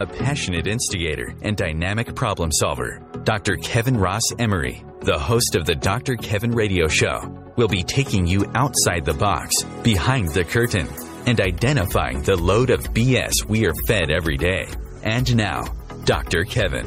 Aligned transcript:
A 0.00 0.06
passionate 0.06 0.66
instigator 0.66 1.36
and 1.42 1.56
dynamic 1.56 2.16
problem 2.16 2.50
solver, 2.50 3.00
Dr. 3.22 3.54
Kevin 3.54 3.96
Ross 3.96 4.24
Emery, 4.40 4.84
the 5.02 5.16
host 5.16 5.54
of 5.54 5.66
the 5.66 5.76
Dr. 5.76 6.16
Kevin 6.16 6.50
Radio 6.50 6.88
Show, 6.88 7.20
will 7.54 7.68
be 7.68 7.84
taking 7.84 8.26
you 8.26 8.44
outside 8.56 9.04
the 9.04 9.14
box, 9.14 9.62
behind 9.84 10.30
the 10.30 10.42
curtain, 10.42 10.88
and 11.26 11.40
identifying 11.40 12.22
the 12.22 12.34
load 12.34 12.70
of 12.70 12.80
BS 12.92 13.44
we 13.46 13.66
are 13.66 13.74
fed 13.86 14.10
every 14.10 14.36
day. 14.36 14.66
And 15.04 15.36
now, 15.36 15.62
Dr. 16.04 16.42
Kevin. 16.42 16.86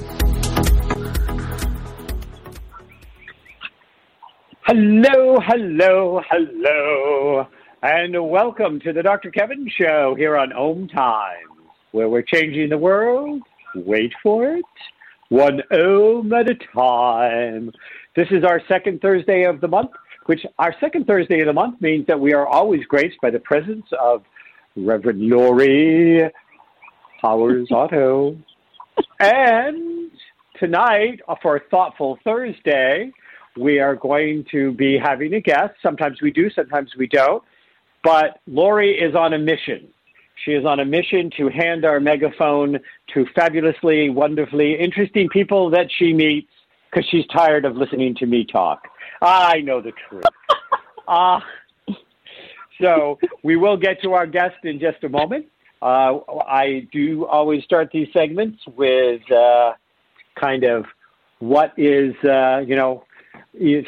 Hello, 4.65 5.39
hello, 5.39 6.21
hello, 6.29 7.48
and 7.81 8.29
welcome 8.29 8.81
to 8.81 8.91
the 8.91 9.01
Dr. 9.01 9.31
Kevin 9.31 9.65
Show 9.70 10.13
here 10.17 10.35
on 10.35 10.51
Om 10.51 10.89
Time, 10.89 11.56
where 11.91 12.09
we're 12.09 12.22
changing 12.22 12.70
the 12.70 12.77
world. 12.77 13.41
Wait 13.76 14.14
for 14.23 14.46
it. 14.46 14.66
One 15.30 15.62
ohm 15.71 16.32
at 16.34 16.49
a 16.49 16.55
time. 16.74 17.71
This 18.16 18.27
is 18.32 18.44
our 18.44 18.62
second 18.68 19.02
Thursday 19.02 19.44
of 19.44 19.62
the 19.62 19.68
month, 19.68 19.91
which 20.26 20.46
our 20.57 20.74
second 20.79 21.05
Thursday 21.05 21.41
of 21.41 21.48
the 21.48 21.54
month 21.54 21.82
means 21.82 22.07
that 22.07 22.20
we 22.20 22.34
are 22.34 22.48
always 22.48 22.84
graced 22.85 23.20
by 23.21 23.29
the 23.29 23.40
presence 23.40 23.85
of 23.99 24.24
Reverend 24.76 25.21
Lori 25.21 26.32
Powers 27.21 27.68
Otto. 27.71 28.38
and 29.20 30.12
tonight, 30.60 31.20
for 31.41 31.62
Thoughtful 31.70 32.20
Thursday, 32.24 33.12
we 33.57 33.79
are 33.79 33.96
going 33.96 34.46
to 34.51 34.72
be 34.74 34.98
having 34.98 35.34
a 35.34 35.41
guest. 35.41 35.74
Sometimes 35.82 36.22
we 36.22 36.32
do, 36.32 36.49
sometimes 36.51 36.91
we 36.98 37.07
don't. 37.07 37.44
But 38.04 38.40
Lori 38.48 38.91
is 38.98 39.16
on 39.16 39.34
a 39.34 39.40
mission. 39.40 39.90
She 40.43 40.52
is 40.52 40.66
on 40.66 40.80
a 40.80 40.85
mission 40.85 41.32
to 41.38 41.49
hand 41.49 41.85
our 41.85 41.99
megaphone 41.99 42.80
to 43.13 43.26
fabulously, 43.35 44.10
wonderfully 44.10 44.76
interesting 44.79 45.29
people 45.29 45.70
that 45.71 45.88
she 45.98 46.13
meets 46.13 46.52
because 46.90 47.07
she's 47.10 47.26
tired 47.27 47.66
of 47.66 47.76
listening 47.76 48.16
to 48.16 48.26
me 48.26 48.46
talk. 48.46 48.88
I 49.21 49.62
know 49.62 49.82
the 49.82 49.94
truth. 50.07 50.24
uh, 51.07 51.40
so 52.82 53.20
we 53.44 53.55
will 53.55 53.77
get 53.77 54.02
to 54.04 54.13
our 54.13 54.27
guest 54.27 54.57
in 54.63 54.79
just 54.79 55.04
a 55.04 55.10
moment. 55.10 55.48
Uh, 55.82 56.20
I 56.48 56.88
do 56.91 57.26
always 57.26 57.63
start 57.63 57.90
these 57.91 58.07
segments 58.13 58.60
with 58.76 59.22
uh, 59.32 59.74
kind 60.40 60.63
of 60.63 60.85
what 61.40 61.74
is, 61.77 62.16
uh, 62.24 62.63
you 62.66 62.76
know, 62.76 63.04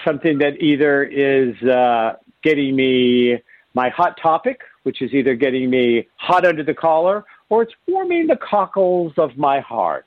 something 0.06 0.40
that 0.40 0.62
either 0.62 1.04
is 1.04 1.56
uh, 1.64 2.14
getting 2.44 2.76
me 2.76 3.42
my 3.74 3.90
hot 3.90 4.20
topic, 4.22 4.62
which 4.84 5.02
is 5.02 5.14
either 5.14 5.36
getting 5.36 5.70
me 5.70 6.08
hot 6.18 6.46
under 6.46 6.64
the 6.64 6.74
collar, 6.74 7.26
or 7.50 7.64
it's 7.64 7.74
warming 7.88 8.28
the 8.28 8.38
cockles 8.38 9.14
of 9.18 9.38
my 9.38 9.60
heart. 9.60 10.06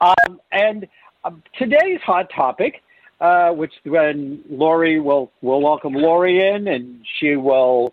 Um, 0.00 0.40
and 0.52 0.86
um, 1.24 1.42
today's 1.58 2.00
hot 2.02 2.30
topic, 2.34 2.82
uh, 3.20 3.50
which 3.50 3.72
when 3.84 4.42
Lori 4.50 5.00
will 5.00 5.32
will 5.40 5.62
welcome 5.62 5.94
Lori 5.94 6.46
in, 6.46 6.68
and 6.68 7.04
she 7.18 7.36
will 7.36 7.92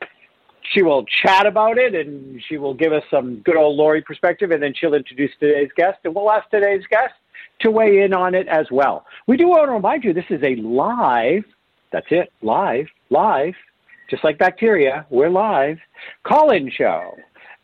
she 0.73 0.81
will 0.81 1.05
chat 1.05 1.45
about 1.45 1.77
it, 1.77 1.95
and 1.95 2.41
she 2.47 2.57
will 2.57 2.73
give 2.73 2.93
us 2.93 3.03
some 3.09 3.37
good 3.39 3.55
old 3.55 3.77
Lori 3.77 4.01
perspective, 4.01 4.51
and 4.51 4.61
then 4.61 4.73
she'll 4.75 4.93
introduce 4.93 5.31
today's 5.39 5.69
guest, 5.75 5.99
and 6.03 6.13
we'll 6.15 6.31
ask 6.31 6.49
today's 6.49 6.83
guest 6.89 7.13
to 7.61 7.71
weigh 7.71 8.01
in 8.01 8.13
on 8.13 8.35
it 8.35 8.47
as 8.47 8.67
well. 8.71 9.05
We 9.27 9.37
do 9.37 9.47
want 9.47 9.67
to 9.67 9.71
remind 9.71 10.03
you 10.03 10.13
this 10.13 10.25
is 10.29 10.41
a 10.43 10.55
live, 10.55 11.45
that's 11.91 12.07
it, 12.09 12.31
live, 12.41 12.87
live, 13.09 13.53
just 14.11 14.23
like 14.23 14.37
bacteria, 14.37 15.05
we're 15.09 15.29
live, 15.29 15.79
call 16.23 16.51
in 16.51 16.69
show. 16.69 17.15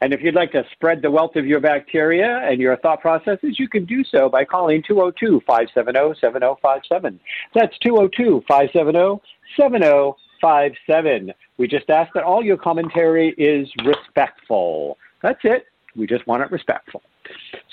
And 0.02 0.14
if 0.14 0.22
you'd 0.22 0.34
like 0.34 0.52
to 0.54 0.64
spread 0.72 1.02
the 1.02 1.12
wealth 1.12 1.36
of 1.36 1.46
your 1.46 1.60
bacteria 1.60 2.40
and 2.44 2.60
your 2.60 2.78
thought 2.78 3.02
processes, 3.02 3.60
you 3.60 3.68
can 3.68 3.86
do 3.86 4.04
so 4.04 4.30
by 4.30 4.46
calling 4.46 4.82
202 4.88 5.42
570 5.46 6.20
7057. 6.20 7.20
That's 7.54 7.78
202 7.80 8.44
570 8.48 9.22
7057. 9.56 11.34
We 11.58 11.68
just 11.68 11.90
ask 11.90 12.14
that 12.14 12.24
all 12.24 12.44
your 12.44 12.58
commentary 12.58 13.36
is 13.38 13.68
respectful. 13.86 14.98
That's 15.22 15.42
it. 15.44 15.66
We 15.96 16.08
just 16.08 16.26
want 16.28 16.44
it 16.44 16.52
respectful. 16.52 17.02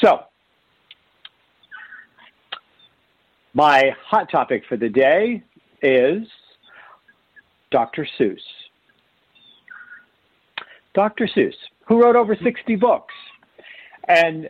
So, 0.03 0.25
My 3.56 3.93
hot 4.05 4.29
topic 4.33 4.65
for 4.69 4.77
the 4.77 4.89
day 4.89 5.45
is 5.81 6.27
Dr. 7.71 8.05
Seuss. 8.19 8.41
Dr. 10.94 11.27
Seuss, 11.27 11.55
who 11.87 12.03
wrote 12.03 12.16
over 12.16 12.34
mm-hmm. 12.34 12.44
60 12.44 12.77
books 12.77 13.15
and 14.09 14.49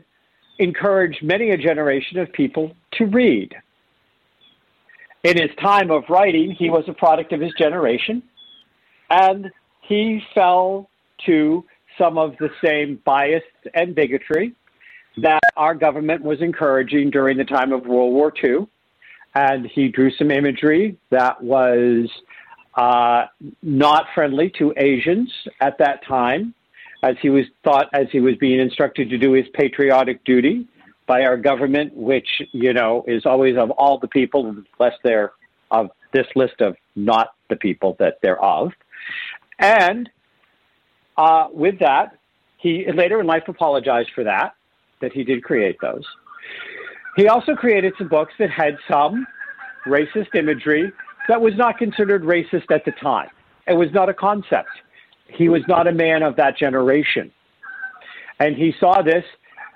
encouraged 0.59 1.23
many 1.23 1.51
a 1.51 1.57
generation 1.57 2.19
of 2.19 2.33
people 2.33 2.75
to 2.93 3.07
read. 3.07 3.55
In 5.25 5.37
his 5.37 5.51
time 5.61 5.91
of 5.91 6.05
writing, 6.09 6.53
he 6.53 6.71
was 6.71 6.85
a 6.87 6.93
product 6.93 7.33
of 7.33 7.41
his 7.41 7.53
generation, 7.59 8.23
and 9.11 9.51
he 9.81 10.23
fell 10.35 10.91
to 11.27 11.65
some 11.99 12.19
of 12.19 12.37
the 12.39 12.51
same 12.63 13.01
bias 13.05 13.43
and 13.73 13.95
bigotry 13.95 14.55
that 15.17 15.41
our 15.57 15.75
government 15.75 16.23
was 16.23 16.41
encouraging 16.43 17.11
during 17.11 17.39
the 17.39 17.45
time 17.45 17.73
of 17.73 17.87
World 17.87 18.13
War 18.13 18.33
II 18.43 18.67
and 19.35 19.67
he 19.67 19.89
drew 19.89 20.11
some 20.13 20.31
imagery 20.31 20.97
that 21.11 21.43
was 21.43 22.09
uh, 22.77 23.27
not 23.63 24.07
friendly 24.15 24.53
to 24.59 24.75
Asians 24.77 25.33
at 25.61 25.79
that 25.79 26.05
time, 26.07 26.55
as 27.03 27.17
he 27.21 27.31
was 27.31 27.45
thought 27.63 27.89
as 27.93 28.07
he 28.11 28.21
was 28.21 28.35
being 28.37 28.61
instructed 28.61 29.11
to 29.11 29.19
do 29.19 29.33
his 29.33 29.47
patriotic 29.55 30.25
duty 30.25 30.67
by 31.07 31.23
our 31.23 31.37
government, 31.37 31.95
which 31.95 32.29
you 32.53 32.73
know 32.73 33.05
is 33.07 33.27
always 33.27 33.57
of 33.57 33.71
all 33.73 33.99
the 33.99 34.09
people, 34.09 34.47
unless 34.81 34.95
they're 35.05 35.33
of 35.71 35.91
this 36.13 36.27
list 36.35 36.61
of 36.61 36.77
not 36.97 37.29
the 37.49 37.57
people 37.57 37.97
that 37.99 38.19
they're 38.23 38.43
of. 38.43 38.73
And 39.59 40.09
uh, 41.17 41.49
with 41.53 41.79
that, 41.81 42.19
he 42.57 42.87
later 42.93 43.21
in 43.21 43.27
life 43.27 43.45
apologized 43.49 44.11
for 44.15 44.25
that, 44.25 44.55
that 45.01 45.13
he 45.13 45.25
did 45.25 45.45
create 45.45 45.77
those. 45.83 46.05
He 47.17 47.29
also 47.29 47.55
created 47.55 47.93
some 47.99 48.09
books 48.09 48.33
that 48.39 48.51
had 48.51 48.77
some 48.91 49.27
racist 49.87 50.35
imagery 50.35 50.91
that 51.29 51.41
was 51.41 51.55
not 51.57 51.79
considered 51.79 52.23
racist 52.23 52.71
at 52.71 52.85
the 52.85 52.93
time. 52.93 53.29
It 53.67 53.75
was 53.75 53.93
not 53.93 54.09
a 54.09 54.15
concept. 54.15 54.71
He 55.27 55.49
was 55.49 55.63
not 55.69 55.87
a 55.87 55.93
man 55.93 56.23
of 56.23 56.37
that 56.37 56.57
generation. 56.57 57.31
And 58.39 58.57
he 58.57 58.75
saw 58.79 59.03
this 59.03 59.25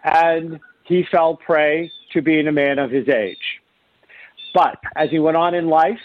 and 0.04 0.60
he 0.84 1.04
fell 1.10 1.36
prey 1.36 1.90
to 2.12 2.22
being 2.22 2.48
a 2.48 2.52
man 2.52 2.78
of 2.78 2.90
his 2.90 3.08
age. 3.08 3.60
But 4.54 4.78
as 4.96 5.10
he 5.10 5.18
went 5.18 5.36
on 5.36 5.54
in 5.54 5.68
life, 5.68 6.00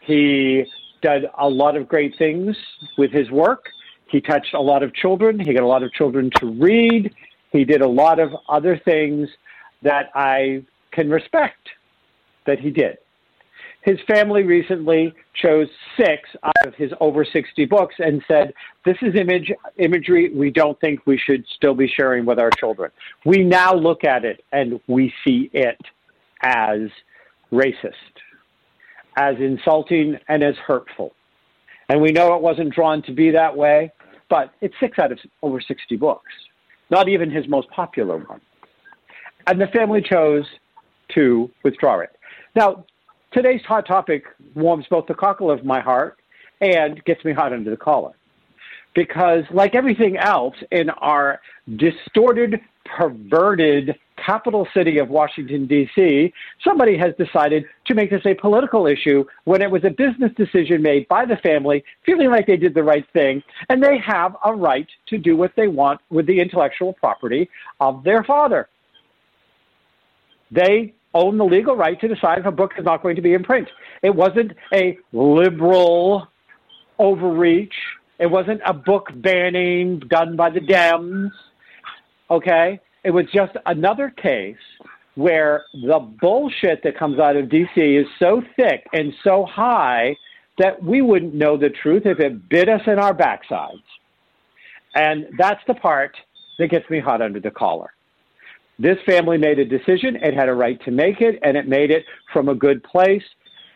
he 0.00 0.64
did 1.02 1.24
a 1.38 1.48
lot 1.48 1.76
of 1.76 1.88
great 1.88 2.14
things 2.18 2.56
with 2.96 3.10
his 3.10 3.30
work. 3.30 3.66
He 4.10 4.20
touched 4.20 4.54
a 4.54 4.60
lot 4.60 4.82
of 4.82 4.94
children. 4.94 5.38
He 5.38 5.52
got 5.52 5.62
a 5.62 5.66
lot 5.66 5.82
of 5.82 5.92
children 5.92 6.30
to 6.36 6.46
read. 6.46 7.14
He 7.50 7.64
did 7.64 7.80
a 7.80 7.88
lot 7.88 8.18
of 8.18 8.30
other 8.48 8.80
things 8.84 9.28
that 9.82 10.10
I 10.14 10.64
can 10.92 11.10
respect 11.10 11.68
that 12.46 12.58
he 12.58 12.70
did. 12.70 12.98
His 13.84 13.98
family 14.08 14.44
recently 14.44 15.14
chose 15.34 15.68
six 15.98 16.30
out 16.42 16.66
of 16.66 16.74
his 16.74 16.90
over 17.00 17.22
60 17.22 17.66
books 17.66 17.94
and 17.98 18.24
said, 18.26 18.54
This 18.86 18.96
is 19.02 19.14
image, 19.14 19.52
imagery 19.76 20.30
we 20.34 20.50
don't 20.50 20.80
think 20.80 21.00
we 21.06 21.18
should 21.18 21.44
still 21.54 21.74
be 21.74 21.86
sharing 21.86 22.24
with 22.24 22.38
our 22.38 22.50
children. 22.58 22.90
We 23.26 23.44
now 23.44 23.74
look 23.74 24.02
at 24.04 24.24
it 24.24 24.42
and 24.52 24.80
we 24.86 25.12
see 25.22 25.50
it 25.52 25.78
as 26.40 26.88
racist, 27.52 27.92
as 29.16 29.36
insulting, 29.38 30.18
and 30.28 30.42
as 30.42 30.54
hurtful. 30.56 31.12
And 31.90 32.00
we 32.00 32.10
know 32.10 32.34
it 32.34 32.40
wasn't 32.40 32.74
drawn 32.74 33.02
to 33.02 33.12
be 33.12 33.30
that 33.32 33.54
way, 33.54 33.92
but 34.30 34.54
it's 34.62 34.74
six 34.80 34.98
out 34.98 35.12
of 35.12 35.18
over 35.42 35.60
60 35.60 35.96
books, 35.96 36.32
not 36.88 37.10
even 37.10 37.30
his 37.30 37.46
most 37.48 37.68
popular 37.68 38.16
one. 38.16 38.40
And 39.46 39.60
the 39.60 39.66
family 39.66 40.00
chose 40.00 40.46
to 41.14 41.50
withdraw 41.62 42.00
it. 42.00 42.16
Now, 42.56 42.86
today's 43.34 43.62
hot 43.66 43.86
topic 43.86 44.24
warms 44.54 44.86
both 44.88 45.06
the 45.06 45.14
cockle 45.14 45.50
of 45.50 45.64
my 45.64 45.80
heart 45.80 46.16
and 46.60 47.04
gets 47.04 47.24
me 47.24 47.32
hot 47.32 47.52
under 47.52 47.70
the 47.70 47.76
collar. 47.76 48.12
because, 48.94 49.42
like 49.50 49.74
everything 49.74 50.16
else 50.16 50.54
in 50.70 50.88
our 50.90 51.40
distorted, 51.76 52.60
perverted 52.96 53.96
capital 54.24 54.68
city 54.72 54.98
of 54.98 55.08
Washington, 55.08 55.66
D.C., 55.66 56.32
somebody 56.62 56.96
has 56.96 57.12
decided 57.18 57.64
to 57.86 57.94
make 57.94 58.10
this 58.10 58.24
a 58.24 58.34
political 58.34 58.86
issue 58.86 59.24
when 59.44 59.62
it 59.62 59.70
was 59.70 59.82
a 59.84 59.90
business 59.90 60.30
decision 60.36 60.80
made 60.80 61.08
by 61.08 61.24
the 61.24 61.36
family, 61.38 61.82
feeling 62.06 62.30
like 62.30 62.46
they 62.46 62.56
did 62.56 62.72
the 62.72 62.84
right 62.84 63.04
thing, 63.12 63.42
and 63.68 63.82
they 63.82 63.98
have 63.98 64.36
a 64.44 64.54
right 64.54 64.86
to 65.08 65.18
do 65.18 65.36
what 65.36 65.50
they 65.56 65.66
want 65.66 66.00
with 66.10 66.26
the 66.26 66.40
intellectual 66.40 66.92
property 66.92 67.50
of 67.80 68.04
their 68.04 68.22
father. 68.22 68.68
They 70.52 70.94
own 71.14 71.38
the 71.38 71.44
legal 71.44 71.76
right 71.76 71.98
to 72.00 72.08
decide 72.08 72.40
if 72.40 72.46
a 72.46 72.52
book 72.52 72.72
is 72.76 72.84
not 72.84 73.02
going 73.02 73.16
to 73.16 73.22
be 73.22 73.34
in 73.34 73.42
print. 73.42 73.68
It 74.02 74.14
wasn't 74.14 74.52
a 74.72 74.98
liberal 75.12 76.28
overreach. 76.98 77.74
It 78.18 78.26
wasn't 78.26 78.60
a 78.66 78.74
book 78.74 79.08
banning 79.14 80.00
done 80.00 80.36
by 80.36 80.50
the 80.50 80.60
Dems. 80.60 81.30
Okay? 82.30 82.80
It 83.04 83.10
was 83.10 83.26
just 83.32 83.52
another 83.66 84.10
case 84.10 84.56
where 85.14 85.64
the 85.72 86.00
bullshit 86.20 86.82
that 86.82 86.98
comes 86.98 87.18
out 87.18 87.36
of 87.36 87.46
DC 87.46 87.76
is 87.76 88.06
so 88.18 88.42
thick 88.56 88.86
and 88.92 89.12
so 89.22 89.44
high 89.44 90.16
that 90.58 90.82
we 90.82 91.02
wouldn't 91.02 91.34
know 91.34 91.56
the 91.56 91.70
truth 91.70 92.02
if 92.06 92.20
it 92.20 92.48
bit 92.48 92.68
us 92.68 92.80
in 92.86 92.98
our 92.98 93.14
backsides. 93.14 93.82
And 94.94 95.26
that's 95.38 95.60
the 95.66 95.74
part 95.74 96.16
that 96.58 96.68
gets 96.68 96.88
me 96.88 97.00
hot 97.00 97.20
under 97.20 97.40
the 97.40 97.50
collar. 97.50 97.93
This 98.78 98.98
family 99.06 99.38
made 99.38 99.58
a 99.58 99.64
decision. 99.64 100.16
It 100.16 100.34
had 100.34 100.48
a 100.48 100.54
right 100.54 100.82
to 100.84 100.90
make 100.90 101.20
it, 101.20 101.38
and 101.42 101.56
it 101.56 101.68
made 101.68 101.90
it 101.90 102.04
from 102.32 102.48
a 102.48 102.54
good 102.54 102.82
place. 102.82 103.22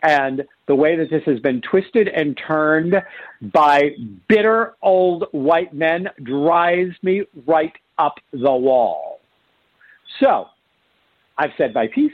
And 0.03 0.45
the 0.67 0.75
way 0.75 0.97
that 0.97 1.11
this 1.11 1.23
has 1.27 1.41
been 1.41 1.61
twisted 1.61 2.09
and 2.09 2.39
turned 2.47 2.95
by 3.53 3.91
bitter 4.29 4.75
old 4.83 5.25
white 5.33 5.73
men 5.73 6.09
drives 6.23 6.95
me 7.03 7.25
right 7.47 7.73
up 7.99 8.15
the 8.33 8.53
wall. 8.53 9.21
So, 10.21 10.47
I've 11.37 11.51
said 11.57 11.75
my 11.75 11.89
piece. 11.89 12.13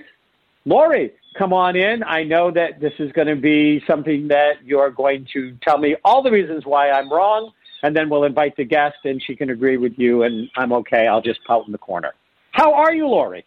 Lori, 0.66 1.12
come 1.38 1.52
on 1.52 1.76
in. 1.76 2.02
I 2.02 2.22
know 2.22 2.50
that 2.50 2.80
this 2.80 2.92
is 2.98 3.12
going 3.12 3.28
to 3.28 3.36
be 3.36 3.82
something 3.86 4.28
that 4.28 4.64
you're 4.64 4.90
going 4.90 5.26
to 5.32 5.56
tell 5.62 5.78
me 5.78 5.96
all 6.04 6.22
the 6.22 6.30
reasons 6.30 6.64
why 6.64 6.90
I'm 6.90 7.12
wrong, 7.12 7.52
and 7.82 7.94
then 7.94 8.08
we'll 8.08 8.24
invite 8.24 8.56
the 8.56 8.64
guest 8.64 8.96
and 9.04 9.22
she 9.22 9.36
can 9.36 9.50
agree 9.50 9.76
with 9.76 9.92
you, 9.98 10.22
and 10.22 10.48
I'm 10.56 10.72
okay. 10.72 11.06
I'll 11.06 11.22
just 11.22 11.44
pout 11.44 11.66
in 11.66 11.72
the 11.72 11.78
corner. 11.78 12.12
How 12.54 12.72
are 12.72 12.94
you, 12.94 13.08
Lori? 13.08 13.44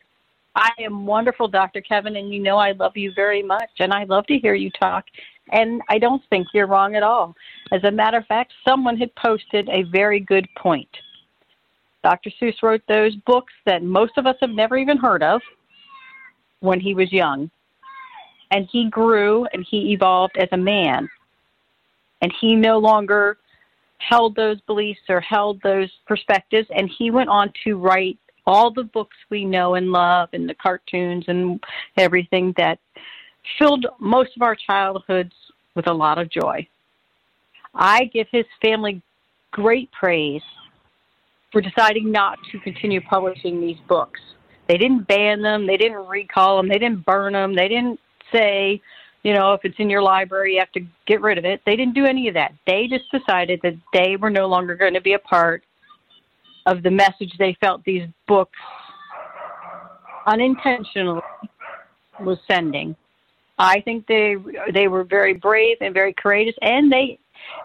I 0.54 0.72
am 0.82 1.06
wonderful, 1.06 1.48
Dr. 1.48 1.80
Kevin, 1.80 2.18
and 2.18 2.34
you 2.34 2.42
know 2.42 2.58
I 2.58 2.74
love 2.74 2.98
you 2.98 3.14
very 3.16 3.42
much, 3.42 3.70
and 3.80 3.94
I 3.94 4.04
love 4.04 4.28
to 4.28 4.38
hear 4.38 4.54
you 4.54 4.70
talk. 4.72 5.06
And 5.54 5.82
I 5.88 5.98
don't 5.98 6.22
think 6.30 6.48
you're 6.54 6.68
wrong 6.68 6.94
at 6.98 7.04
all. 7.04 7.34
As 7.72 7.82
a 7.86 7.92
matter 7.92 8.18
of 8.18 8.26
fact, 8.26 8.52
someone 8.68 8.98
had 8.98 9.16
posted 9.16 9.70
a 9.70 9.84
very 9.84 10.20
good 10.20 10.46
point. 10.58 10.90
Dr. 12.04 12.30
Seuss 12.32 12.62
wrote 12.62 12.82
those 12.90 13.16
books 13.26 13.54
that 13.66 13.82
most 13.82 14.18
of 14.18 14.28
us 14.28 14.36
have 14.42 14.50
never 14.50 14.78
even 14.78 14.98
heard 14.98 15.24
of 15.24 15.42
when 16.60 16.82
he 16.82 16.94
was 16.94 17.14
young. 17.14 17.50
And 18.52 18.68
he 18.70 18.90
grew 18.90 19.48
and 19.54 19.66
he 19.70 19.94
evolved 19.94 20.36
as 20.38 20.50
a 20.52 20.58
man. 20.58 21.08
And 22.22 22.34
he 22.42 22.58
no 22.58 22.78
longer 22.78 23.38
held 24.00 24.36
those 24.36 24.60
beliefs 24.68 25.00
or 25.08 25.22
held 25.22 25.62
those 25.62 25.90
perspectives. 26.06 26.68
And 26.76 26.92
he 26.98 27.10
went 27.10 27.30
on 27.30 27.54
to 27.64 27.78
write 27.78 28.20
all 28.48 28.72
the 28.72 28.84
books 28.84 29.16
we 29.30 29.44
know 29.46 29.76
and 29.76 29.92
love 29.92 30.30
and 30.32 30.50
the 30.50 30.56
cartoons 30.56 31.26
and 31.28 31.62
everything 31.98 32.54
that 32.58 32.80
filled 33.60 33.86
most 34.00 34.32
of 34.36 34.42
our 34.42 34.56
childhoods 34.56 35.34
with 35.76 35.88
a 35.88 35.94
lot 35.94 36.18
of 36.18 36.32
joy. 36.32 36.66
I 37.76 38.06
give 38.06 38.28
his 38.32 38.46
family 38.62 39.02
great 39.52 39.92
praise 39.92 40.42
for 41.52 41.62
deciding 41.62 42.12
not 42.12 42.40
to 42.52 42.60
continue 42.60 43.02
publishing 43.02 43.62
these 43.62 43.78
books. 43.88 44.20
They 44.68 44.78
didn't 44.78 45.08
ban 45.08 45.42
them, 45.42 45.68
they 45.68 45.78
didn't 45.78 46.08
recall 46.08 46.58
them, 46.58 46.70
they 46.70 46.80
didn't 46.80 47.06
burn 47.06 47.34
them, 47.34 47.56
they 47.56 47.68
didn't 47.68 48.00
say, 48.34 48.82
you 49.24 49.34
know, 49.34 49.54
if 49.54 49.62
it's 49.64 49.76
in 49.78 49.90
your 49.90 50.02
library, 50.02 50.54
you 50.54 50.60
have 50.60 50.72
to 50.74 50.86
get 51.06 51.22
rid 51.22 51.38
of 51.38 51.46
it. 51.46 51.62
They 51.66 51.76
didn't 51.76 51.94
do 51.94 52.06
any 52.06 52.28
of 52.28 52.34
that. 52.34 52.54
They 52.66 52.88
just 52.88 53.06
decided 53.12 53.60
that 53.64 53.76
they 53.94 54.16
were 54.16 54.30
no 54.30 54.48
longer 54.48 54.76
going 54.76 54.94
to 54.94 55.02
be 55.02 55.14
a 55.14 55.20
part 55.20 55.64
of 56.68 56.84
the 56.84 56.92
message 56.92 57.34
they 57.40 57.58
felt 57.60 57.84
these 57.86 58.08
books 58.28 58.60
unintentionally 60.28 61.22
was 62.20 62.38
sending. 62.50 62.96
I 63.58 63.82
think 63.82 64.06
they 64.06 64.36
they 64.72 64.88
were 64.88 65.04
very 65.04 65.34
brave 65.34 65.78
and 65.82 65.94
very 65.94 66.14
courageous, 66.14 66.56
and 66.62 66.92
they, 66.92 67.18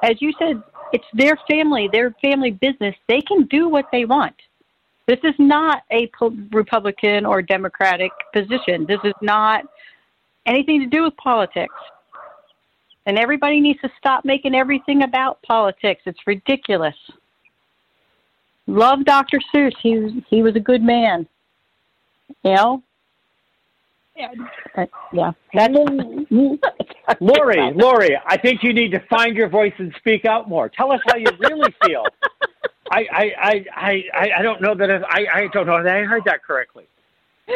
as 0.02 0.22
you 0.22 0.32
said, 0.38 0.62
it's 0.92 1.04
their 1.12 1.36
family, 1.50 1.88
their 1.92 2.14
family 2.22 2.52
business. 2.52 2.94
They 3.08 3.20
can 3.20 3.44
do 3.46 3.68
what 3.68 3.86
they 3.92 4.06
want. 4.06 4.34
This 5.08 5.18
is 5.24 5.34
not 5.38 5.82
a 5.90 6.10
Republican 6.52 7.26
or 7.26 7.42
Democratic 7.42 8.12
position. 8.32 8.86
This 8.86 9.00
is 9.04 9.14
not 9.20 9.64
anything 10.46 10.80
to 10.80 10.86
do 10.86 11.02
with 11.02 11.16
politics. 11.16 11.74
And 13.04 13.18
everybody 13.18 13.60
needs 13.60 13.80
to 13.80 13.90
stop 13.98 14.24
making 14.24 14.54
everything 14.54 15.02
about 15.02 15.42
politics. 15.42 16.02
It's 16.06 16.20
ridiculous. 16.24 16.94
Love 18.66 19.04
Dr. 19.04 19.40
Seuss. 19.54 19.72
He 19.82 19.98
was, 19.98 20.12
he 20.28 20.42
was 20.42 20.56
a 20.56 20.60
good 20.60 20.82
man. 20.82 21.26
You 22.44 22.54
know? 22.54 22.82
Yeah. 24.16 24.28
Uh, 24.76 24.86
yeah. 25.12 25.32
That's 25.54 25.74
Lori, 27.20 27.72
Lori, 27.74 28.18
I 28.26 28.36
think 28.36 28.62
you 28.62 28.72
need 28.72 28.90
to 28.92 29.00
find 29.10 29.36
your 29.36 29.48
voice 29.48 29.72
and 29.78 29.92
speak 29.98 30.24
out 30.24 30.48
more. 30.48 30.68
Tell 30.68 30.92
us 30.92 31.00
how 31.06 31.16
you 31.16 31.26
really 31.38 31.74
feel. 31.84 32.04
I, 32.90 33.06
I, 33.10 33.32
I, 33.40 33.64
I, 34.14 34.28
I 34.38 34.42
don't 34.42 34.60
know 34.60 34.74
that 34.74 34.90
I, 34.90 35.26
I 35.32 35.46
don't 35.52 35.66
know 35.66 35.82
that 35.82 35.94
I 35.94 36.02
heard 36.02 36.24
that 36.26 36.44
correctly. 36.44 36.84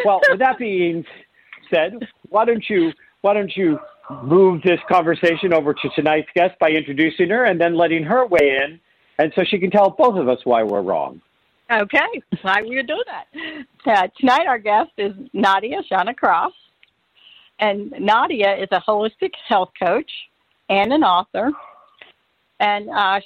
Well, 0.05 0.21
with 0.29 0.39
that 0.39 0.59
being 0.59 1.05
said, 1.73 1.93
why 2.29 2.45
don't 2.45 2.65
you 2.69 2.93
why 3.21 3.35
don't 3.35 3.55
you 3.57 3.79
move 4.23 4.63
this 4.63 4.81
conversation 4.89 5.53
over 5.53 5.75
to 5.75 5.89
tonight's 5.95 6.29
guest 6.35 6.55
by 6.61 6.71
introducing 6.71 7.29
her 7.29 7.45
and 7.45 7.61
then 7.61 7.77
letting 7.77 8.05
her 8.05 8.25
weigh 8.27 8.59
in 8.65 8.81
and 9.19 9.33
so 9.35 9.45
she 9.45 9.59
can 9.59 9.71
tell 9.71 9.91
both 9.91 10.19
of 10.19 10.29
us 10.29 10.39
why 10.45 10.63
we're 10.63 10.83
wrong. 10.83 11.21
Okay, 11.71 12.23
why 12.43 12.63
we 12.63 12.81
do 12.83 13.03
that. 13.07 13.27
Uh, 13.85 14.09
tonight, 14.21 14.47
our 14.47 14.59
guest 14.59 14.91
is 14.99 15.13
Nadia 15.33 15.79
Shana 15.91 16.17
Krauss, 16.17 16.53
and 17.59 17.93
Nadia 17.99 18.57
is 18.57 18.69
a 18.71 18.81
holistic 18.81 19.31
health 19.49 19.71
coach 19.81 20.11
and 20.69 20.93
an 20.93 21.03
author, 21.03 21.51
and 22.61 22.89
uh, 22.91 23.21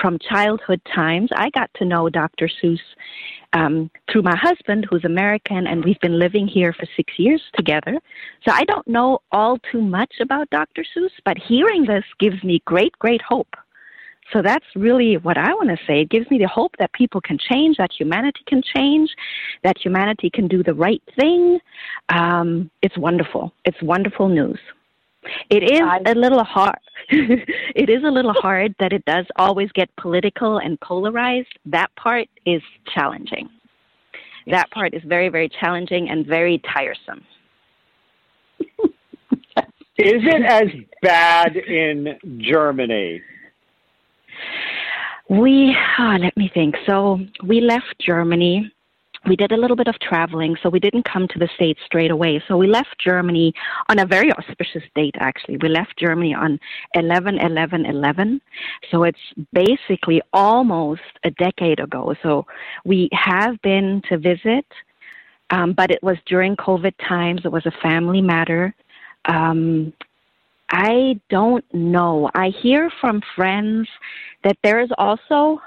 from 0.00 0.18
childhood 0.18 0.80
times. 0.94 1.30
I 1.34 1.50
got 1.50 1.70
to 1.76 1.84
know 1.84 2.08
Dr. 2.08 2.48
Seuss 2.62 2.80
um, 3.52 3.90
through 4.10 4.22
my 4.22 4.36
husband, 4.36 4.86
who's 4.88 5.04
American, 5.04 5.66
and 5.66 5.84
we've 5.84 6.00
been 6.00 6.18
living 6.18 6.46
here 6.46 6.72
for 6.72 6.86
six 6.96 7.12
years 7.18 7.42
together. 7.54 7.98
So 8.46 8.52
I 8.52 8.64
don't 8.64 8.86
know 8.86 9.20
all 9.32 9.58
too 9.70 9.80
much 9.80 10.14
about 10.20 10.50
Dr. 10.50 10.84
Seuss, 10.96 11.10
but 11.24 11.36
hearing 11.38 11.84
this 11.84 12.04
gives 12.18 12.42
me 12.44 12.62
great, 12.64 12.92
great 12.98 13.22
hope. 13.22 13.54
So 14.32 14.42
that's 14.42 14.64
really 14.76 15.16
what 15.16 15.36
I 15.36 15.52
want 15.54 15.70
to 15.70 15.78
say. 15.86 16.02
It 16.02 16.10
gives 16.10 16.30
me 16.30 16.38
the 16.38 16.46
hope 16.46 16.76
that 16.78 16.92
people 16.92 17.20
can 17.20 17.36
change, 17.36 17.76
that 17.78 17.90
humanity 17.92 18.40
can 18.46 18.62
change, 18.62 19.10
that 19.64 19.76
humanity 19.76 20.30
can 20.30 20.46
do 20.46 20.62
the 20.62 20.74
right 20.74 21.02
thing. 21.18 21.58
Um, 22.10 22.70
it's 22.82 22.96
wonderful. 22.96 23.52
It's 23.64 23.82
wonderful 23.82 24.28
news. 24.28 24.60
It 25.50 25.62
is 25.62 25.80
a 26.06 26.14
little 26.14 26.44
hard. 26.44 26.78
it 27.08 27.90
is 27.90 28.02
a 28.04 28.10
little 28.10 28.32
hard 28.32 28.74
that 28.78 28.92
it 28.92 29.04
does 29.04 29.26
always 29.36 29.70
get 29.72 29.94
political 29.96 30.58
and 30.58 30.80
polarized. 30.80 31.58
That 31.66 31.94
part 31.96 32.28
is 32.46 32.62
challenging. 32.94 33.48
That 34.46 34.70
part 34.70 34.94
is 34.94 35.02
very, 35.06 35.28
very 35.28 35.48
challenging 35.48 36.08
and 36.08 36.26
very 36.26 36.62
tiresome. 36.72 37.24
is 39.98 40.22
it 40.24 40.42
as 40.42 40.68
bad 41.02 41.56
in 41.56 42.18
Germany? 42.38 43.20
We, 45.28 45.76
oh, 45.98 46.16
let 46.20 46.36
me 46.36 46.50
think. 46.52 46.74
So 46.86 47.20
we 47.46 47.60
left 47.60 47.94
Germany 48.04 48.72
we 49.26 49.36
did 49.36 49.52
a 49.52 49.56
little 49.56 49.76
bit 49.76 49.88
of 49.88 49.98
traveling, 50.00 50.56
so 50.62 50.68
we 50.70 50.80
didn't 50.80 51.04
come 51.04 51.28
to 51.28 51.38
the 51.38 51.48
States 51.54 51.80
straight 51.84 52.10
away. 52.10 52.42
So 52.48 52.56
we 52.56 52.66
left 52.66 52.96
Germany 52.98 53.52
on 53.88 53.98
a 53.98 54.06
very 54.06 54.32
auspicious 54.32 54.82
date, 54.94 55.14
actually. 55.18 55.58
We 55.58 55.68
left 55.68 55.98
Germany 55.98 56.34
on 56.34 56.58
11 56.94 57.38
11 57.38 57.86
11. 57.86 58.40
So 58.90 59.04
it's 59.04 59.18
basically 59.52 60.22
almost 60.32 61.02
a 61.24 61.30
decade 61.32 61.80
ago. 61.80 62.14
So 62.22 62.46
we 62.84 63.08
have 63.12 63.60
been 63.62 64.02
to 64.08 64.16
visit, 64.16 64.66
um, 65.50 65.74
but 65.74 65.90
it 65.90 66.02
was 66.02 66.16
during 66.26 66.56
COVID 66.56 66.94
times. 67.06 67.42
It 67.44 67.52
was 67.52 67.66
a 67.66 67.72
family 67.82 68.22
matter. 68.22 68.74
Um, 69.26 69.92
I 70.70 71.20
don't 71.28 71.64
know. 71.74 72.30
I 72.34 72.50
hear 72.62 72.90
from 73.00 73.20
friends 73.34 73.88
that 74.44 74.56
there 74.62 74.80
is 74.80 74.90
also 74.98 75.60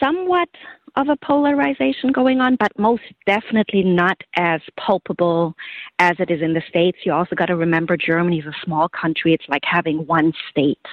somewhat 0.00 0.48
of 0.96 1.08
a 1.08 1.16
polarization 1.16 2.10
going 2.10 2.40
on, 2.40 2.56
but 2.56 2.76
most 2.78 3.02
definitely 3.26 3.82
not 3.82 4.20
as 4.36 4.60
palpable 4.76 5.54
as 5.98 6.16
it 6.18 6.30
is 6.30 6.42
in 6.42 6.54
the 6.54 6.62
States. 6.68 6.98
You 7.04 7.12
also 7.12 7.36
got 7.36 7.46
to 7.46 7.56
remember 7.56 7.96
Germany 7.96 8.40
is 8.40 8.46
a 8.46 8.64
small 8.64 8.88
country. 8.88 9.32
It's 9.32 9.48
like 9.48 9.62
having 9.64 10.06
one 10.06 10.32
state. 10.50 10.84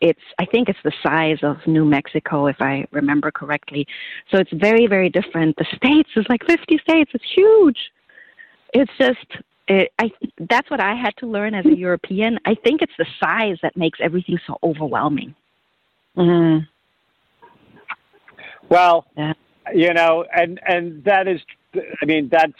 It's, 0.00 0.20
I 0.38 0.46
think 0.46 0.68
it's 0.68 0.78
the 0.82 0.92
size 1.02 1.38
of 1.42 1.58
New 1.66 1.84
Mexico, 1.84 2.46
if 2.46 2.56
I 2.60 2.86
remember 2.90 3.30
correctly. 3.30 3.86
So 4.30 4.38
it's 4.38 4.52
very, 4.52 4.86
very 4.86 5.10
different. 5.10 5.56
The 5.56 5.66
States 5.76 6.08
is 6.16 6.24
like 6.30 6.44
50 6.46 6.78
states. 6.78 7.10
It's 7.12 7.24
huge. 7.34 7.78
It's 8.72 8.92
just, 8.98 9.42
it, 9.68 9.92
I, 9.98 10.10
that's 10.48 10.70
what 10.70 10.80
I 10.80 10.94
had 10.94 11.14
to 11.18 11.26
learn 11.26 11.54
as 11.54 11.66
a 11.66 11.76
European. 11.76 12.38
I 12.46 12.54
think 12.54 12.80
it's 12.80 12.96
the 12.96 13.06
size 13.22 13.58
that 13.62 13.76
makes 13.76 13.98
everything 14.02 14.38
so 14.46 14.56
overwhelming. 14.62 15.34
Mm-hmm. 16.16 16.64
Well, 18.70 19.06
yeah 19.16 19.34
you 19.74 19.92
know, 19.94 20.24
and 20.32 20.60
and 20.66 21.04
that 21.04 21.28
is, 21.28 21.40
I 21.74 22.04
mean, 22.04 22.28
that's 22.30 22.52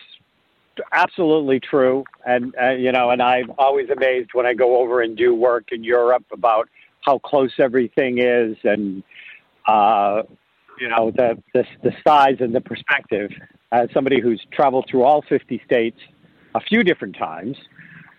absolutely 0.93 1.61
true. 1.61 2.05
And 2.27 2.55
uh, 2.61 2.71
you 2.71 2.93
know, 2.93 3.11
and 3.11 3.23
I'm 3.23 3.53
always 3.59 3.89
amazed 3.91 4.31
when 4.33 4.47
I 4.47 4.55
go 4.55 4.81
over 4.81 5.01
and 5.03 5.17
do 5.17 5.35
work 5.35 5.73
in 5.73 5.85
Europe 5.85 6.25
about 6.33 6.69
how 7.05 7.19
close 7.19 7.53
everything 7.59 8.19
is, 8.19 8.57
and 8.65 9.03
uh, 9.67 10.23
you 10.79 10.89
know, 10.89 11.11
the, 11.11 11.43
the 11.55 11.65
the 11.83 11.93
size 12.07 12.37
and 12.41 12.55
the 12.55 12.61
perspective. 12.61 13.31
As 13.73 13.89
somebody 13.95 14.21
who's 14.21 14.45
traveled 14.53 14.87
through 14.91 15.05
all 15.05 15.23
50 15.29 15.63
states 15.65 15.99
a 16.57 16.61
few 16.61 16.83
different 16.83 17.17
times, 17.17 17.57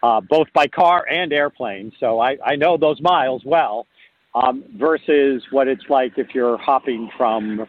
uh, 0.01 0.21
both 0.21 0.47
by 0.53 0.65
car 0.67 1.05
and 1.11 1.33
airplane, 1.33 1.91
so 1.99 2.21
I, 2.21 2.37
I 2.45 2.55
know 2.55 2.77
those 2.77 3.01
miles 3.01 3.41
well. 3.45 3.85
Um, 4.33 4.63
versus 4.77 5.43
what 5.51 5.67
it's 5.67 5.83
like 5.89 6.13
if 6.15 6.33
you're 6.33 6.57
hopping 6.57 7.09
from 7.17 7.67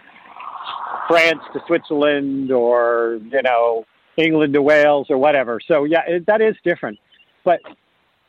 France 1.09 1.43
to 1.53 1.61
Switzerland 1.67 2.51
or, 2.51 3.19
you 3.31 3.43
know, 3.43 3.85
England 4.17 4.55
to 4.55 4.63
Wales 4.63 5.09
or 5.11 5.19
whatever. 5.19 5.61
So, 5.67 5.85
yeah, 5.85 6.03
it, 6.07 6.27
that 6.27 6.41
is 6.41 6.55
different. 6.65 6.99
But 7.45 7.61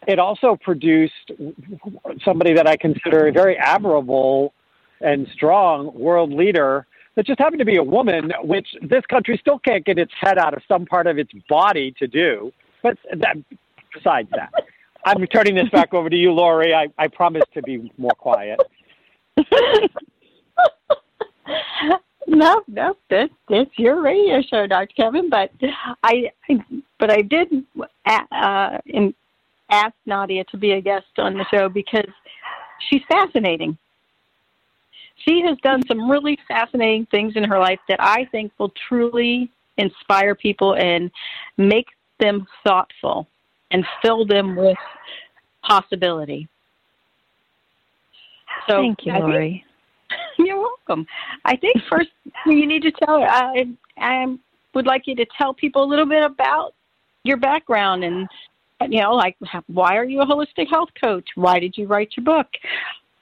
it 0.08 0.20
also 0.20 0.58
produced 0.62 1.32
somebody 2.24 2.54
that 2.54 2.68
I 2.68 2.78
consider 2.78 3.28
a 3.28 3.32
very 3.32 3.58
admirable 3.58 4.54
and 5.02 5.28
strong 5.34 5.94
world 5.98 6.32
leader 6.34 6.88
that 7.16 7.25
just 7.25 7.40
happened 7.40 7.60
to 7.60 7.66
be 7.66 7.78
a 7.78 7.84
woman, 7.84 8.32
which 8.44 8.68
this 8.82 9.06
country 9.06 9.38
still 9.40 9.60
can't 9.60 9.86
get 9.86 10.00
its 10.00 10.12
head 10.20 10.38
out 10.38 10.54
of 10.54 10.63
some 10.68 10.86
part 10.86 11.08
of 11.08 11.18
its 11.18 11.32
body 11.48 11.94
to 12.00 12.08
do. 12.08 12.52
But 12.82 12.98
that, 13.18 13.38
besides 13.94 14.30
that, 14.32 14.52
I'm 15.06 15.25
turning 15.28 15.56
this 15.56 15.70
back 15.70 15.94
over 15.94 16.10
to 16.10 16.16
you, 16.16 16.32
Lori. 16.32 16.74
I, 16.74 16.88
I 16.98 17.08
promise 17.08 17.44
to 17.54 17.62
be 17.62 17.92
more 17.98 18.12
quiet. 18.18 18.60
No, 22.27 22.62
no, 22.68 22.96
this 23.10 23.30
it's 23.50 23.72
your 23.77 24.01
radio 24.01 24.42
show, 24.42 24.68
Dr. 24.68 24.94
Kevin. 24.96 25.30
But 25.30 25.51
I, 26.03 26.32
but 27.00 27.12
I 27.12 27.22
did 27.22 27.65
uh, 28.06 28.77
in, 28.86 29.13
ask 29.70 29.94
Nadia 30.06 30.44
to 30.46 30.58
be 30.58 30.72
a 30.72 30.82
guest 30.82 31.06
on 31.18 31.34
the 31.36 31.46
show 31.51 31.70
because 31.70 32.10
she's 32.89 33.01
fascinating. 33.08 33.77
She 35.25 35.42
has 35.46 35.58
done 35.63 35.86
some 35.88 36.10
really 36.10 36.38
fascinating 36.48 37.06
things 37.08 37.34
in 37.36 37.44
her 37.44 37.60
life 37.60 37.80
that 37.88 38.01
I 38.01 38.25
think 38.32 38.51
will 38.58 38.74
truly 38.88 39.50
inspire 39.77 40.36
people 40.36 40.75
and 40.75 41.12
make 41.58 41.88
them 42.20 42.46
thoughtful 42.63 43.27
and 43.72 43.86
fill 44.01 44.25
them 44.25 44.56
with 44.56 44.77
possibility. 45.63 46.48
So 48.68 48.77
Thank 48.77 49.06
you, 49.06 49.13
Lori. 49.13 49.65
You're 50.38 50.60
welcome. 50.60 51.05
I 51.46 51.55
think 51.55 51.77
first 51.89 52.10
you 52.46 52.65
need 52.67 52.84
to 52.84 52.91
tell. 52.91 53.24
I 53.24 53.65
I 53.98 54.38
would 54.74 54.86
like 54.86 55.08
you 55.08 55.15
to 55.15 55.25
tell 55.38 55.53
people 55.53 55.84
a 55.84 55.89
little 55.89 56.05
bit 56.05 56.24
about 56.24 56.74
your 57.24 57.38
background 57.38 58.03
and 58.03 58.27
you 58.89 59.01
know, 59.01 59.13
like 59.13 59.38
why 59.67 59.96
are 59.96 60.03
you 60.03 60.22
a 60.22 60.25
holistic 60.25 60.70
health 60.70 60.89
coach? 61.01 61.27
Why 61.36 61.60
did 61.60 61.77
you 61.77 61.88
write 61.88 62.13
your 62.17 62.24
book? 62.25 62.48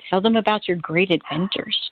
Tell 0.10 0.21
them 0.21 0.36
about 0.36 0.67
your 0.67 0.77
great 0.77 1.12
adventures. 1.12 1.91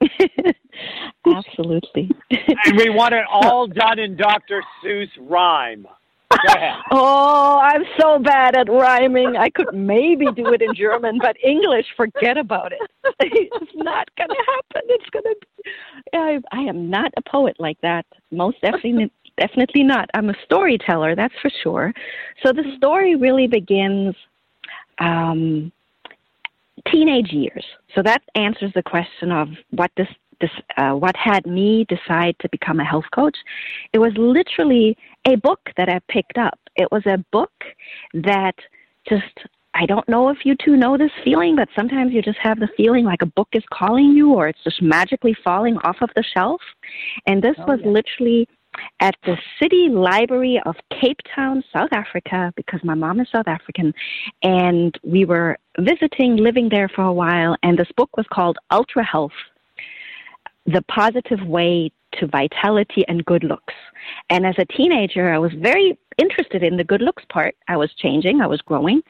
Absolutely. 1.26 2.10
and 2.30 2.76
we 2.76 2.90
want 2.90 3.14
it 3.14 3.24
all 3.30 3.66
done 3.68 3.98
in 3.98 4.16
Dr. 4.16 4.62
Seuss 4.82 5.08
rhyme. 5.18 5.86
oh, 6.90 7.58
I'm 7.62 7.84
so 7.98 8.18
bad 8.18 8.56
at 8.56 8.68
rhyming. 8.68 9.36
I 9.36 9.50
could 9.50 9.74
maybe 9.74 10.26
do 10.34 10.52
it 10.52 10.62
in 10.62 10.74
German, 10.74 11.18
but 11.20 11.36
English, 11.42 11.86
forget 11.96 12.36
about 12.36 12.72
it. 12.72 12.80
it's 13.20 13.72
not 13.74 14.08
going 14.16 14.30
to 14.30 14.44
happen. 14.46 14.82
It's 14.88 15.10
going 15.10 15.24
to. 15.24 15.36
I, 16.14 16.40
I 16.52 16.60
am 16.60 16.90
not 16.90 17.12
a 17.16 17.22
poet 17.22 17.56
like 17.58 17.80
that. 17.82 18.06
Most 18.30 18.60
definitely, 18.60 19.10
definitely 19.38 19.82
not. 19.82 20.10
I'm 20.14 20.30
a 20.30 20.34
storyteller, 20.44 21.14
that's 21.14 21.34
for 21.40 21.50
sure. 21.62 21.92
So 22.44 22.52
the 22.52 22.74
story 22.76 23.16
really 23.16 23.46
begins. 23.46 24.14
Um, 24.98 25.72
teenage 26.90 27.32
years. 27.32 27.64
So 27.94 28.02
that 28.02 28.22
answers 28.34 28.72
the 28.74 28.82
question 28.82 29.32
of 29.32 29.48
what 29.70 29.90
this 29.96 30.06
this, 30.06 30.08
uh, 30.76 30.92
what 30.92 31.16
had 31.16 31.46
me 31.46 31.86
decide 31.88 32.36
to 32.40 32.48
become 32.50 32.80
a 32.80 32.84
health 32.84 33.04
coach, 33.14 33.36
it 33.92 33.98
was 33.98 34.12
literally 34.16 34.96
a 35.26 35.36
book 35.36 35.60
that 35.76 35.88
I 35.88 36.00
picked 36.08 36.38
up. 36.38 36.58
It 36.76 36.90
was 36.90 37.04
a 37.06 37.24
book 37.32 37.52
that 38.14 38.54
just 39.08 39.38
I 39.74 39.86
don't 39.86 40.08
know 40.08 40.28
if 40.28 40.38
you 40.44 40.54
two 40.64 40.76
know 40.76 40.96
this 40.96 41.10
feeling, 41.24 41.56
but 41.56 41.68
sometimes 41.74 42.12
you 42.12 42.22
just 42.22 42.38
have 42.38 42.60
the 42.60 42.68
feeling 42.76 43.04
like 43.04 43.22
a 43.22 43.26
book 43.26 43.48
is 43.52 43.64
calling 43.72 44.10
you 44.10 44.32
or 44.32 44.46
it's 44.46 44.62
just 44.62 44.80
magically 44.80 45.36
falling 45.42 45.76
off 45.78 45.96
of 46.00 46.10
the 46.14 46.22
shelf. 46.22 46.60
And 47.26 47.42
this 47.42 47.56
oh, 47.58 47.64
was 47.66 47.80
yeah. 47.82 47.90
literally 47.90 48.48
at 49.00 49.16
the 49.24 49.36
City 49.60 49.88
Library 49.88 50.60
of 50.64 50.76
Cape 51.00 51.18
Town, 51.34 51.62
South 51.72 51.90
Africa, 51.92 52.52
because 52.56 52.80
my 52.84 52.94
mom 52.94 53.20
is 53.20 53.28
South 53.30 53.48
African. 53.48 53.92
And 54.42 54.96
we 55.02 55.24
were 55.24 55.56
visiting, 55.78 56.36
living 56.36 56.68
there 56.68 56.88
for 56.88 57.02
a 57.02 57.12
while. 57.12 57.56
And 57.64 57.76
this 57.76 57.90
book 57.96 58.16
was 58.16 58.26
called 58.32 58.58
Ultra 58.70 59.04
Health 59.04 59.32
the 60.66 60.82
positive 60.82 61.42
way 61.46 61.90
to 62.18 62.26
vitality 62.26 63.04
and 63.08 63.24
good 63.24 63.44
looks. 63.44 63.74
And 64.30 64.46
as 64.46 64.54
a 64.58 64.64
teenager, 64.64 65.32
I 65.32 65.38
was 65.38 65.52
very 65.54 65.98
interested 66.18 66.62
in 66.62 66.76
the 66.76 66.84
good 66.84 67.02
looks 67.02 67.24
part. 67.28 67.56
I 67.68 67.76
was 67.76 67.92
changing, 67.94 68.40
I 68.40 68.46
was 68.46 68.60
growing, 68.60 69.02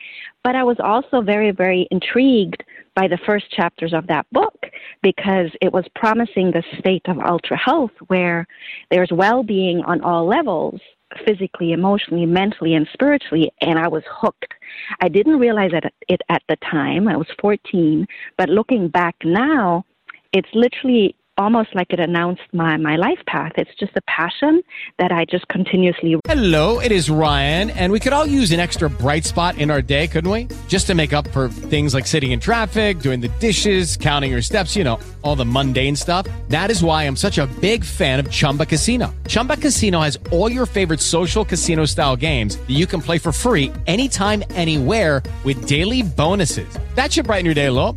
but 0.43 0.57
I 0.57 0.65
was 0.65 0.79
also 0.83 1.21
very, 1.21 1.51
very 1.51 1.87
intrigued 1.91 2.65
by 2.95 3.09
the 3.09 3.19
first 3.27 3.51
chapters 3.51 3.93
of 3.93 4.07
that 4.07 4.27
book 4.33 4.67
because 5.03 5.51
it 5.61 5.73
was 5.73 5.85
promising 5.95 6.51
the 6.51 6.63
state 6.79 7.03
of 7.07 7.19
ultra 7.19 7.57
health 7.57 7.91
where 8.07 8.47
there's 8.91 9.11
well 9.13 9.43
being 9.43 9.83
on 9.85 10.01
all 10.01 10.27
levels 10.27 10.81
physically, 11.27 11.73
emotionally, 11.73 12.27
mentally, 12.27 12.75
and 12.75 12.89
spiritually, 12.93 13.53
and 13.61 13.79
I 13.79 13.89
was 13.89 14.03
hooked. 14.11 14.53
I 15.01 15.09
didn't 15.09 15.39
realize 15.39 15.71
it, 15.73 16.21
at 16.29 16.43
the 16.49 16.57
time. 16.57 17.07
I 17.07 17.17
was 17.17 17.29
14, 17.41 18.07
but 18.37 18.49
looking 18.49 18.89
back 18.89 19.15
now, 19.23 19.85
it's 20.33 20.49
literally 20.55 21.15
almost 21.37 21.75
like 21.75 21.93
it 21.93 22.01
announced 22.01 22.43
my, 22.53 22.77
my 22.77 22.97
life 22.97 23.19
path. 23.27 23.53
It's 23.57 23.75
just 23.79 23.93
a 23.97 24.01
passion 24.03 24.63
that 24.99 25.13
I 25.13 25.25
just 25.25 25.47
continuously. 25.49 26.17
Hello, 26.27 26.81
it 26.81 26.93
is 26.93 27.11
Ryan, 27.11 27.71
and 27.71 27.93
we 27.93 28.01
could 28.01 28.13
all 28.13 28.27
use 28.27 28.53
an 28.53 28.61
extra 28.61 28.89
bright 28.89 29.25
spot 29.25 29.59
in 29.59 29.71
our 29.71 29.83
day, 29.83 30.07
couldn't 30.07 30.31
we? 30.31 30.49
Just 30.69 30.87
to 30.87 30.95
make 30.95 31.13
up 31.13 31.27
for 31.29 31.49
things 31.49 31.95
like 31.95 32.07
sitting 32.07 32.33
in 32.33 32.41
traffic, 32.41 33.01
doing 33.01 33.21
the 33.21 33.29
dishes, 33.41 33.97
counting 33.97 34.31
your 34.31 34.43
steps, 34.43 34.75
you 34.75 34.85
know, 34.85 34.99
all 35.23 35.37
the 35.37 35.45
mundane 35.45 35.97
stuff. 35.97 36.27
That 36.49 36.71
is 36.71 36.83
why 36.83 37.05
I'm 37.05 37.17
such 37.17 37.39
a 37.39 37.47
big 37.61 37.85
fan 37.85 38.19
of 38.19 38.31
Chumba 38.31 38.67
Casino. 38.67 39.15
Chumba 39.29 39.57
Casino 39.57 40.01
has 40.01 40.19
all 40.31 40.51
your 40.51 40.67
favorite 40.67 41.01
social 41.01 41.45
casino 41.45 41.85
style 41.85 42.17
games 42.17 42.57
that 42.57 42.71
you 42.71 42.87
can 42.87 43.01
play 43.01 43.19
for 43.19 43.33
free 43.33 43.71
anytime, 43.87 44.43
anywhere 44.51 45.23
with 45.45 45.67
daily 45.69 46.03
bonuses. 46.03 46.79
That 46.95 47.13
should 47.13 47.27
brighten 47.27 47.45
your 47.45 47.55
day 47.55 47.69
little. 47.69 47.97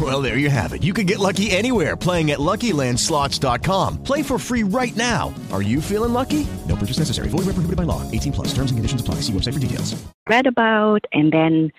Well, 0.00 0.22
there 0.22 0.38
you 0.38 0.48
have 0.48 0.72
it. 0.72 0.82
You 0.82 0.94
can 0.94 1.04
get 1.04 1.18
lucky 1.18 1.50
anywhere 1.50 1.94
playing 1.94 2.30
at 2.30 2.38
LuckyLandSlots.com. 2.38 4.02
Play 4.02 4.22
for 4.22 4.38
free 4.38 4.62
right 4.62 4.96
now. 4.96 5.34
Are 5.52 5.60
you 5.60 5.82
feeling 5.82 6.14
lucky? 6.14 6.46
No 6.66 6.76
purchase 6.76 6.98
necessary. 6.98 7.28
Void 7.28 7.40
where 7.44 7.54
prohibited 7.54 7.76
by 7.76 7.82
law. 7.82 8.08
18 8.10 8.32
plus. 8.32 8.48
Terms 8.54 8.70
and 8.70 8.78
conditions 8.78 9.02
apply. 9.02 9.16
See 9.16 9.32
website 9.32 9.54
for 9.54 9.58
details. 9.58 10.02
Read 10.26 10.46
about, 10.46 11.04
and 11.12 11.30
then 11.30 11.70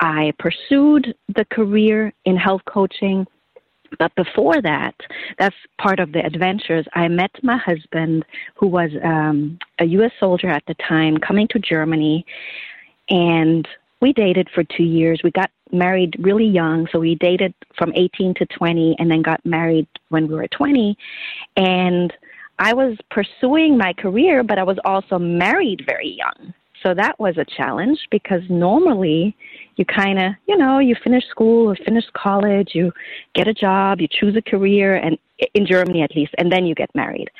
I 0.00 0.32
pursued 0.40 1.14
the 1.28 1.44
career 1.44 2.12
in 2.24 2.36
health 2.36 2.62
coaching. 2.66 3.26
But 3.98 4.12
before 4.16 4.60
that, 4.60 4.94
that's 5.38 5.56
part 5.80 6.00
of 6.00 6.12
the 6.12 6.24
adventures. 6.24 6.86
I 6.94 7.06
met 7.08 7.30
my 7.42 7.56
husband, 7.56 8.24
who 8.54 8.66
was 8.66 8.90
um, 9.04 9.58
a 9.78 9.84
U.S. 9.84 10.12
soldier 10.18 10.48
at 10.48 10.64
the 10.66 10.74
time, 10.74 11.16
coming 11.18 11.46
to 11.52 11.58
Germany, 11.58 12.26
and 13.08 13.66
we 14.00 14.12
dated 14.12 14.48
for 14.54 14.62
two 14.64 14.84
years. 14.84 15.20
We 15.24 15.30
got 15.30 15.50
married 15.72 16.16
really 16.18 16.46
young, 16.46 16.88
so 16.90 16.98
we 16.98 17.14
dated 17.16 17.54
from 17.76 17.92
18 17.94 18.34
to 18.34 18.46
20, 18.46 18.96
and 18.98 19.10
then 19.10 19.22
got 19.22 19.44
married 19.44 19.86
when 20.08 20.28
we 20.28 20.34
were 20.34 20.48
20. 20.48 20.96
And 21.56 22.12
I 22.58 22.74
was 22.74 22.96
pursuing 23.10 23.78
my 23.78 23.92
career, 23.92 24.42
but 24.42 24.58
I 24.58 24.64
was 24.64 24.78
also 24.84 25.18
married 25.18 25.84
very 25.86 26.08
young. 26.08 26.54
So 26.82 26.94
that 26.94 27.18
was 27.18 27.36
a 27.38 27.44
challenge 27.44 27.98
because 28.10 28.42
normally 28.48 29.36
you 29.76 29.84
kind 29.84 30.18
of, 30.18 30.32
you 30.46 30.56
know, 30.56 30.78
you 30.78 30.94
finish 31.02 31.24
school 31.28 31.70
or 31.70 31.76
finish 31.76 32.04
college, 32.14 32.70
you 32.72 32.92
get 33.34 33.48
a 33.48 33.54
job, 33.54 34.00
you 34.00 34.08
choose 34.08 34.36
a 34.36 34.42
career, 34.42 34.96
and 34.96 35.18
in 35.54 35.66
Germany 35.66 36.02
at 36.02 36.14
least, 36.14 36.34
and 36.38 36.52
then 36.52 36.66
you 36.66 36.74
get 36.74 36.94
married. 36.94 37.30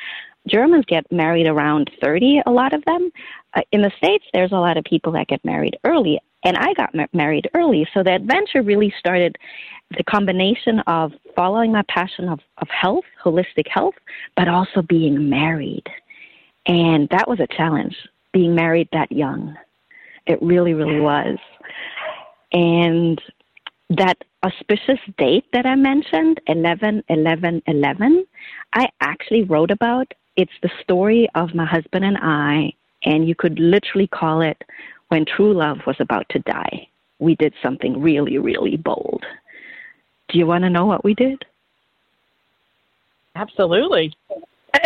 Germans 0.48 0.84
get 0.86 1.10
married 1.12 1.46
around 1.46 1.90
30, 2.02 2.42
a 2.46 2.50
lot 2.50 2.72
of 2.72 2.84
them. 2.84 3.10
Uh, 3.54 3.62
in 3.72 3.82
the 3.82 3.92
States, 3.98 4.24
there's 4.32 4.52
a 4.52 4.56
lot 4.56 4.76
of 4.76 4.84
people 4.84 5.12
that 5.12 5.28
get 5.28 5.44
married 5.44 5.76
early, 5.84 6.20
and 6.44 6.56
I 6.56 6.72
got 6.74 6.94
ma- 6.94 7.06
married 7.12 7.48
early. 7.54 7.86
So 7.94 8.02
the 8.02 8.14
adventure 8.14 8.62
really 8.62 8.92
started 8.98 9.36
the 9.96 10.04
combination 10.04 10.80
of 10.86 11.12
following 11.34 11.72
my 11.72 11.82
passion 11.88 12.28
of, 12.28 12.40
of 12.58 12.68
health, 12.68 13.04
holistic 13.24 13.68
health, 13.68 13.94
but 14.36 14.48
also 14.48 14.82
being 14.82 15.28
married. 15.28 15.84
And 16.66 17.08
that 17.10 17.28
was 17.28 17.40
a 17.40 17.46
challenge, 17.56 17.96
being 18.32 18.54
married 18.54 18.88
that 18.92 19.10
young. 19.10 19.56
It 20.26 20.40
really, 20.42 20.74
really 20.74 21.00
was. 21.00 21.38
And 22.52 23.20
that 23.90 24.18
auspicious 24.44 25.00
date 25.16 25.46
that 25.52 25.66
I 25.66 25.74
mentioned, 25.74 26.40
11 26.46 27.02
11 27.08 27.62
11, 27.66 28.26
I 28.74 28.88
actually 29.00 29.44
wrote 29.44 29.70
about. 29.70 30.12
It's 30.36 30.52
the 30.62 30.70
story 30.82 31.28
of 31.34 31.54
my 31.54 31.64
husband 31.64 32.04
and 32.04 32.18
I, 32.18 32.72
and 33.04 33.26
you 33.26 33.34
could 33.34 33.58
literally 33.58 34.06
call 34.06 34.42
it 34.42 34.62
when 35.08 35.24
true 35.24 35.54
love 35.54 35.78
was 35.86 35.96
about 36.00 36.26
to 36.30 36.38
die. 36.40 36.88
We 37.18 37.34
did 37.34 37.54
something 37.62 38.00
really, 38.00 38.38
really 38.38 38.76
bold. 38.76 39.24
Do 40.28 40.38
you 40.38 40.46
want 40.46 40.64
to 40.64 40.70
know 40.70 40.86
what 40.86 41.04
we 41.04 41.14
did? 41.14 41.44
Absolutely. 43.34 44.14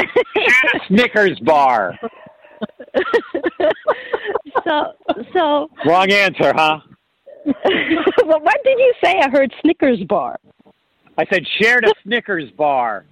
Snickers 0.88 1.38
bar. 1.41 1.99
so, 4.65 4.93
so. 5.32 5.71
Wrong 5.85 6.11
answer, 6.11 6.52
huh? 6.54 6.80
well, 7.45 8.41
what 8.41 8.63
did 8.65 8.78
you 8.78 8.95
say? 9.02 9.19
I 9.21 9.28
heard 9.28 9.52
Snickers 9.63 10.02
bar. 10.04 10.39
I 11.19 11.26
said 11.26 11.45
shared 11.61 11.85
a 11.85 11.93
Snickers 12.04 12.50
bar. 12.52 13.04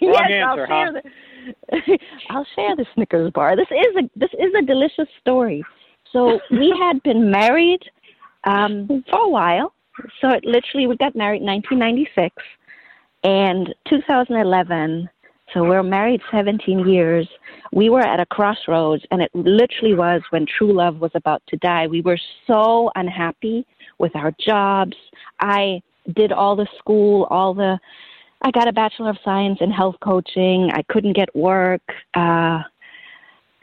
Wrong 0.00 0.12
yes, 0.12 0.30
answer, 0.30 0.42
I'll 0.44 0.66
huh? 0.66 0.66
share 0.68 0.92
the. 0.92 1.98
I'll 2.30 2.46
share 2.54 2.76
the 2.76 2.86
Snickers 2.94 3.32
bar. 3.32 3.56
This 3.56 3.66
is 3.70 3.96
a 3.96 4.10
this 4.18 4.30
is 4.34 4.54
a 4.56 4.62
delicious 4.64 5.08
story. 5.20 5.64
So 6.12 6.40
we 6.50 6.74
had 6.80 7.02
been 7.02 7.30
married 7.30 7.82
um, 8.44 9.04
for 9.10 9.20
a 9.20 9.28
while. 9.28 9.72
So 10.20 10.30
it 10.30 10.44
literally, 10.44 10.86
we 10.86 10.96
got 10.96 11.14
married 11.14 11.42
in 11.42 11.46
1996, 11.46 12.34
and 13.24 13.74
2011. 13.88 15.08
So 15.52 15.62
we're 15.64 15.82
married 15.82 16.20
17 16.30 16.88
years. 16.88 17.28
We 17.72 17.90
were 17.90 18.00
at 18.00 18.20
a 18.20 18.26
crossroads, 18.26 19.04
and 19.10 19.20
it 19.20 19.30
literally 19.34 19.94
was 19.94 20.22
when 20.30 20.46
true 20.46 20.72
love 20.72 20.98
was 21.00 21.10
about 21.14 21.42
to 21.48 21.56
die. 21.58 21.86
We 21.86 22.00
were 22.00 22.18
so 22.46 22.90
unhappy 22.94 23.66
with 23.98 24.16
our 24.16 24.32
jobs. 24.40 24.96
I 25.40 25.82
did 26.14 26.32
all 26.32 26.56
the 26.56 26.66
school, 26.78 27.24
all 27.30 27.54
the. 27.54 27.78
I 28.44 28.50
got 28.50 28.66
a 28.66 28.72
bachelor 28.72 29.10
of 29.10 29.18
science 29.24 29.58
in 29.60 29.70
health 29.70 29.96
coaching. 30.02 30.70
I 30.72 30.82
couldn't 30.88 31.12
get 31.12 31.34
work. 31.36 31.82
Uh, 32.14 32.62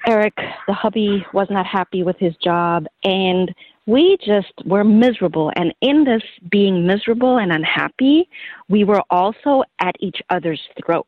Eric, 0.07 0.35
the 0.67 0.73
hubby, 0.73 1.25
was 1.33 1.47
not 1.49 1.65
happy 1.65 2.03
with 2.03 2.17
his 2.17 2.35
job, 2.37 2.85
and 3.03 3.53
we 3.85 4.17
just 4.25 4.53
were 4.65 4.83
miserable. 4.83 5.51
And 5.55 5.73
in 5.81 6.03
this 6.03 6.23
being 6.49 6.85
miserable 6.85 7.37
and 7.37 7.51
unhappy, 7.51 8.29
we 8.69 8.83
were 8.83 9.01
also 9.09 9.63
at 9.79 9.95
each 9.99 10.21
other's 10.29 10.61
throat, 10.83 11.07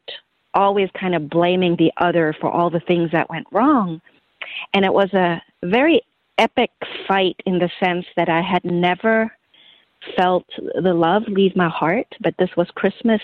always 0.53 0.89
kind 0.99 1.15
of 1.15 1.29
blaming 1.29 1.75
the 1.75 1.91
other 1.97 2.35
for 2.41 2.49
all 2.49 2.69
the 2.69 2.79
things 2.81 3.11
that 3.11 3.29
went 3.29 3.47
wrong. 3.51 4.01
And 4.73 4.83
it 4.83 4.93
was 4.93 5.13
a 5.13 5.41
very 5.63 6.01
epic 6.37 6.71
fight 7.07 7.35
in 7.45 7.59
the 7.59 7.69
sense 7.79 8.05
that 8.17 8.29
I 8.29 8.41
had 8.41 8.65
never 8.65 9.31
felt 10.17 10.45
the 10.57 10.93
love 10.93 11.23
leave 11.27 11.55
my 11.55 11.69
heart, 11.69 12.07
but 12.21 12.33
this 12.39 12.49
was 12.57 12.67
Christmas 12.73 13.21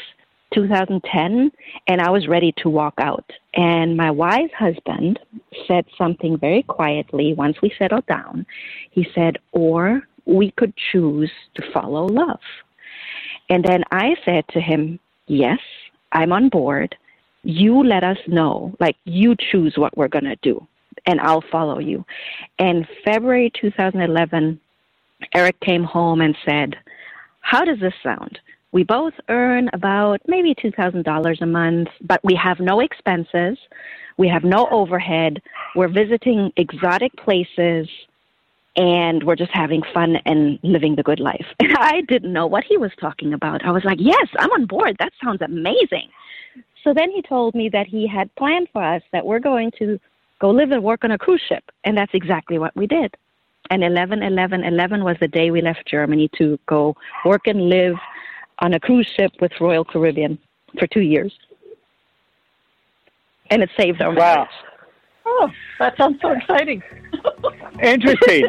2010, 0.53 1.51
and 1.87 2.01
I 2.01 2.09
was 2.09 2.27
ready 2.27 2.53
to 2.57 2.69
walk 2.69 2.95
out. 2.97 3.29
And 3.53 3.97
my 3.97 4.11
wise 4.11 4.49
husband 4.57 5.19
said 5.67 5.85
something 5.97 6.37
very 6.37 6.63
quietly 6.63 7.33
once 7.33 7.57
we 7.61 7.73
settled 7.77 8.05
down. 8.07 8.45
He 8.91 9.07
said, 9.13 9.37
Or 9.51 10.01
we 10.25 10.51
could 10.51 10.73
choose 10.91 11.31
to 11.55 11.71
follow 11.71 12.05
love. 12.05 12.39
And 13.49 13.63
then 13.63 13.83
I 13.91 14.15
said 14.25 14.45
to 14.49 14.61
him, 14.61 14.99
Yes, 15.27 15.59
I'm 16.11 16.31
on 16.31 16.49
board. 16.49 16.95
You 17.43 17.83
let 17.83 18.03
us 18.03 18.17
know, 18.27 18.75
like 18.79 18.97
you 19.05 19.35
choose 19.51 19.75
what 19.77 19.95
we're 19.97 20.07
going 20.07 20.25
to 20.25 20.35
do, 20.41 20.65
and 21.05 21.19
I'll 21.21 21.43
follow 21.51 21.79
you. 21.79 22.05
And 22.59 22.87
February 23.05 23.51
2011, 23.59 24.59
Eric 25.33 25.59
came 25.61 25.83
home 25.83 26.21
and 26.21 26.35
said, 26.45 26.75
How 27.41 27.63
does 27.63 27.79
this 27.79 27.93
sound? 28.03 28.39
We 28.77 28.83
both 28.83 29.15
earn 29.27 29.71
about 29.73 30.21
maybe 30.27 30.53
$2,000 30.53 31.41
a 31.41 31.45
month, 31.47 31.87
but 32.01 32.23
we 32.23 32.35
have 32.35 32.59
no 32.59 32.79
expenses. 32.79 33.57
We 34.17 34.27
have 34.27 34.43
no 34.43 34.67
overhead. 34.69 35.41
We're 35.75 35.87
visiting 35.87 36.53
exotic 36.57 37.11
places 37.15 37.89
and 38.75 39.23
we're 39.23 39.35
just 39.35 39.49
having 39.51 39.81
fun 39.95 40.17
and 40.27 40.59
living 40.61 40.95
the 40.95 41.01
good 41.01 41.19
life. 41.19 41.47
And 41.59 41.75
I 41.79 42.01
didn't 42.01 42.31
know 42.31 42.45
what 42.45 42.65
he 42.65 42.77
was 42.77 42.91
talking 43.01 43.33
about. 43.33 43.65
I 43.65 43.71
was 43.71 43.83
like, 43.83 43.97
yes, 43.99 44.27
I'm 44.37 44.51
on 44.51 44.67
board. 44.67 44.95
That 44.99 45.11
sounds 45.23 45.41
amazing. 45.41 46.09
So 46.83 46.93
then 46.93 47.09
he 47.09 47.23
told 47.23 47.55
me 47.55 47.69
that 47.69 47.87
he 47.87 48.07
had 48.07 48.29
planned 48.35 48.67
for 48.71 48.83
us 48.83 49.01
that 49.11 49.25
we're 49.25 49.39
going 49.39 49.71
to 49.79 49.99
go 50.39 50.51
live 50.51 50.69
and 50.69 50.83
work 50.83 51.03
on 51.03 51.09
a 51.09 51.17
cruise 51.17 51.41
ship. 51.49 51.63
And 51.83 51.97
that's 51.97 52.13
exactly 52.13 52.59
what 52.59 52.75
we 52.75 52.85
did. 52.85 53.15
And 53.71 53.83
11 53.83 54.21
11 54.21 54.63
11 54.63 55.03
was 55.03 55.17
the 55.19 55.27
day 55.27 55.49
we 55.49 55.63
left 55.63 55.87
Germany 55.87 56.29
to 56.37 56.59
go 56.67 56.95
work 57.25 57.47
and 57.47 57.69
live 57.69 57.95
on 58.59 58.73
a 58.73 58.79
cruise 58.79 59.07
ship 59.15 59.31
with 59.39 59.51
Royal 59.59 59.85
Caribbean 59.85 60.39
for 60.79 60.87
two 60.87 61.01
years. 61.01 61.33
And 63.49 63.63
it 63.63 63.69
saved 63.77 64.01
our 64.01 64.13
wow. 64.13 64.39
lives. 64.39 64.51
Oh, 65.25 65.49
that 65.79 65.97
sounds 65.97 66.19
so 66.21 66.31
exciting. 66.31 66.81
Interesting. 67.83 68.45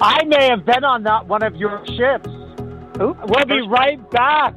I 0.00 0.24
may 0.24 0.48
have 0.48 0.64
been 0.64 0.84
on 0.84 1.04
that 1.04 1.26
one 1.26 1.42
of 1.42 1.56
your 1.56 1.84
ships. 1.86 2.28
We'll 2.98 3.46
be 3.46 3.62
right 3.62 4.10
back. 4.10 4.54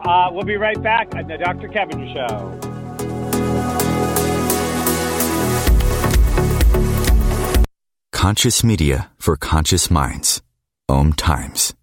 Uh, 0.00 0.28
we'll 0.30 0.44
be 0.44 0.56
right 0.56 0.80
back 0.82 1.14
on 1.14 1.26
the 1.26 1.38
Dr. 1.38 1.68
Kevin 1.68 2.12
Show. 2.14 2.60
Conscious 8.12 8.64
Media 8.64 9.10
for 9.18 9.36
Conscious 9.36 9.90
Minds. 9.90 10.42
Om 10.88 11.12
Times. 11.12 11.74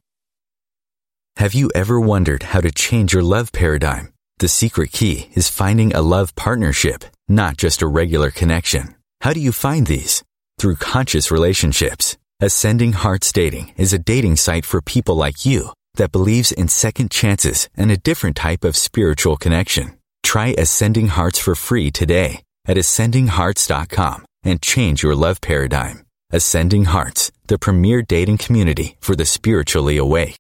Have 1.42 1.56
you 1.56 1.72
ever 1.74 2.00
wondered 2.00 2.44
how 2.44 2.62
to 2.62 2.72
change 2.72 3.14
your 3.14 3.24
love 3.24 3.52
paradigm? 3.52 4.14
The 4.38 4.48
secret 4.48 4.92
key 4.92 5.32
is 5.34 5.50
finding 5.50 5.92
a 5.92 6.04
love 6.04 6.36
partnership, 6.36 7.04
not 7.28 7.58
just 7.58 7.82
a 7.82 7.88
regular 7.88 8.30
connection. 8.30 8.94
How 9.22 9.34
do 9.34 9.40
you 9.40 9.52
find 9.52 9.88
these? 9.88 10.24
Through 10.60 10.76
conscious 10.76 11.32
relationships. 11.32 12.16
Ascending 12.42 12.94
Hearts 12.94 13.32
Dating 13.32 13.74
is 13.76 13.92
a 13.92 13.98
dating 13.98 14.36
site 14.36 14.68
for 14.68 14.84
people 14.84 15.16
like 15.16 15.44
you 15.44 15.74
that 15.96 16.12
believes 16.12 16.52
in 16.52 16.68
second 16.68 17.10
chances 17.10 17.70
and 17.76 17.90
a 17.90 17.98
different 17.98 18.36
type 18.36 18.64
of 18.64 18.78
spiritual 18.78 19.36
connection. 19.36 19.98
Try 20.22 20.54
Ascending 20.60 21.08
Hearts 21.08 21.40
for 21.40 21.56
free 21.56 21.90
today 21.90 22.44
at 22.68 22.78
ascendinghearts.com 22.78 24.26
and 24.44 24.62
change 24.62 25.02
your 25.02 25.16
love 25.16 25.42
paradigm. 25.42 26.06
Ascending 26.30 26.86
Hearts, 26.86 27.32
the 27.48 27.58
premier 27.58 28.04
dating 28.04 28.38
community 28.38 28.96
for 29.00 29.16
the 29.16 29.26
spiritually 29.26 29.98
awake. 29.98 30.36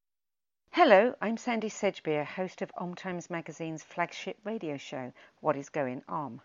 Hello, 0.73 1.13
I'm 1.19 1.35
Sandy 1.35 1.67
Sedgbeer, 1.67 2.23
host 2.23 2.61
of 2.61 2.71
Om 2.77 2.95
Times 2.95 3.29
Magazine's 3.29 3.83
flagship 3.83 4.37
radio 4.45 4.77
show, 4.77 5.11
What 5.41 5.57
is 5.57 5.67
Going 5.67 6.01
On. 6.07 6.39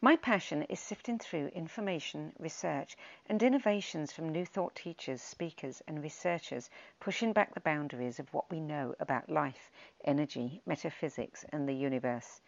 My 0.00 0.14
passion 0.14 0.62
is 0.62 0.78
sifting 0.78 1.18
through 1.18 1.48
information, 1.48 2.32
research, 2.38 2.96
and 3.28 3.42
innovations 3.42 4.12
from 4.12 4.28
new 4.28 4.46
thought 4.46 4.76
teachers, 4.76 5.20
speakers, 5.20 5.82
and 5.88 6.00
researchers 6.00 6.70
pushing 7.00 7.32
back 7.32 7.54
the 7.54 7.60
boundaries 7.60 8.20
of 8.20 8.32
what 8.32 8.48
we 8.52 8.60
know 8.60 8.94
about 9.00 9.28
life, 9.28 9.72
energy, 10.04 10.62
metaphysics, 10.64 11.44
and 11.48 11.68
the 11.68 11.74
universe. 11.74 12.40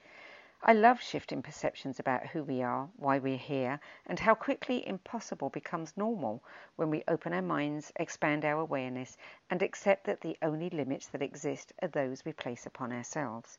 I 0.60 0.72
love 0.72 1.00
shifting 1.00 1.40
perceptions 1.40 2.00
about 2.00 2.26
who 2.26 2.42
we 2.42 2.62
are, 2.62 2.90
why 2.96 3.18
we're 3.18 3.36
here, 3.36 3.80
and 4.06 4.18
how 4.18 4.34
quickly 4.34 4.86
impossible 4.86 5.48
becomes 5.50 5.96
normal 5.96 6.42
when 6.74 6.90
we 6.90 7.04
open 7.06 7.32
our 7.32 7.40
minds, 7.40 7.92
expand 7.96 8.44
our 8.44 8.60
awareness, 8.60 9.16
and 9.48 9.62
accept 9.62 10.04
that 10.04 10.20
the 10.20 10.36
only 10.42 10.68
limits 10.68 11.06
that 11.06 11.22
exist 11.22 11.72
are 11.80 11.88
those 11.88 12.24
we 12.24 12.32
place 12.32 12.66
upon 12.66 12.92
ourselves. 12.92 13.56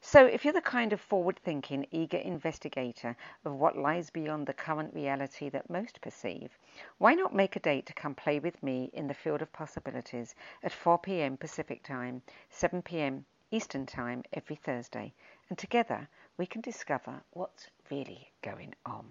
So, 0.00 0.24
if 0.24 0.44
you're 0.44 0.54
the 0.54 0.62
kind 0.62 0.92
of 0.92 1.00
forward 1.00 1.38
thinking, 1.40 1.84
eager 1.90 2.18
investigator 2.18 3.16
of 3.44 3.54
what 3.54 3.76
lies 3.76 4.10
beyond 4.10 4.46
the 4.46 4.54
current 4.54 4.94
reality 4.94 5.48
that 5.48 5.68
most 5.68 6.00
perceive, 6.00 6.56
why 6.98 7.14
not 7.14 7.34
make 7.34 7.56
a 7.56 7.60
date 7.60 7.86
to 7.86 7.92
come 7.92 8.14
play 8.14 8.38
with 8.38 8.62
me 8.62 8.88
in 8.92 9.08
the 9.08 9.14
field 9.14 9.42
of 9.42 9.52
possibilities 9.52 10.34
at 10.62 10.72
4 10.72 10.98
p.m. 10.98 11.36
Pacific 11.36 11.82
Time, 11.82 12.22
7 12.50 12.82
p.m. 12.82 13.26
Eastern 13.50 13.86
Time 13.86 14.22
every 14.32 14.56
Thursday, 14.56 15.12
and 15.48 15.56
together 15.56 16.08
we 16.38 16.46
can 16.46 16.60
discover 16.60 17.22
what's 17.32 17.66
really 17.90 18.32
going 18.42 18.74
on. 18.84 19.04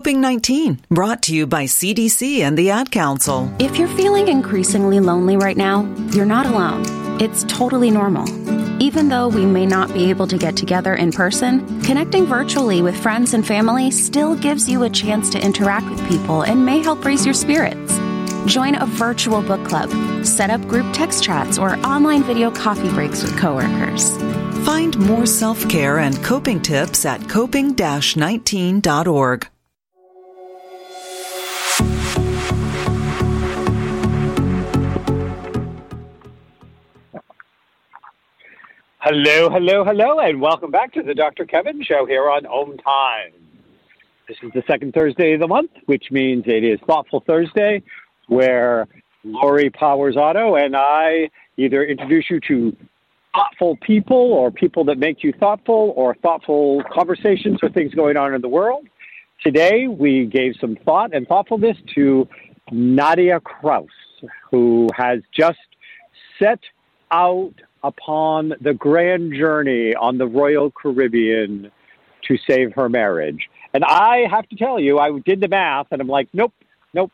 Coping 0.00 0.20
19, 0.20 0.80
brought 0.90 1.22
to 1.22 1.34
you 1.34 1.46
by 1.46 1.64
CDC 1.64 2.40
and 2.40 2.56
the 2.56 2.70
Ad 2.70 2.90
Council. 2.90 3.50
If 3.58 3.78
you're 3.78 3.88
feeling 3.88 4.28
increasingly 4.28 5.00
lonely 5.00 5.36
right 5.36 5.56
now, 5.56 5.82
you're 6.12 6.26
not 6.26 6.46
alone. 6.46 6.84
It's 7.20 7.44
totally 7.44 7.90
normal. 7.90 8.28
Even 8.80 9.08
though 9.08 9.28
we 9.28 9.46
may 9.46 9.64
not 9.64 9.92
be 9.94 10.10
able 10.10 10.26
to 10.26 10.36
get 10.36 10.54
together 10.54 10.94
in 10.94 11.12
person, 11.12 11.82
connecting 11.82 12.26
virtually 12.26 12.82
with 12.82 12.96
friends 12.96 13.32
and 13.32 13.46
family 13.46 13.90
still 13.90 14.36
gives 14.36 14.68
you 14.68 14.82
a 14.82 14.90
chance 14.90 15.30
to 15.30 15.42
interact 15.42 15.88
with 15.88 16.06
people 16.08 16.42
and 16.42 16.64
may 16.64 16.80
help 16.80 17.02
raise 17.02 17.24
your 17.24 17.34
spirits. 17.34 17.98
Join 18.44 18.74
a 18.74 18.84
virtual 18.84 19.40
book 19.40 19.66
club, 19.66 19.90
set 20.24 20.50
up 20.50 20.60
group 20.68 20.86
text 20.92 21.24
chats, 21.24 21.56
or 21.56 21.78
online 21.78 22.22
video 22.22 22.50
coffee 22.50 22.90
breaks 22.90 23.22
with 23.22 23.36
coworkers. 23.38 24.14
Find 24.66 24.98
more 24.98 25.26
self 25.26 25.68
care 25.68 25.98
and 25.98 26.20
coping 26.24 26.60
tips 26.60 27.04
at 27.04 27.28
coping 27.28 27.76
19.org. 27.76 29.46
Hello, 38.98 39.48
hello, 39.50 39.84
hello, 39.84 40.18
and 40.18 40.40
welcome 40.40 40.72
back 40.72 40.92
to 40.94 41.02
the 41.04 41.14
Dr. 41.14 41.44
Kevin 41.44 41.80
Show 41.84 42.04
here 42.04 42.28
on 42.28 42.44
Om 42.46 42.76
Time. 42.78 43.34
This 44.26 44.38
is 44.42 44.50
the 44.52 44.64
second 44.66 44.94
Thursday 44.94 45.34
of 45.34 45.40
the 45.40 45.46
month, 45.46 45.70
which 45.84 46.10
means 46.10 46.42
it 46.48 46.64
is 46.64 46.80
Thoughtful 46.88 47.22
Thursday, 47.24 47.84
where 48.26 48.88
Lori 49.22 49.70
Powers 49.70 50.16
Otto 50.16 50.56
and 50.56 50.74
I 50.76 51.30
either 51.56 51.84
introduce 51.84 52.28
you 52.28 52.40
to 52.48 52.76
thoughtful 53.36 53.76
people 53.82 54.16
or 54.16 54.50
people 54.50 54.84
that 54.84 54.98
make 54.98 55.22
you 55.22 55.32
thoughtful 55.38 55.92
or 55.94 56.14
thoughtful 56.16 56.82
conversations 56.92 57.58
or 57.62 57.68
things 57.68 57.92
going 57.94 58.16
on 58.16 58.34
in 58.34 58.40
the 58.40 58.48
world. 58.48 58.86
Today, 59.42 59.86
we 59.86 60.24
gave 60.26 60.54
some 60.60 60.76
thought 60.84 61.14
and 61.14 61.28
thoughtfulness 61.28 61.76
to 61.94 62.26
Nadia 62.72 63.38
Kraus, 63.40 63.86
who 64.50 64.88
has 64.96 65.20
just 65.38 65.58
set 66.38 66.60
out 67.10 67.52
upon 67.84 68.54
the 68.60 68.72
grand 68.72 69.34
journey 69.34 69.94
on 69.94 70.18
the 70.18 70.26
Royal 70.26 70.70
Caribbean 70.70 71.70
to 72.26 72.38
save 72.48 72.72
her 72.72 72.88
marriage. 72.88 73.48
And 73.74 73.84
I 73.84 74.26
have 74.30 74.48
to 74.48 74.56
tell 74.56 74.80
you, 74.80 74.98
I 74.98 75.10
did 75.24 75.40
the 75.40 75.48
math 75.48 75.88
and 75.90 76.00
I'm 76.00 76.08
like, 76.08 76.28
nope, 76.32 76.54
nope. 76.94 77.12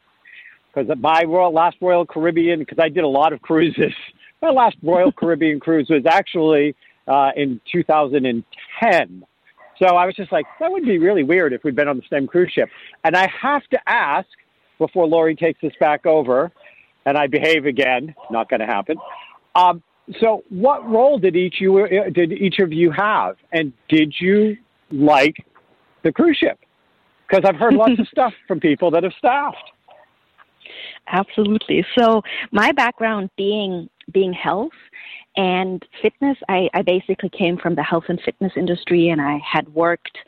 Because 0.73 0.97
my 0.99 1.23
last 1.23 1.77
Royal 1.81 2.07
Caribbean, 2.07 2.61
because 2.61 2.79
I 2.79 2.89
did 2.89 3.05
a 3.05 3.09
lot 3.09 3.33
of 3.33 3.43
cruises, 3.43 3.93
my 4.43 4.51
last 4.51 4.77
Royal 4.83 5.13
Caribbean 5.19 5.61
cruise 5.61 5.89
was 5.89 6.05
actually 6.07 6.75
uh, 7.07 7.31
in 7.37 7.61
2010. 7.73 9.25
So 9.79 9.97
I 9.97 10.07
was 10.07 10.15
just 10.15 10.31
like, 10.31 10.45
that 10.61 10.71
would 10.71 10.85
be 10.85 10.99
really 10.99 11.23
weird 11.23 11.53
if 11.53 11.65
we'd 11.65 11.75
been 11.75 11.89
on 11.89 11.97
the 11.97 12.05
same 12.11 12.27
cruise 12.27 12.53
ship. 12.53 12.69
And 13.05 13.17
I 13.17 13.29
have 13.41 13.63
to 13.69 13.79
ask 13.87 14.29
before 14.79 15.07
Lori 15.07 15.35
takes 15.35 15.61
this 15.61 15.73
back 15.81 16.07
over, 16.07 16.53
and 17.07 17.17
I 17.17 17.27
behave 17.27 17.67
again. 17.67 18.15
Not 18.31 18.49
going 18.49 18.61
to 18.61 18.67
happen. 18.67 18.97
Um, 19.55 19.83
so, 20.21 20.43
what 20.51 20.89
role 20.89 21.19
did 21.19 21.37
each 21.37 21.57
you 21.61 21.87
did 22.13 22.33
each 22.33 22.59
of 22.59 22.73
you 22.73 22.91
have, 22.91 23.37
and 23.53 23.73
did 23.89 24.15
you 24.21 24.57
like 24.91 25.37
the 26.03 26.13
cruise 26.13 26.37
ship? 26.37 26.59
Because 27.29 27.45
I've 27.49 27.57
heard 27.57 27.75
lots 27.75 27.99
of 27.99 28.09
stuff 28.11 28.33
from 28.49 28.61
people 28.61 28.91
that 28.91 29.05
have 29.05 29.13
staffed. 29.17 29.71
Absolutely. 31.07 31.85
So, 31.97 32.23
my 32.51 32.73
background 32.73 33.31
being 33.37 33.89
being 34.13 34.33
health 34.33 34.73
and 35.37 35.85
fitness, 36.01 36.37
I, 36.49 36.69
I 36.75 36.83
basically 36.83 37.31
came 37.31 37.57
from 37.57 37.75
the 37.75 37.83
health 37.83 38.05
and 38.09 38.21
fitness 38.21 38.53
industry, 38.57 39.09
and 39.09 39.21
I 39.21 39.39
had 39.39 39.73
worked 39.75 40.19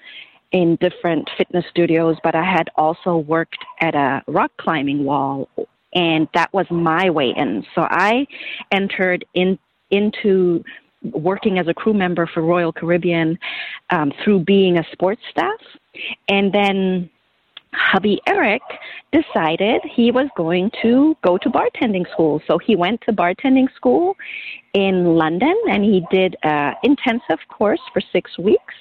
in 0.52 0.76
different 0.76 1.28
fitness 1.36 1.64
studios, 1.68 2.16
but 2.22 2.34
I 2.34 2.44
had 2.44 2.70
also 2.76 3.16
worked 3.16 3.58
at 3.80 3.94
a 3.94 4.22
rock 4.28 4.52
climbing 4.56 5.04
wall 5.04 5.48
and 5.94 6.28
that 6.34 6.52
was 6.52 6.66
my 6.70 7.08
way 7.10 7.32
in. 7.36 7.64
So 7.74 7.82
I 7.82 8.26
entered 8.72 9.24
in 9.34 9.58
into 9.90 10.64
working 11.12 11.58
as 11.58 11.68
a 11.68 11.74
crew 11.74 11.94
member 11.94 12.26
for 12.26 12.42
Royal 12.42 12.72
Caribbean 12.72 13.38
um, 13.90 14.12
through 14.22 14.40
being 14.40 14.78
a 14.78 14.84
sports 14.92 15.20
staff, 15.30 15.60
and 16.28 16.52
then 16.52 17.10
hubby 17.74 18.20
Eric 18.26 18.62
decided 19.12 19.82
he 19.84 20.10
was 20.10 20.28
going 20.36 20.70
to 20.82 21.16
go 21.22 21.38
to 21.38 21.48
bartending 21.50 22.10
school. 22.12 22.40
So 22.46 22.58
he 22.58 22.76
went 22.76 23.00
to 23.02 23.12
bartending 23.12 23.72
school 23.74 24.16
in 24.72 25.16
London 25.16 25.54
and 25.68 25.84
he 25.84 26.04
did 26.10 26.36
an 26.42 26.74
intensive 26.82 27.38
course 27.48 27.80
for 27.92 28.00
six 28.12 28.38
weeks. 28.38 28.74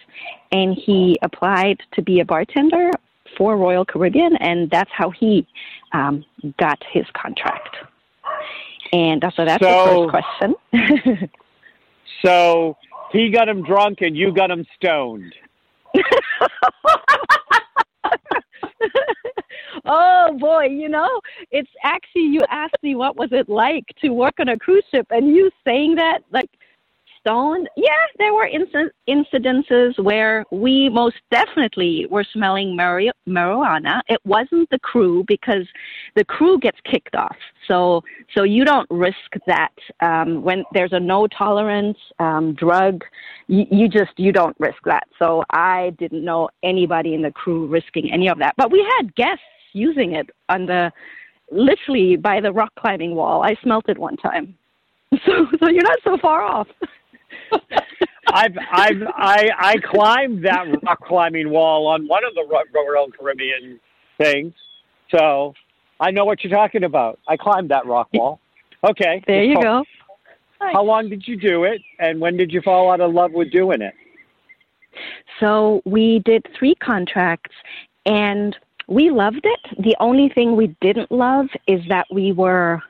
And 0.52 0.76
he 0.76 1.18
applied 1.22 1.82
to 1.94 2.02
be 2.02 2.20
a 2.20 2.26
bartender 2.26 2.92
for 3.38 3.58
Royal 3.58 3.84
Caribbean, 3.84 4.36
and 4.36 4.70
that's 4.70 4.92
how 4.96 5.10
he 5.10 5.48
um, 5.94 6.24
got 6.60 6.80
his 6.92 7.06
contract. 7.14 7.76
And 8.92 9.24
so 9.36 9.44
that's 9.44 9.64
So- 9.64 10.08
the 10.12 10.12
first 10.12 10.56
question. 10.72 11.30
So 12.24 12.78
he 13.12 13.30
got 13.32 13.50
him 13.50 13.64
drunk 13.64 14.02
and 14.02 14.16
you 14.16 14.32
got 14.34 14.50
him 14.50 14.66
stoned. 14.76 15.34
oh 19.86 20.38
boy, 20.40 20.66
you 20.66 20.90
know, 20.90 21.20
it's 21.52 21.70
actually 21.84 22.24
you 22.24 22.42
asked 22.50 22.78
me 22.84 22.96
what 22.96 23.16
was 23.18 23.30
it 23.32 23.50
like 23.50 23.86
to 24.02 24.10
work 24.10 24.36
on 24.40 24.50
a 24.50 24.58
cruise 24.58 24.86
ship, 24.92 25.08
and 25.10 25.28
you 25.28 25.50
saying 25.66 25.96
that 25.96 26.20
like 26.32 26.50
stoned. 27.24 27.70
Yeah, 27.78 27.90
there 28.18 28.34
were 28.34 28.48
inc- 28.48 28.92
incidences 29.08 29.98
where 30.04 30.44
we 30.52 30.90
most 30.90 31.16
definitely 31.32 32.06
were 32.10 32.26
smelling 32.34 32.76
mari- 32.76 33.12
marijuana. 33.28 34.02
It 34.10 34.20
wasn't 34.26 34.70
the 34.70 34.80
crew 34.80 35.24
because 35.28 35.66
the 36.16 36.26
crew 36.26 36.60
gets 36.60 36.78
kicked 36.84 37.16
off. 37.16 37.36
So 37.68 38.04
so 38.36 38.44
you 38.44 38.66
don't 38.66 38.88
risk 38.90 39.18
that 39.48 39.74
um, 40.02 40.44
when 40.44 40.64
there's 40.74 40.94
a 40.94 41.00
no 41.00 41.28
tolerance 41.28 41.98
um, 42.20 42.54
drug. 42.54 43.04
You 43.48 43.88
just 43.88 44.12
you 44.18 44.32
don't 44.32 44.56
risk 44.60 44.80
that. 44.86 45.04
So 45.20 45.44
I 45.50 45.94
didn't 46.00 46.24
know 46.24 46.50
anybody 46.64 47.14
in 47.14 47.22
the 47.22 47.32
crew 47.32 47.68
risking 47.68 48.12
any 48.12 48.28
of 48.30 48.40
that. 48.40 48.54
But 48.58 48.72
we 48.72 48.86
had 48.98 49.16
guests 49.16 49.44
using 49.74 50.14
it 50.14 50.30
on 50.50 50.66
the 50.66 50.92
literally 51.52 52.16
by 52.16 52.42
the 52.42 52.52
rock 52.52 52.74
climbing 52.76 53.16
wall. 53.16 53.44
I 53.44 53.56
smelt 53.62 53.90
it 53.90 53.98
one 53.98 54.18
time. 54.18 54.56
So 55.28 55.46
so 55.60 55.70
you're 55.70 55.84
not 55.84 56.00
so 56.04 56.18
far 56.18 56.42
off. 56.42 56.68
I've 58.34 58.58
I've 58.72 59.04
I 59.16 59.50
I 59.60 59.76
climbed 59.78 60.44
that 60.44 60.66
rock 60.82 61.02
climbing 61.02 61.52
wall 61.52 61.86
on 61.86 62.08
one 62.08 62.24
of 62.26 62.34
the 62.34 62.44
Royal 62.50 63.12
Caribbean 63.12 63.80
things. 64.18 64.54
So 65.12 65.54
I 66.00 66.10
know 66.10 66.26
what 66.26 66.44
you're 66.44 66.52
talking 66.52 66.84
about. 66.84 67.20
I 67.28 67.38
climbed 67.38 67.70
that 67.70 67.86
rock 67.86 68.10
wall. 68.14 68.40
Okay. 68.84 69.24
There 69.28 69.44
you 69.44 69.62
go. 69.62 69.84
How 70.60 70.84
long 70.84 71.10
did 71.10 71.28
you 71.28 71.36
do 71.38 71.66
it, 71.66 71.82
and 72.00 72.22
when 72.22 72.38
did 72.38 72.52
you 72.52 72.62
fall 72.62 72.92
out 72.92 73.02
of 73.02 73.14
love 73.14 73.34
with 73.34 73.52
doing 73.52 73.82
it? 73.82 73.94
So 75.40 75.82
we 75.86 76.20
did 76.20 76.46
three 76.58 76.76
contracts, 76.76 77.54
and 78.06 78.56
we 78.88 79.10
loved 79.10 79.44
it. 79.44 79.60
The 79.80 79.96
only 80.00 80.30
thing 80.30 80.56
we 80.56 80.76
didn't 80.82 81.12
love 81.12 81.48
is 81.68 81.82
that 81.90 82.06
we 82.12 82.32
were 82.32 82.82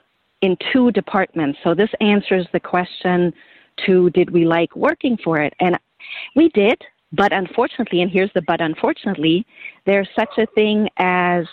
in 0.41 0.57
two 0.71 0.91
departments. 0.91 1.59
So 1.63 1.73
this 1.73 1.89
answers 2.01 2.47
the 2.51 2.59
question 2.59 3.33
to 3.85 4.09
did 4.11 4.29
we 4.29 4.45
like 4.45 4.75
working 4.75 5.17
for 5.23 5.39
it? 5.39 5.53
And 5.59 5.77
we 6.35 6.49
did, 6.49 6.81
but 7.11 7.31
unfortunately, 7.31 8.01
and 8.01 8.11
here's 8.11 8.31
the 8.33 8.41
but 8.41 8.61
unfortunately, 8.61 9.45
there's 9.85 10.09
such 10.15 10.37
a 10.37 10.45
thing 10.47 10.89
as 10.97 11.45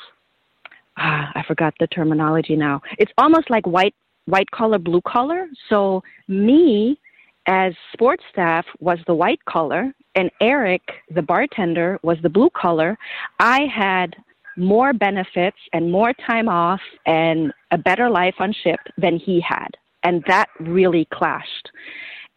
ah, 0.96 1.30
I 1.34 1.42
forgot 1.46 1.74
the 1.78 1.86
terminology 1.86 2.56
now. 2.56 2.80
It's 2.98 3.12
almost 3.18 3.50
like 3.50 3.66
white 3.66 3.94
white 4.26 4.50
collar, 4.50 4.78
blue 4.78 5.02
collar. 5.06 5.46
So 5.68 6.02
me 6.28 6.98
as 7.46 7.72
sports 7.92 8.24
staff 8.32 8.64
was 8.80 8.98
the 9.06 9.14
white 9.14 9.44
collar 9.44 9.92
and 10.14 10.30
Eric, 10.40 10.82
the 11.14 11.22
bartender, 11.22 11.98
was 12.02 12.18
the 12.22 12.28
blue 12.28 12.50
collar. 12.50 12.98
I 13.38 13.62
had 13.72 14.16
more 14.56 14.92
benefits 14.92 15.56
and 15.72 15.90
more 15.90 16.12
time 16.12 16.48
off 16.48 16.80
and 17.06 17.52
a 17.70 17.78
better 17.78 18.10
life 18.10 18.34
on 18.38 18.52
ship 18.52 18.80
than 18.98 19.16
he 19.16 19.40
had. 19.40 19.68
And 20.02 20.24
that 20.26 20.48
really 20.60 21.06
clashed. 21.12 21.70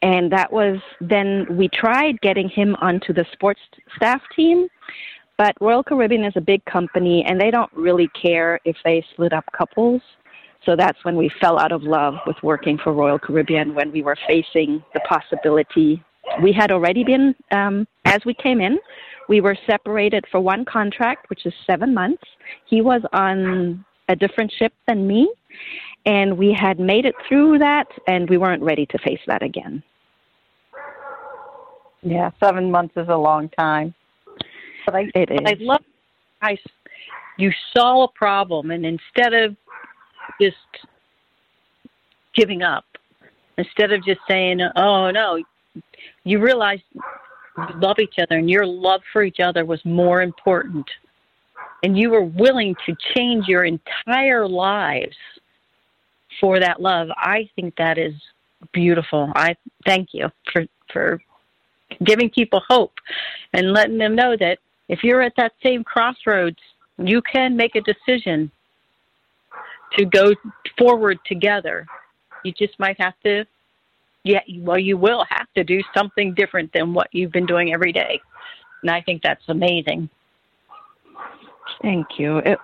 And 0.02 0.32
that 0.34 0.52
was 0.52 0.80
then 1.00 1.46
we 1.50 1.70
tried 1.70 2.20
getting 2.22 2.50
him 2.50 2.76
onto 2.82 3.14
the 3.14 3.26
sports 3.32 3.62
staff 3.96 4.22
team, 4.36 4.68
but 5.38 5.56
Royal 5.62 5.82
Caribbean 5.82 6.26
is 6.26 6.34
a 6.36 6.42
big 6.42 6.64
company 6.66 7.24
and 7.26 7.40
they 7.40 7.52
don't 7.52 7.72
really 7.74 8.10
care 8.10 8.60
if 8.66 8.76
they 8.84 9.04
split 9.14 9.32
up 9.32 9.46
couples. 9.58 10.02
So 10.66 10.76
that's 10.76 11.04
when 11.04 11.16
we 11.16 11.30
fell 11.42 11.60
out 11.60 11.72
of 11.72 11.84
love 11.84 12.16
with 12.26 12.38
working 12.44 12.78
for 12.78 12.94
Royal 12.94 13.20
Caribbean 13.20 13.76
when 13.76 13.92
we 13.92 14.02
were 14.02 14.18
facing 14.28 14.84
the 14.94 15.00
possibility. 15.02 16.04
We 16.42 16.52
had 16.52 16.72
already 16.72 17.04
been, 17.04 17.36
um, 17.52 17.88
as 18.06 18.26
we 18.26 18.34
came 18.34 18.62
in, 18.62 18.80
we 19.30 19.42
were 19.42 19.58
separated 19.68 20.26
for 20.32 20.40
one 20.40 20.66
contract, 20.66 21.30
which 21.30 21.46
is 21.46 21.54
seven 21.66 21.94
months. 21.94 22.24
He 22.66 22.82
was 22.82 23.02
on 23.14 23.86
a 24.10 24.16
different 24.16 24.52
ship 24.52 24.74
than 24.88 25.08
me, 25.08 25.32
and 26.06 26.38
we 26.38 26.54
had 26.54 26.80
made 26.80 27.06
it 27.06 27.16
through 27.28 27.60
that, 27.60 27.88
and 28.08 28.30
we 28.30 28.38
weren't 28.38 28.64
ready 28.64 28.86
to 28.88 28.98
face 29.00 29.22
that 29.28 29.42
again. 29.42 29.82
Yeah, 32.02 32.32
seven 32.44 32.70
months 32.70 32.96
is 32.98 33.08
a 33.08 33.16
long 33.16 33.50
time. 33.50 33.94
But 34.86 34.96
I, 34.96 35.02
it 35.16 35.30
but 35.30 35.48
I 35.48 35.56
love 35.60 35.82
I 36.42 36.58
you 37.38 37.52
saw 37.76 38.04
a 38.04 38.08
problem, 38.10 38.72
and 38.72 38.86
instead 38.86 39.34
of 39.34 39.56
just 40.42 40.58
giving 42.36 42.62
up, 42.62 42.86
instead 43.58 43.94
of 43.94 44.04
just 44.04 44.20
saying, 44.28 44.60
"Oh 44.76 45.12
no," 45.12 45.42
you 46.24 46.40
realized 46.40 46.84
you 46.94 47.66
love 47.76 48.00
each 48.00 48.16
other, 48.20 48.38
and 48.38 48.50
your 48.50 48.66
love 48.66 49.02
for 49.12 49.24
each 49.24 49.40
other 49.40 49.66
was 49.66 49.84
more 49.86 50.22
important, 50.22 50.90
and 51.84 51.98
you 51.98 52.10
were 52.10 52.24
willing 52.24 52.76
to 52.86 52.96
change 53.16 53.48
your 53.48 53.64
entire 53.64 54.48
lives 54.48 55.16
for 56.40 56.60
that 56.60 56.82
love. 56.82 57.10
I 57.16 57.50
think 57.56 57.76
that 57.78 57.98
is 57.98 58.14
beautiful. 58.72 59.32
I 59.36 59.56
thank 59.86 60.10
you 60.14 60.30
for 60.52 60.66
for 60.92 61.22
giving 62.04 62.30
people 62.30 62.62
hope 62.68 62.94
and 63.54 63.72
letting 63.72 63.98
them 63.98 64.16
know 64.16 64.36
that 64.38 64.58
if 64.90 65.04
you're 65.04 65.22
at 65.22 65.34
that 65.38 65.54
same 65.62 65.84
crossroads, 65.84 66.58
you 66.98 67.22
can 67.22 67.56
make 67.56 67.76
a 67.76 67.82
decision 67.82 68.52
to 69.98 70.06
go 70.06 70.34
forward 70.78 71.20
together. 71.26 71.86
You 72.44 72.52
just 72.52 72.78
might 72.80 73.00
have 73.00 73.14
to, 73.24 73.46
yeah, 74.24 74.42
well, 74.60 74.80
you 74.80 74.98
will 74.98 75.26
have 75.30 75.48
to 75.56 75.64
do 75.64 75.82
something 75.96 76.34
different 76.34 76.72
than 76.74 76.94
what 76.94 77.08
you've 77.12 77.32
been 77.32 77.46
doing 77.46 77.74
every 77.74 77.92
day. 77.92 78.22
And 78.82 78.92
I 78.92 79.02
think 79.02 79.22
that's 79.22 79.44
amazing. 79.48 80.10
Thank 81.82 82.08
you. 82.18 82.38
It 82.38 82.60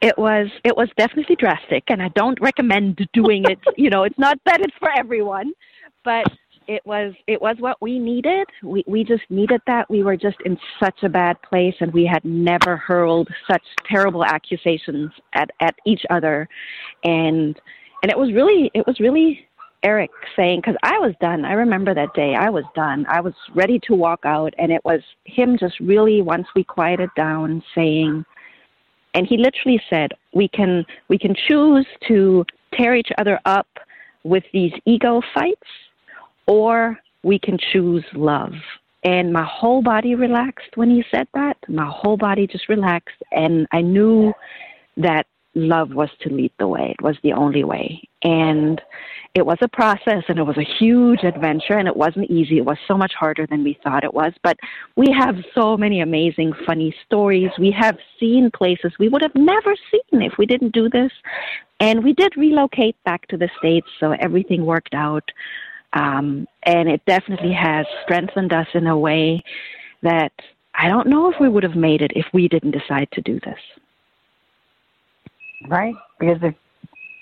it 0.00 0.18
was 0.18 0.48
it 0.64 0.76
was 0.76 0.88
definitely 0.96 1.36
drastic, 1.36 1.84
and 1.88 2.02
I 2.02 2.08
don't 2.08 2.38
recommend 2.40 3.06
doing 3.12 3.44
it. 3.44 3.58
you 3.76 3.90
know, 3.90 4.04
it's 4.04 4.18
not 4.18 4.38
that 4.46 4.60
it's 4.60 4.76
for 4.78 4.90
everyone, 4.90 5.52
but 6.04 6.26
it 6.66 6.84
was 6.84 7.14
it 7.26 7.40
was 7.40 7.56
what 7.58 7.80
we 7.80 7.98
needed. 7.98 8.46
We 8.62 8.84
we 8.86 9.04
just 9.04 9.24
needed 9.30 9.60
that. 9.66 9.88
We 9.90 10.02
were 10.02 10.16
just 10.16 10.36
in 10.44 10.58
such 10.78 11.02
a 11.02 11.08
bad 11.08 11.40
place, 11.42 11.74
and 11.80 11.92
we 11.92 12.04
had 12.04 12.24
never 12.24 12.76
hurled 12.76 13.28
such 13.50 13.62
terrible 13.86 14.24
accusations 14.24 15.10
at 15.34 15.50
at 15.60 15.74
each 15.86 16.02
other, 16.10 16.48
and 17.04 17.58
and 18.02 18.10
it 18.10 18.18
was 18.18 18.32
really 18.32 18.70
it 18.74 18.86
was 18.86 19.00
really 19.00 19.47
Eric 19.82 20.10
saying 20.36 20.60
because 20.60 20.76
I 20.82 20.98
was 20.98 21.14
done. 21.20 21.44
I 21.44 21.52
remember 21.52 21.94
that 21.94 22.14
day. 22.14 22.34
I 22.34 22.50
was 22.50 22.64
done. 22.74 23.06
I 23.08 23.20
was 23.20 23.34
ready 23.54 23.78
to 23.84 23.94
walk 23.94 24.20
out, 24.24 24.52
and 24.58 24.72
it 24.72 24.84
was 24.84 25.00
him 25.24 25.56
just 25.58 25.78
really 25.80 26.22
once 26.22 26.46
we 26.56 26.64
quieted 26.64 27.10
down 27.16 27.62
saying, 27.74 28.24
and 29.14 29.26
he 29.26 29.36
literally 29.36 29.80
said, 29.88 30.12
"We 30.34 30.48
can 30.48 30.84
we 31.08 31.18
can 31.18 31.34
choose 31.46 31.86
to 32.08 32.44
tear 32.74 32.94
each 32.94 33.10
other 33.18 33.38
up 33.44 33.68
with 34.24 34.44
these 34.52 34.72
ego 34.84 35.22
fights." 35.34 35.68
or 36.48 36.98
we 37.22 37.38
can 37.38 37.58
choose 37.72 38.04
love. 38.14 38.52
And 39.04 39.32
my 39.32 39.44
whole 39.44 39.82
body 39.82 40.16
relaxed 40.16 40.76
when 40.76 40.90
he 40.90 41.04
said 41.10 41.28
that. 41.34 41.56
My 41.68 41.88
whole 41.88 42.16
body 42.16 42.48
just 42.48 42.68
relaxed. 42.68 43.22
And 43.30 43.68
I 43.70 43.82
knew 43.82 44.32
that 44.96 45.26
love 45.58 45.92
was 45.92 46.10
to 46.20 46.28
lead 46.28 46.52
the 46.58 46.68
way. 46.68 46.94
It 46.98 47.02
was 47.02 47.16
the 47.22 47.32
only 47.32 47.64
way. 47.64 48.02
And 48.22 48.80
it 49.34 49.46
was 49.46 49.58
a 49.60 49.68
process 49.68 50.24
and 50.28 50.38
it 50.38 50.42
was 50.42 50.56
a 50.56 50.64
huge 50.78 51.22
adventure 51.22 51.78
and 51.78 51.86
it 51.86 51.96
wasn't 51.96 52.30
easy. 52.30 52.58
It 52.58 52.64
was 52.64 52.78
so 52.86 52.96
much 52.96 53.12
harder 53.14 53.46
than 53.46 53.62
we 53.62 53.78
thought 53.82 54.04
it 54.04 54.14
was. 54.14 54.32
But 54.42 54.58
we 54.96 55.06
have 55.16 55.36
so 55.54 55.76
many 55.76 56.00
amazing, 56.00 56.52
funny 56.66 56.94
stories. 57.04 57.50
We 57.58 57.70
have 57.72 57.98
seen 58.18 58.50
places 58.50 58.92
we 58.98 59.08
would 59.08 59.22
have 59.22 59.34
never 59.34 59.74
seen 59.90 60.22
if 60.22 60.38
we 60.38 60.46
didn't 60.46 60.72
do 60.72 60.88
this. 60.88 61.12
And 61.80 62.02
we 62.02 62.12
did 62.12 62.36
relocate 62.36 62.96
back 63.04 63.28
to 63.28 63.36
the 63.36 63.48
States, 63.58 63.86
so 64.00 64.12
everything 64.12 64.66
worked 64.66 64.94
out. 64.94 65.30
Um, 65.92 66.46
and 66.64 66.88
it 66.88 67.02
definitely 67.06 67.52
has 67.52 67.86
strengthened 68.02 68.52
us 68.52 68.66
in 68.74 68.86
a 68.86 68.98
way 68.98 69.42
that 70.02 70.32
I 70.74 70.88
don't 70.88 71.08
know 71.08 71.30
if 71.30 71.40
we 71.40 71.48
would 71.48 71.62
have 71.62 71.76
made 71.76 72.02
it 72.02 72.12
if 72.14 72.26
we 72.32 72.48
didn't 72.48 72.72
decide 72.72 73.08
to 73.12 73.20
do 73.20 73.40
this. 73.40 73.58
Right? 75.66 75.94
Because 76.20 76.38
if 76.42 76.54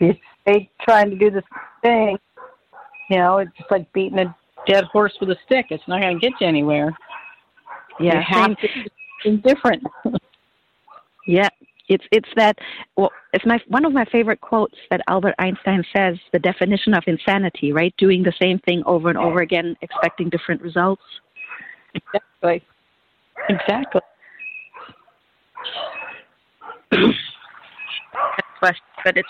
you 0.01 0.15
stay 0.43 0.69
trying 0.83 1.11
to 1.11 1.17
do 1.17 1.31
this 1.31 1.45
thing, 1.83 2.19
you 3.11 3.17
know, 3.19 3.39
it's 3.39 3.57
just 3.57 3.71
like 3.71 3.91
beating 3.93 4.19
a 4.19 4.37
dead 4.67 4.85
horse 4.85 5.15
with 5.21 5.31
a 5.31 5.37
stick. 5.47 5.67
It's 5.71 5.87
not 5.89 6.03
going 6.03 6.19
to 6.19 6.21
get 6.21 6.33
you 6.41 6.47
anywhere. 6.47 6.97
Yeah, 7.99 8.17
you 8.17 8.25
have 8.29 8.57
to 8.59 8.69
something 9.25 9.43
different. 9.43 9.83
Yeah, 11.29 11.49
it's 11.89 12.05
it's 12.13 12.29
that. 12.37 12.57
Well, 12.97 13.11
it's 13.33 13.45
my 13.45 13.61
one 13.67 13.85
of 13.85 13.93
my 13.93 14.05
favorite 14.05 14.41
quotes 14.41 14.77
that 14.93 15.01
Albert 15.09 15.35
Einstein 15.41 15.83
says: 15.93 16.17
the 16.33 16.39
definition 16.39 16.95
of 16.95 17.03
insanity, 17.09 17.73
right? 17.73 17.93
Doing 17.99 18.23
the 18.23 18.33
same 18.41 18.61
thing 18.61 18.85
over 18.87 19.09
and 19.09 19.19
over 19.19 19.41
again, 19.41 19.77
expecting 19.83 20.29
different 20.29 20.63
results. 20.63 21.03
Exactly. 21.97 22.63
Exactly. 23.49 24.01
but 29.07 29.17
it's 29.17 29.29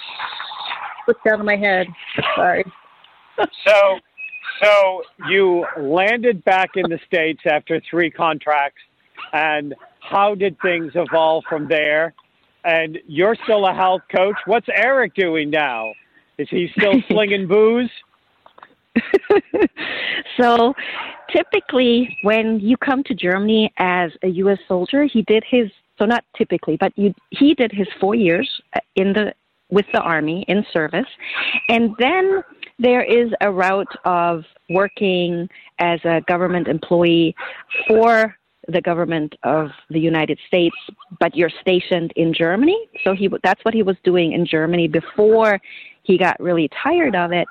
slipped 1.04 1.26
out 1.26 1.38
of 1.38 1.44
my 1.44 1.54
head. 1.54 1.86
Sorry. 2.34 2.64
so, 3.38 3.98
so 4.62 5.02
you 5.28 5.66
landed 5.78 6.42
back 6.44 6.70
in 6.76 6.88
the 6.88 6.98
states 7.06 7.42
after 7.46 7.80
three 7.88 8.10
contracts, 8.10 8.80
and 9.34 9.74
how 10.00 10.34
did 10.34 10.56
things 10.62 10.92
evolve 10.94 11.44
from 11.46 11.68
there? 11.68 12.14
And 12.64 12.98
you're 13.06 13.36
still 13.44 13.66
a 13.66 13.74
health 13.74 14.00
coach. 14.10 14.36
What's 14.46 14.66
Eric 14.74 15.14
doing 15.14 15.50
now? 15.50 15.92
Is 16.38 16.48
he 16.50 16.68
still 16.76 16.94
slinging 17.08 17.46
booze? 17.46 17.90
so 20.40 20.72
typically 21.30 22.16
when 22.22 22.58
you 22.60 22.78
come 22.78 23.04
to 23.04 23.14
Germany 23.14 23.70
as 23.76 24.10
a 24.22 24.28
US 24.28 24.58
soldier, 24.66 25.04
he 25.04 25.20
did 25.22 25.44
his 25.46 25.70
so 25.98 26.04
not 26.04 26.24
typically, 26.36 26.76
but 26.78 26.92
you, 26.96 27.14
he 27.30 27.54
did 27.54 27.72
his 27.72 27.88
4 28.00 28.14
years 28.14 28.48
in 28.96 29.12
the 29.14 29.32
with 29.70 29.86
the 29.92 30.00
army 30.00 30.44
in 30.48 30.64
service. 30.72 31.06
And 31.68 31.94
then 31.98 32.42
there 32.78 33.02
is 33.02 33.32
a 33.40 33.50
route 33.50 33.94
of 34.04 34.44
working 34.70 35.48
as 35.78 36.00
a 36.04 36.20
government 36.28 36.68
employee 36.68 37.34
for 37.88 38.36
the 38.68 38.80
government 38.80 39.34
of 39.44 39.68
the 39.90 40.00
United 40.00 40.38
States, 40.46 40.76
but 41.20 41.36
you're 41.36 41.50
stationed 41.60 42.12
in 42.16 42.34
Germany. 42.34 42.88
So 43.04 43.14
he 43.14 43.28
that's 43.42 43.64
what 43.64 43.74
he 43.74 43.82
was 43.82 43.96
doing 44.02 44.32
in 44.32 44.44
Germany 44.44 44.88
before 44.88 45.60
he 46.02 46.18
got 46.18 46.38
really 46.40 46.68
tired 46.82 47.14
of 47.14 47.32
it. 47.32 47.46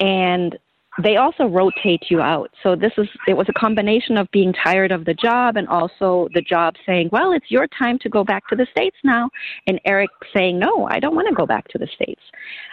And 0.00 0.58
they 1.02 1.16
also 1.16 1.46
rotate 1.46 2.04
you 2.10 2.20
out. 2.20 2.50
So 2.62 2.74
this 2.74 2.92
is 2.98 3.08
it 3.28 3.36
was 3.36 3.46
a 3.48 3.58
combination 3.58 4.16
of 4.16 4.30
being 4.32 4.52
tired 4.52 4.92
of 4.92 5.04
the 5.04 5.14
job 5.14 5.56
and 5.56 5.68
also 5.68 6.28
the 6.34 6.42
job 6.42 6.74
saying, 6.84 7.10
"Well, 7.12 7.32
it's 7.32 7.50
your 7.50 7.66
time 7.68 7.98
to 8.00 8.08
go 8.08 8.24
back 8.24 8.46
to 8.48 8.56
the 8.56 8.66
states 8.70 8.96
now," 9.04 9.30
and 9.66 9.80
Eric 9.84 10.10
saying, 10.34 10.58
"No, 10.58 10.88
I 10.90 10.98
don't 10.98 11.14
want 11.14 11.28
to 11.28 11.34
go 11.34 11.46
back 11.46 11.68
to 11.68 11.78
the 11.78 11.86
states." 11.94 12.22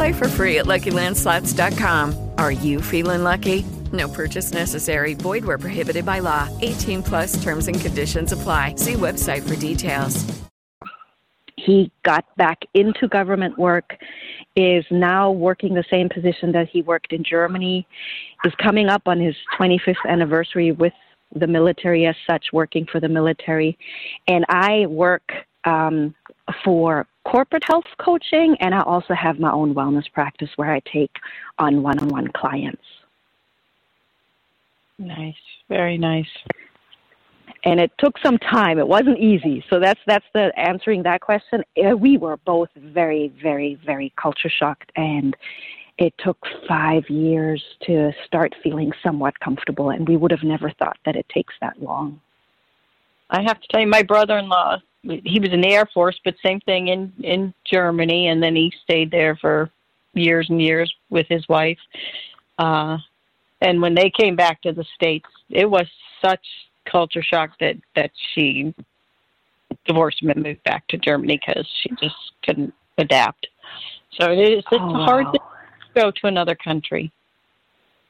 Play 0.00 0.12
for 0.14 0.28
free 0.28 0.56
at 0.56 0.64
LuckyLandSlots.com. 0.64 2.30
Are 2.38 2.50
you 2.50 2.80
feeling 2.80 3.22
lucky? 3.22 3.66
No 3.92 4.08
purchase 4.08 4.50
necessary. 4.50 5.12
Void 5.12 5.44
where 5.44 5.58
prohibited 5.58 6.06
by 6.06 6.20
law. 6.20 6.48
18 6.62 7.02
plus 7.02 7.42
terms 7.42 7.68
and 7.68 7.78
conditions 7.78 8.32
apply. 8.32 8.76
See 8.76 8.94
website 8.94 9.46
for 9.46 9.56
details. 9.56 10.24
He 11.56 11.92
got 12.02 12.24
back 12.38 12.62
into 12.72 13.08
government 13.08 13.58
work, 13.58 13.98
is 14.56 14.86
now 14.90 15.30
working 15.32 15.74
the 15.74 15.84
same 15.90 16.08
position 16.08 16.50
that 16.52 16.70
he 16.70 16.80
worked 16.80 17.12
in 17.12 17.22
Germany, 17.22 17.86
is 18.46 18.54
coming 18.54 18.88
up 18.88 19.02
on 19.04 19.20
his 19.20 19.34
25th 19.58 19.96
anniversary 20.08 20.72
with 20.72 20.94
the 21.36 21.46
military 21.46 22.06
as 22.06 22.16
such, 22.26 22.46
working 22.54 22.86
for 22.90 23.00
the 23.00 23.08
military. 23.10 23.76
And 24.26 24.46
I 24.48 24.86
work 24.86 25.30
um, 25.66 26.14
for 26.64 27.06
corporate 27.30 27.62
health 27.64 27.84
coaching, 27.98 28.56
and 28.60 28.74
I 28.74 28.82
also 28.82 29.14
have 29.14 29.38
my 29.38 29.52
own 29.52 29.74
wellness 29.74 30.10
practice 30.12 30.50
where 30.56 30.72
I 30.72 30.80
take 30.80 31.14
on 31.58 31.82
one 31.82 31.98
on 32.00 32.08
one 32.08 32.28
clients. 32.28 32.82
Nice, 34.98 35.42
very 35.68 35.96
nice. 35.96 36.32
And 37.64 37.78
it 37.78 37.92
took 37.98 38.16
some 38.18 38.38
time. 38.38 38.78
It 38.78 38.88
wasn't 38.88 39.18
easy. 39.18 39.64
So 39.70 39.78
that's 39.78 40.00
that's 40.06 40.24
the 40.32 40.50
answering 40.58 41.02
that 41.04 41.20
question. 41.20 41.62
Uh, 41.76 41.96
We 41.96 42.16
were 42.16 42.38
both 42.38 42.70
very, 42.76 43.32
very, 43.42 43.78
very 43.84 44.12
culture 44.16 44.50
shocked, 44.50 44.90
and 44.96 45.36
it 45.98 46.14
took 46.18 46.38
five 46.66 47.08
years 47.08 47.62
to 47.86 48.12
start 48.26 48.54
feeling 48.62 48.92
somewhat 49.02 49.38
comfortable. 49.40 49.90
And 49.90 50.08
we 50.08 50.16
would 50.16 50.30
have 50.30 50.42
never 50.42 50.70
thought 50.70 50.98
that 51.04 51.16
it 51.16 51.26
takes 51.28 51.54
that 51.60 51.80
long. 51.80 52.20
I 53.28 53.42
have 53.42 53.60
to 53.60 53.68
tell 53.68 53.80
you, 53.82 53.86
my 53.86 54.02
brother-in-law, 54.02 54.78
he 55.02 55.40
was 55.40 55.50
in 55.52 55.60
the 55.60 55.68
Air 55.68 55.86
Force, 55.92 56.18
but 56.24 56.34
same 56.44 56.60
thing 56.60 56.88
in 56.88 57.12
in 57.22 57.54
Germany, 57.64 58.28
and 58.28 58.42
then 58.42 58.54
he 58.54 58.72
stayed 58.84 59.10
there 59.10 59.36
for 59.36 59.70
years 60.14 60.46
and 60.50 60.60
years 60.60 60.92
with 61.08 61.26
his 61.28 61.48
wife. 61.48 61.78
Uh, 62.58 62.98
and 63.60 63.80
when 63.80 63.94
they 63.94 64.10
came 64.10 64.36
back 64.36 64.60
to 64.62 64.72
the 64.72 64.84
states, 64.94 65.28
it 65.48 65.68
was 65.68 65.86
such 66.22 66.44
culture 66.90 67.22
shock 67.22 67.50
that 67.60 67.76
that 67.96 68.10
she 68.34 68.74
divorced 69.86 70.22
him 70.22 70.30
and 70.30 70.42
moved 70.42 70.62
back 70.64 70.86
to 70.88 70.98
Germany 70.98 71.40
because 71.44 71.66
she 71.82 71.90
just 72.00 72.16
couldn't 72.44 72.74
adapt. 72.98 73.46
So 74.18 74.30
it 74.30 74.38
is 74.38 74.64
it's 74.70 74.82
Oh, 74.82 75.04
hard 75.04 75.26
wow. 75.26 75.32
to 75.32 75.40
go 75.94 76.10
to 76.10 76.26
another 76.26 76.54
country. 76.54 77.10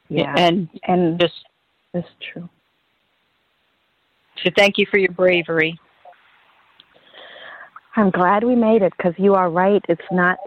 Yeah, 0.09 0.35
and 0.37 0.68
and 0.88 1.20
just 1.20 1.35
that's 1.92 2.09
true. 2.33 2.48
So 4.42 4.50
thank 4.57 4.79
you 4.79 4.87
for 4.90 4.98
your 4.98 5.12
bravery. 5.12 5.79
I'm 7.96 8.11
glad 8.11 8.44
we 8.44 8.55
made 8.55 8.83
it 8.83 8.92
because 8.96 9.14
you 9.18 9.35
are 9.35 9.50
right. 9.50 9.85
It's 9.88 10.00
not 10.11 10.38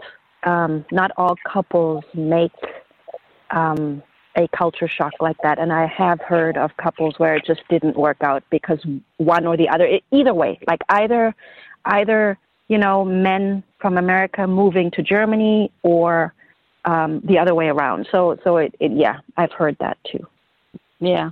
um, 0.44 0.84
not 0.90 1.10
all 1.16 1.36
couples 1.46 2.04
make 2.14 2.52
um, 3.50 4.02
a 4.36 4.48
culture 4.48 4.88
shock 4.88 5.12
like 5.20 5.36
that, 5.42 5.58
and 5.58 5.72
I 5.72 5.86
have 5.86 6.20
heard 6.20 6.56
of 6.56 6.76
couples 6.76 7.18
where 7.18 7.36
it 7.36 7.44
just 7.46 7.62
didn't 7.68 7.96
work 7.96 8.18
out 8.22 8.42
because 8.50 8.84
one 9.18 9.46
or 9.46 9.56
the 9.56 9.68
other. 9.68 9.84
It, 9.84 10.04
either 10.10 10.34
way, 10.34 10.58
like 10.66 10.80
either 10.88 11.34
either 11.84 12.38
you 12.68 12.78
know 12.78 13.04
men 13.04 13.62
from 13.78 13.98
America 13.98 14.46
moving 14.46 14.90
to 14.92 15.02
Germany 15.02 15.70
or 15.82 16.32
um, 16.84 17.20
the 17.24 17.38
other 17.38 17.54
way 17.54 17.68
around. 17.68 18.08
So 18.10 18.38
so 18.42 18.56
it, 18.56 18.74
it 18.80 18.92
yeah, 18.92 19.20
I've 19.36 19.52
heard 19.52 19.76
that 19.80 19.98
too. 20.10 20.26
Yeah. 21.00 21.30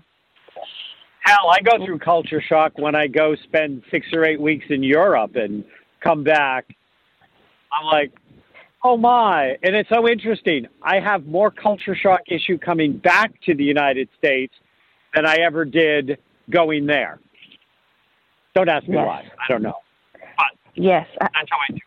Hell, 1.21 1.51
I 1.51 1.61
go 1.61 1.85
through 1.85 2.01
culture 2.01 2.43
shock 2.43 2.73
when 2.77 2.97
I 2.97 3.07
go 3.07 3.37
spend 3.37 3.85
six 3.93 4.09
or 4.13 4.25
eight 4.25 4.41
weeks 4.41 4.67
in 4.71 4.83
Europe 4.83 5.37
and 5.37 5.65
come 6.03 6.25
back. 6.25 6.67
I'm 7.73 7.87
like, 7.87 8.13
oh 8.85 8.97
my. 8.97 9.57
And 9.63 9.75
it's 9.75 9.89
so 9.89 10.09
interesting. 10.09 10.67
I 10.83 11.01
have 11.01 11.27
more 11.27 11.51
culture 11.51 11.95
shock 11.95 12.21
issue 12.27 12.59
coming 12.59 12.97
back 12.99 13.33
to 13.47 13.55
the 13.55 13.65
United 13.65 14.09
States 14.19 14.55
than 15.15 15.27
I 15.27 15.37
ever 15.37 15.65
did 15.65 16.19
going 16.51 16.87
there. 16.87 17.19
Don't 18.55 18.69
ask 18.69 18.87
me 18.87 18.97
Yes. 18.97 19.07
why. 19.07 19.21
I 19.23 19.49
don't 19.53 19.63
know. 19.63 19.75
Yes, 20.75 21.07
I, 21.21 21.29
That's 21.35 21.49
how 21.51 21.59
I 21.69 21.73
do. 21.73 21.79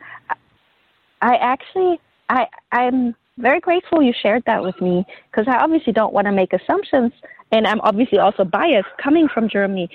I 1.21 1.35
actually, 1.37 1.99
I, 2.29 2.45
I'm 2.71 3.15
very 3.37 3.59
grateful 3.59 4.01
you 4.01 4.13
shared 4.21 4.43
that 4.45 4.61
with 4.61 4.79
me 4.79 5.05
because 5.31 5.47
I 5.47 5.57
obviously 5.57 5.91
don't 5.91 6.13
want 6.13 6.25
to 6.25 6.31
make 6.31 6.53
assumptions, 6.53 7.11
and 7.51 7.65
I'm 7.65 7.81
obviously 7.81 8.19
also 8.19 8.43
biased 8.43 8.87
coming 9.01 9.27
from 9.27 9.49
Germany. 9.49 9.89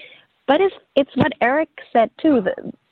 But 0.48 0.60
it's 0.60 0.74
it's 0.96 1.10
what 1.14 1.32
Eric 1.40 1.68
said 1.92 2.10
too. 2.20 2.44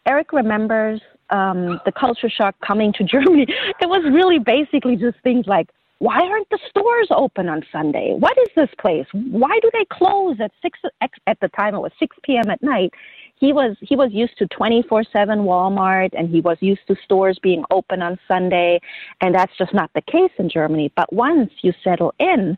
Eric 0.06 0.32
remembers 0.32 1.00
um, 1.30 1.80
the 1.84 1.92
culture 1.92 2.30
shock 2.30 2.56
coming 2.66 2.92
to 2.94 3.04
Germany. 3.04 3.46
It 3.80 3.88
was 3.88 4.02
really 4.12 4.38
basically 4.38 4.96
just 4.96 5.18
things 5.22 5.46
like, 5.46 5.70
why 6.00 6.20
aren't 6.20 6.48
the 6.50 6.60
stores 6.70 7.08
open 7.10 7.48
on 7.48 7.64
Sunday? 7.72 8.14
What 8.16 8.36
is 8.38 8.48
this 8.54 8.68
place? 8.78 9.06
Why 9.12 9.58
do 9.60 9.70
they 9.72 9.84
close 9.90 10.36
at 10.40 10.52
six 10.62 10.78
at 11.00 11.40
the 11.40 11.48
time? 11.48 11.74
It 11.74 11.80
was 11.80 11.90
six 11.98 12.16
p.m. 12.22 12.48
at 12.50 12.62
night. 12.62 12.92
He 13.34 13.52
was 13.52 13.76
he 13.80 13.96
was 13.96 14.10
used 14.12 14.38
to 14.38 14.46
twenty 14.46 14.82
four 14.88 15.02
seven 15.12 15.40
Walmart, 15.40 16.10
and 16.16 16.28
he 16.28 16.40
was 16.40 16.56
used 16.60 16.82
to 16.86 16.96
stores 17.04 17.38
being 17.42 17.64
open 17.72 18.00
on 18.00 18.16
Sunday, 18.28 18.80
and 19.20 19.34
that's 19.34 19.56
just 19.58 19.74
not 19.74 19.90
the 19.94 20.02
case 20.02 20.30
in 20.38 20.48
Germany. 20.48 20.92
But 20.94 21.12
once 21.12 21.50
you 21.62 21.72
settle 21.82 22.14
in, 22.20 22.56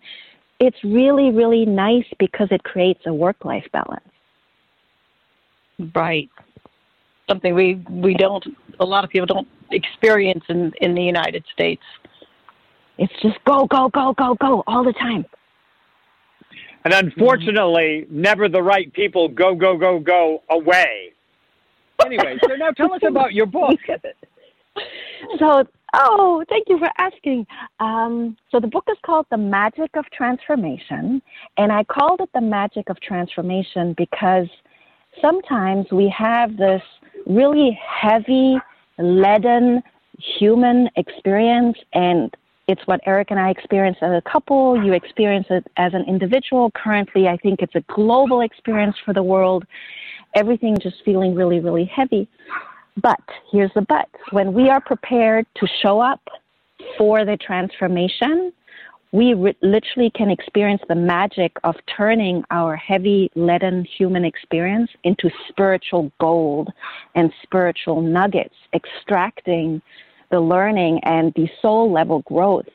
it's 0.59 0.85
really 0.85 1.31
really 1.31 1.65
nice 1.65 2.07
because 2.19 2.49
it 2.51 2.63
creates 2.65 3.01
a 3.07 3.15
work 3.15 3.43
life 3.47 3.67
balance. 3.73 4.05
Right. 5.95 6.29
Something 7.31 7.55
we 7.55 7.75
we 7.89 8.15
don't 8.15 8.45
a 8.81 8.85
lot 8.85 9.05
of 9.05 9.11
people 9.11 9.27
don't 9.27 9.49
experience 9.71 10.43
in 10.49 10.73
in 10.81 10.95
the 10.97 11.03
United 11.03 11.45
States. 11.53 11.83
It's 12.99 13.13
just 13.23 13.39
go 13.45 13.67
go 13.67 13.89
go 13.89 14.13
go 14.15 14.35
go 14.35 14.65
all 14.67 14.83
the 14.83 14.93
time. 14.95 15.25
And 16.85 16.93
unfortunately, 16.93 18.07
never 18.11 18.49
the 18.49 18.63
right 18.63 18.93
people 18.93 19.29
go, 19.29 19.55
go, 19.55 19.77
go, 19.77 19.99
go 20.01 20.43
away. 20.51 21.13
Anyway, 22.05 22.39
so 22.43 22.55
now 22.57 22.71
tell 22.71 22.93
us 22.95 23.03
about 23.07 23.33
your 23.33 23.47
book. 23.47 23.79
So, 25.39 25.65
oh, 25.93 26.43
thank 26.49 26.69
you 26.69 26.79
for 26.79 26.89
asking. 26.97 27.47
Um, 27.79 28.37
so 28.51 28.59
the 28.59 28.69
book 28.69 28.85
is 28.91 28.97
called 29.05 29.27
The 29.31 29.37
Magic 29.37 29.91
of 29.95 30.07
Transformation, 30.11 31.21
and 31.59 31.71
I 31.71 31.85
called 31.85 32.21
it 32.21 32.31
The 32.33 32.41
Magic 32.41 32.89
of 32.89 32.99
Transformation 33.01 33.95
because 33.99 34.47
sometimes 35.21 35.87
we 35.93 36.09
have 36.17 36.57
this 36.57 36.83
really 37.27 37.79
heavy, 37.87 38.59
leaden 38.99 39.83
human 40.39 40.89
experience, 40.97 41.77
and 41.93 42.35
it's 42.69 42.83
what 42.87 43.01
Eric 43.07 43.31
and 43.31 43.41
I 43.41 43.51
experience 43.51 43.97
as 44.01 44.13
a 44.13 44.23
couple. 44.31 44.83
You 44.83 44.93
experience 44.93 45.47
it 45.51 45.67
as 45.77 45.93
an 45.95 46.05
individual. 46.07 46.71
Currently, 46.73 47.27
I 47.27 47.37
think 47.37 47.61
it's 47.63 47.75
a 47.75 47.85
global 47.93 48.43
experience 48.43 48.97
for 49.05 49.13
the 49.13 49.23
world. 49.23 49.65
Everything 50.35 50.77
just 50.81 50.97
feeling 51.05 51.35
really, 51.35 51.59
really 51.59 51.85
heavy. 51.85 52.29
But 52.97 53.21
here's 53.51 53.73
the 53.75 53.83
but 53.83 54.09
when 54.31 54.53
we 54.53 54.69
are 54.69 54.81
prepared 54.81 55.47
to 55.57 55.67
show 55.83 56.01
up 56.01 56.21
for 56.97 57.25
the 57.25 57.37
transformation, 57.37 58.53
we 59.13 59.35
re- 59.35 59.57
literally 59.63 60.11
can 60.11 60.31
experience 60.31 60.83
the 60.89 60.95
magic 60.95 61.53
of 61.65 61.75
turning 61.97 62.45
our 62.51 62.77
heavy, 62.77 63.31
leaden 63.35 63.85
human 63.85 64.25
experience 64.25 64.91
into 65.05 65.31
spiritual 65.49 66.13
gold 66.21 66.69
and 67.15 67.33
spiritual 67.43 68.01
nuggets, 68.01 68.55
extracting 68.73 69.83
the 70.31 70.41
learning 70.41 71.01
and 71.03 71.33
the 71.35 71.49
soul 71.61 71.93
level 71.93 72.21
growth, 72.21 72.69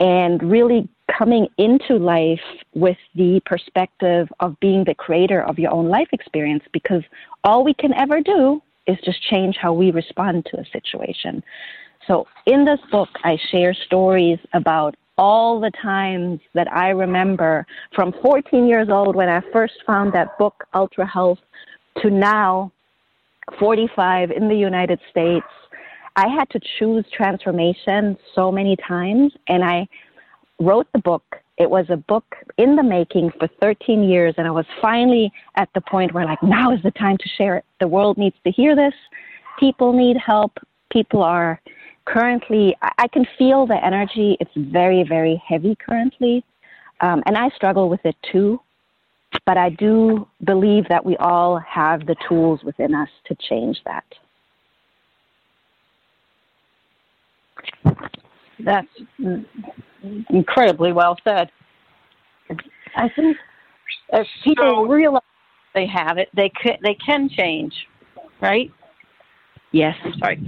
and 0.00 0.42
really 0.42 0.88
coming 1.16 1.46
into 1.58 1.96
life 1.96 2.40
with 2.74 2.96
the 3.14 3.40
perspective 3.46 4.28
of 4.40 4.58
being 4.58 4.82
the 4.84 4.94
creator 4.94 5.42
of 5.42 5.58
your 5.58 5.70
own 5.70 5.88
life 5.88 6.08
experience 6.12 6.64
because 6.72 7.02
all 7.44 7.62
we 7.62 7.74
can 7.74 7.92
ever 7.94 8.20
do 8.20 8.60
is 8.86 8.98
just 9.04 9.22
change 9.22 9.56
how 9.56 9.72
we 9.72 9.92
respond 9.92 10.46
to 10.46 10.58
a 10.58 10.64
situation. 10.72 11.42
So, 12.06 12.26
in 12.44 12.64
this 12.64 12.80
book, 12.90 13.08
I 13.22 13.38
share 13.50 13.72
stories 13.72 14.38
about 14.52 14.94
all 15.16 15.60
the 15.60 15.70
times 15.82 16.40
that 16.54 16.70
I 16.72 16.90
remember 16.90 17.66
from 17.94 18.12
14 18.22 18.66
years 18.66 18.88
old 18.90 19.14
when 19.14 19.28
I 19.28 19.40
first 19.52 19.74
found 19.86 20.12
that 20.12 20.36
book, 20.38 20.64
Ultra 20.74 21.06
Health, 21.06 21.38
to 22.02 22.10
now, 22.10 22.72
45 23.58 24.30
in 24.30 24.48
the 24.48 24.56
United 24.56 24.98
States. 25.10 25.46
I 26.16 26.28
had 26.28 26.48
to 26.50 26.60
choose 26.78 27.04
transformation 27.12 28.16
so 28.34 28.50
many 28.50 28.76
times, 28.76 29.32
and 29.48 29.64
I 29.64 29.86
wrote 30.60 30.86
the 30.92 31.00
book. 31.00 31.24
It 31.58 31.70
was 31.70 31.86
a 31.88 31.96
book 31.96 32.24
in 32.58 32.74
the 32.74 32.82
making 32.82 33.30
for 33.38 33.48
13 33.60 34.02
years, 34.02 34.34
and 34.38 34.46
I 34.46 34.50
was 34.50 34.66
finally 34.80 35.32
at 35.56 35.68
the 35.74 35.80
point 35.80 36.12
where, 36.12 36.24
like, 36.24 36.42
now 36.42 36.72
is 36.72 36.82
the 36.82 36.90
time 36.92 37.16
to 37.18 37.28
share 37.36 37.56
it. 37.56 37.64
The 37.80 37.88
world 37.88 38.18
needs 38.18 38.36
to 38.44 38.50
hear 38.50 38.74
this. 38.74 38.94
People 39.58 39.92
need 39.92 40.16
help. 40.16 40.58
People 40.90 41.22
are 41.22 41.60
currently, 42.06 42.76
I 42.82 43.08
can 43.08 43.26
feel 43.38 43.66
the 43.66 43.82
energy. 43.84 44.36
It's 44.40 44.50
very, 44.56 45.04
very 45.08 45.42
heavy 45.46 45.76
currently. 45.76 46.44
Um, 47.00 47.22
and 47.26 47.36
I 47.36 47.48
struggle 47.50 47.88
with 47.88 48.00
it 48.04 48.16
too. 48.30 48.60
But 49.46 49.58
I 49.58 49.70
do 49.70 50.28
believe 50.44 50.88
that 50.88 51.04
we 51.04 51.16
all 51.16 51.58
have 51.58 52.06
the 52.06 52.14
tools 52.28 52.60
within 52.64 52.94
us 52.94 53.08
to 53.26 53.36
change 53.48 53.80
that. 53.84 54.04
That's 58.60 58.86
incredibly 60.30 60.92
well 60.92 61.16
said. 61.24 61.50
I 62.96 63.08
think 63.16 63.36
if 64.12 64.26
people 64.44 64.86
realize 64.86 65.22
they 65.74 65.86
have 65.86 66.18
it, 66.18 66.28
they 66.34 66.50
can, 66.50 66.76
they 66.82 66.94
can 66.94 67.28
change, 67.28 67.74
right? 68.40 68.70
Yes. 69.72 69.96
Sorry. 70.20 70.38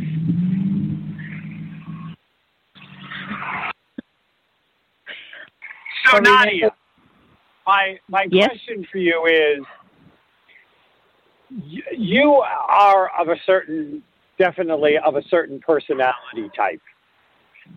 So 6.10 6.18
Nadia, 6.18 6.72
my 7.66 7.98
my 8.08 8.26
question 8.26 8.86
for 8.90 8.98
you 8.98 9.26
is: 9.26 9.64
you 11.96 12.32
are 12.32 13.10
of 13.18 13.28
a 13.28 13.36
certain, 13.44 14.02
definitely 14.38 14.98
of 14.98 15.16
a 15.16 15.22
certain 15.28 15.60
personality 15.60 16.50
type. 16.56 16.80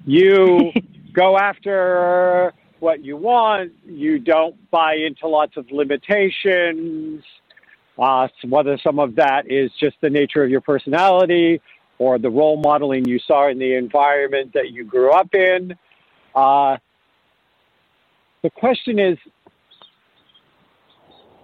You 0.05 0.71
go 1.13 1.38
after 1.38 2.53
what 2.80 3.03
you 3.03 3.17
want. 3.17 3.73
You 3.86 4.19
don't 4.19 4.55
buy 4.71 4.95
into 4.95 5.27
lots 5.27 5.57
of 5.57 5.69
limitations. 5.71 7.23
Uh, 7.97 8.27
whether 8.47 8.77
some 8.77 8.97
of 8.97 9.15
that 9.15 9.51
is 9.51 9.71
just 9.77 9.97
the 10.01 10.09
nature 10.09 10.41
of 10.41 10.49
your 10.49 10.61
personality 10.61 11.59
or 11.97 12.17
the 12.17 12.30
role 12.30 12.55
modeling 12.55 13.05
you 13.05 13.19
saw 13.19 13.49
in 13.49 13.59
the 13.59 13.75
environment 13.75 14.53
that 14.53 14.71
you 14.71 14.86
grew 14.86 15.11
up 15.11 15.34
in. 15.36 15.75
Uh, 16.34 16.77
the 18.43 18.49
question 18.49 18.99
is 18.99 19.17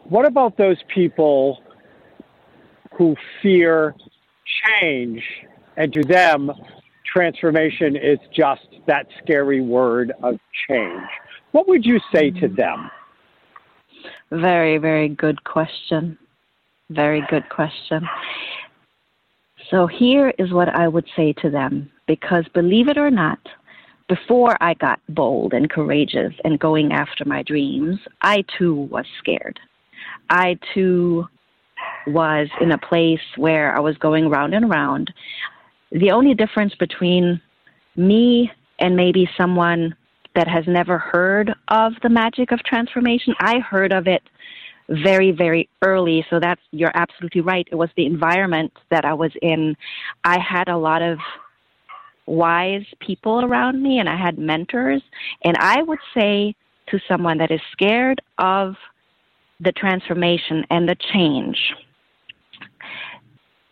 what 0.05 0.25
about 0.25 0.57
those 0.57 0.77
people 0.93 1.61
who 2.97 3.15
fear 3.41 3.95
change 4.79 5.23
and 5.77 5.93
to 5.93 6.03
them 6.03 6.51
transformation 7.05 7.95
is 7.95 8.19
just 8.33 8.67
that 8.87 9.07
scary 9.23 9.61
word 9.61 10.11
of 10.23 10.39
change 10.67 11.07
what 11.51 11.67
would 11.67 11.85
you 11.85 11.99
say 12.13 12.29
to 12.31 12.47
them 12.47 12.89
Very, 14.31 14.77
very 14.77 15.09
good 15.09 15.43
question. 15.43 16.17
Very 16.89 17.23
good 17.29 17.47
question. 17.49 18.07
So 19.69 19.87
here 19.87 20.33
is 20.37 20.51
what 20.51 20.69
I 20.69 20.87
would 20.87 21.07
say 21.15 21.33
to 21.41 21.49
them 21.49 21.91
because 22.07 22.45
believe 22.53 22.87
it 22.87 22.97
or 22.97 23.09
not, 23.09 23.39
before 24.07 24.55
I 24.61 24.73
got 24.75 24.99
bold 25.09 25.53
and 25.53 25.69
courageous 25.69 26.33
and 26.43 26.59
going 26.59 26.91
after 26.91 27.25
my 27.25 27.43
dreams, 27.43 27.99
I 28.21 28.43
too 28.57 28.73
was 28.91 29.05
scared. 29.19 29.59
I 30.29 30.57
too 30.73 31.27
was 32.07 32.47
in 32.61 32.71
a 32.71 32.77
place 32.77 33.19
where 33.37 33.75
I 33.75 33.79
was 33.79 33.97
going 33.97 34.29
round 34.29 34.53
and 34.53 34.69
round. 34.69 35.13
The 35.91 36.11
only 36.11 36.33
difference 36.33 36.75
between 36.75 37.41
me 37.95 38.51
and 38.79 38.95
maybe 38.95 39.29
someone 39.37 39.95
that 40.35 40.47
has 40.47 40.65
never 40.67 40.97
heard 40.97 41.53
of 41.69 41.93
the 42.03 42.09
magic 42.09 42.51
of 42.51 42.59
transformation, 42.63 43.33
I 43.39 43.59
heard 43.59 43.93
of 43.93 44.07
it 44.07 44.21
very, 44.89 45.31
very 45.31 45.69
early. 45.81 46.25
So 46.29 46.39
that's, 46.39 46.61
you're 46.71 46.91
absolutely 46.93 47.41
right. 47.41 47.67
It 47.71 47.75
was 47.75 47.89
the 47.95 48.05
environment 48.05 48.73
that 48.91 49.05
I 49.05 49.13
was 49.13 49.31
in. 49.41 49.75
I 50.23 50.37
had 50.39 50.67
a 50.67 50.77
lot 50.77 51.01
of 51.01 51.17
wise 52.25 52.85
people 52.99 53.43
around 53.43 53.81
me 53.81 53.99
and 53.99 54.09
I 54.09 54.17
had 54.17 54.37
mentors. 54.37 55.01
And 55.43 55.55
I 55.57 55.81
would 55.81 55.99
say 56.17 56.55
to 56.87 56.99
someone 57.07 57.37
that 57.37 57.51
is 57.51 57.61
scared 57.71 58.21
of 58.37 58.75
the 59.59 59.71
transformation 59.71 60.65
and 60.69 60.87
the 60.87 60.95
change, 61.13 61.57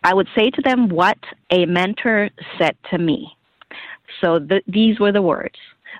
I 0.02 0.14
would 0.14 0.28
say 0.36 0.50
to 0.50 0.62
them 0.62 0.88
what 0.88 1.18
a 1.50 1.66
mentor 1.66 2.30
said 2.58 2.76
to 2.90 2.98
me. 2.98 3.28
So 4.20 4.38
the, 4.38 4.62
these 4.66 5.00
were 5.00 5.12
the 5.12 5.22
words. 5.22 5.56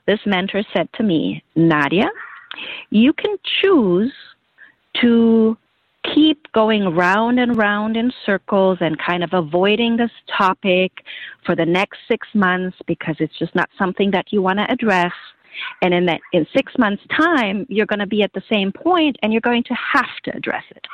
This 0.07 0.21
mentor 0.27 0.63
said 0.75 0.89
to 0.95 1.03
me, 1.03 1.43
Nadia, 1.57 2.11
you 2.91 3.13
can 3.13 3.37
choose 3.63 4.13
to 5.01 5.57
keep 6.13 6.51
going 6.53 6.95
round 6.95 7.39
and 7.39 7.57
round 7.57 7.97
in 7.97 8.13
circles 8.27 8.79
and 8.81 8.99
kind 8.99 9.25
of 9.25 9.31
avoiding 9.33 9.97
this 9.97 10.11
topic 10.37 11.05
for 11.45 11.57
the 11.57 11.65
next 11.65 11.99
six 12.09 12.27
months 12.35 12.77
because 12.87 13.17
it's 13.19 13.39
just 13.39 13.55
not 13.55 13.69
something 13.79 14.11
that 14.11 14.33
you 14.33 14.43
want 14.43 14.59
to 14.59 14.71
address. 14.71 15.13
And 15.83 15.95
in 15.95 16.07
that, 16.07 16.21
in 16.33 16.47
six 16.55 16.73
months' 16.79 17.03
time, 17.17 17.65
you're 17.69 17.87
going 17.87 18.01
to 18.01 18.07
be 18.07 18.23
at 18.23 18.33
the 18.33 18.43
same 18.53 18.73
point 18.73 19.17
and 19.23 19.33
you're 19.33 19.41
going 19.41 19.65
to 19.65 19.75
have 19.93 20.17
to 20.25 20.37
address 20.37 20.65
it. 20.71 20.85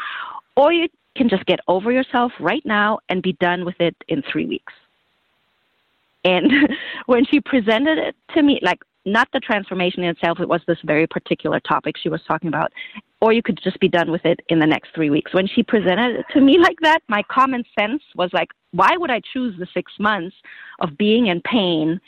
Or 0.57 0.73
you 0.73 0.89
can 1.17 1.29
just 1.29 1.47
get 1.47 1.61
over 1.67 1.91
yourself 1.91 2.33
right 2.39 2.65
now 2.65 2.99
and 3.09 3.23
be 3.23 3.33
done 3.35 3.65
with 3.65 3.81
it 3.81 3.97
in 4.09 4.23
three 4.31 4.47
weeks. 4.47 4.73
And 6.25 6.53
when 7.07 7.25
she 7.25 7.41
presented 7.41 7.99
it 7.99 8.15
to 8.35 8.43
me, 8.43 8.61
like 8.63 8.81
not 9.07 9.29
the 9.33 9.41
transformation 9.41 10.05
itself, 10.05 10.41
it 10.41 10.49
was 10.49 10.61
this 10.67 10.79
very 10.85 11.07
particular 11.07 11.61
topic 11.61 11.97
she 11.97 12.09
was 12.09 12.21
talking 12.29 12.49
about. 12.49 12.73
Or 13.21 13.33
you 13.33 13.43
could 13.43 13.61
just 13.62 13.79
be 13.81 13.89
done 13.89 14.11
with 14.11 14.25
it 14.25 14.41
in 14.49 14.59
the 14.59 14.66
next 14.66 14.95
three 14.95 15.11
weeks. 15.11 15.35
When 15.35 15.47
she 15.47 15.62
presented 15.62 16.21
it 16.21 16.27
to 16.33 16.41
me 16.41 16.59
like 16.62 16.79
that, 16.81 17.01
my 17.09 17.23
common 17.31 17.64
sense 17.79 18.03
was 18.14 18.31
like, 18.33 18.49
why 18.73 18.97
would 18.97 19.11
I 19.11 19.21
choose 19.33 19.55
the 19.59 19.66
six 19.75 19.93
months 19.99 20.37
of 20.81 20.97
being 20.97 21.27
in 21.27 21.41
pain 21.43 22.01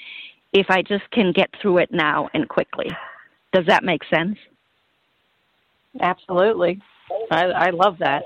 if 0.53 0.67
I 0.71 0.83
just 0.83 1.11
can 1.11 1.33
get 1.33 1.51
through 1.61 1.79
it 1.79 1.93
now 1.93 2.29
and 2.35 2.49
quickly? 2.49 2.89
Does 3.53 3.67
that 3.67 3.85
make 3.85 4.03
sense? 4.05 4.39
Absolutely. 6.01 6.81
I, 7.31 7.45
I 7.45 7.71
love 7.71 7.97
that. 7.99 8.23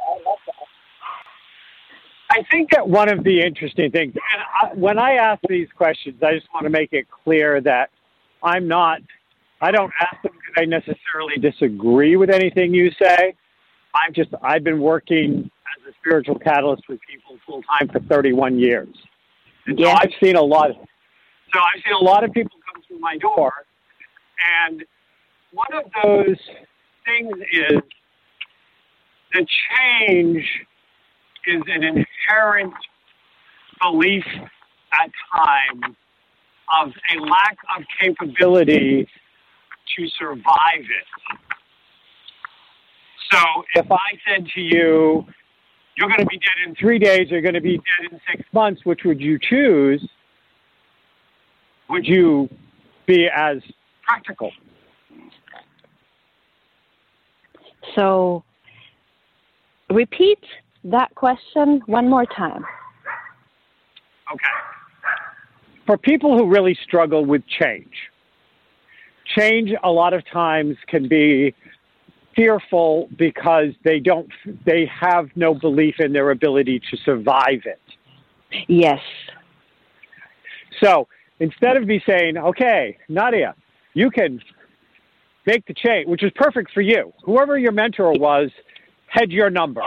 I 2.31 2.43
think 2.51 2.71
that 2.73 2.89
one 2.89 3.09
of 3.09 3.25
the 3.25 3.41
interesting 3.41 3.91
things, 3.91 4.15
and 4.15 4.43
I, 4.63 4.75
when 4.75 4.99
I 4.99 5.13
ask 5.15 5.41
these 5.49 5.69
questions, 5.77 6.23
I 6.23 6.35
just 6.35 6.47
want 6.53 6.65
to 6.65 6.71
make 6.71 6.93
it 6.93 7.07
clear 7.25 7.61
that 7.63 7.91
I'm 8.43 8.69
not, 8.69 9.01
I 9.61 9.71
don't 9.71 9.93
ask 10.01 10.23
them 10.23 10.33
because 10.33 10.46
I 10.57 10.65
necessarily 10.65 11.37
disagree 11.41 12.17
with 12.17 12.31
anything 12.31 12.75
you 12.75 12.91
say. 13.01 13.35
I've 13.95 14.15
just, 14.15 14.31
I've 14.43 14.65
been 14.65 14.81
working 14.81 15.51
as 15.77 15.93
a 15.93 15.95
spiritual 16.01 16.39
catalyst 16.39 16.83
with 16.89 16.99
people 17.09 17.37
full 17.47 17.63
time 17.63 17.89
for 17.89 18.01
31 18.01 18.59
years. 18.59 18.89
And 19.67 19.79
so 19.79 19.91
I've 19.91 20.13
seen 20.23 20.37
a 20.37 20.43
lot, 20.43 20.71
so 20.71 21.59
I've 21.59 21.83
seen 21.85 21.95
a 21.95 22.05
lot 22.05 22.25
of 22.25 22.33
people 22.33 22.53
come 22.73 22.83
through 22.87 23.01
my 23.01 23.19
door. 23.19 23.53
And 24.65 24.85
one 25.53 25.73
of 25.73 25.85
those 26.03 26.37
things 27.05 27.33
is 27.53 27.81
the 29.33 29.47
change 29.81 30.45
is 31.47 31.63
an 31.67 31.83
inherent 31.83 32.75
belief 33.81 34.25
at 34.93 35.11
times 35.33 35.97
of 36.83 36.93
a 37.15 37.21
lack 37.21 37.57
of 37.77 37.85
capability 38.01 39.07
to 39.97 40.09
survive 40.19 40.81
it. 40.81 41.39
So 43.31 43.39
if 43.75 43.91
I 43.91 44.19
said 44.29 44.47
to 44.55 44.61
you, 44.61 45.25
you're 45.97 46.09
going 46.09 46.21
to 46.21 46.27
be 46.27 46.39
dead 46.39 46.69
in 46.69 46.75
three 46.75 46.99
days, 46.99 47.29
you're 47.31 47.41
going 47.41 47.55
to 47.55 47.61
be 47.61 47.77
dead 47.77 48.13
in 48.13 48.21
six 48.31 48.45
months, 48.53 48.83
which 48.85 49.01
would 49.05 49.21
you 49.21 49.39
choose? 49.41 50.07
Would 51.89 52.07
you 52.07 52.49
be 53.07 53.29
as 53.35 53.59
practical? 54.05 54.51
So 57.95 58.45
repeat 59.91 60.41
that 60.85 61.15
question 61.15 61.81
one 61.87 62.09
more 62.09 62.27
time. 62.27 62.65
Okay. 64.33 64.45
For 65.87 65.97
people 65.97 66.37
who 66.37 66.51
really 66.51 66.77
struggle 66.85 67.25
with 67.25 67.43
change, 67.47 67.93
change 69.37 69.71
a 69.83 69.91
lot 69.91 70.13
of 70.15 70.23
times 70.31 70.77
can 70.89 71.09
be 71.09 71.55
fearful 72.35 73.09
because 73.17 73.69
they 73.85 73.99
don't 73.99 74.31
they 74.65 74.89
have 75.01 75.29
no 75.37 75.55
belief 75.55 75.97
in 75.99 76.13
their 76.13 76.31
ability 76.31 76.81
to 76.91 76.97
survive 76.99 77.63
it. 77.65 77.81
Yes. 78.69 79.01
So 80.83 81.09
instead 81.41 81.77
of 81.77 81.87
me 81.87 82.03
saying, 82.07 82.37
okay, 82.37 82.99
Nadia, 83.09 83.55
you 83.95 84.11
can 84.11 84.41
make 85.47 85.65
the 85.67 85.75
change, 85.75 86.07
which 86.09 86.23
is 86.23 86.31
perfect 86.35 86.73
for 86.73 86.83
you. 86.83 87.13
Whoever 87.25 87.57
your 87.59 87.73
mentor 87.73 88.13
was, 88.13 88.51
had 89.09 89.31
your 89.31 89.49
number, 89.49 89.83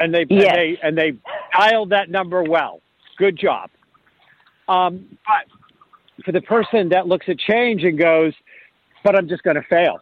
and 0.00 0.12
they 0.12 0.26
Yes. 0.28 0.46
and 0.48 0.56
they 0.56 0.78
and 0.82 0.98
they 0.98 1.12
dialed 1.56 1.90
that 1.90 2.10
number 2.10 2.42
well. 2.42 2.80
Good 3.16 3.38
job. 3.38 3.70
Um, 4.68 5.06
but 5.24 6.24
for 6.24 6.32
the 6.32 6.40
person 6.40 6.88
that 6.88 7.06
looks 7.06 7.26
at 7.28 7.38
change 7.38 7.84
and 7.84 7.96
goes, 7.98 8.32
but 9.06 9.14
I'm 9.14 9.28
just 9.28 9.44
going 9.44 9.54
to 9.54 9.62
fail. 9.62 10.00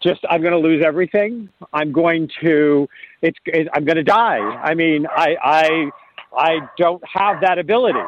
Just 0.00 0.20
I'm 0.30 0.40
going 0.40 0.52
to 0.52 0.58
lose 0.58 0.84
everything. 0.86 1.48
I'm 1.72 1.90
going 1.90 2.30
to 2.42 2.88
it's 3.22 3.36
it, 3.44 3.66
I'm 3.74 3.84
going 3.84 3.96
to 3.96 4.04
die. 4.04 4.38
I 4.38 4.72
mean, 4.74 5.04
I 5.14 5.34
I 5.42 5.90
I 6.34 6.58
don't 6.78 7.02
have 7.12 7.40
that 7.42 7.58
ability. 7.58 7.98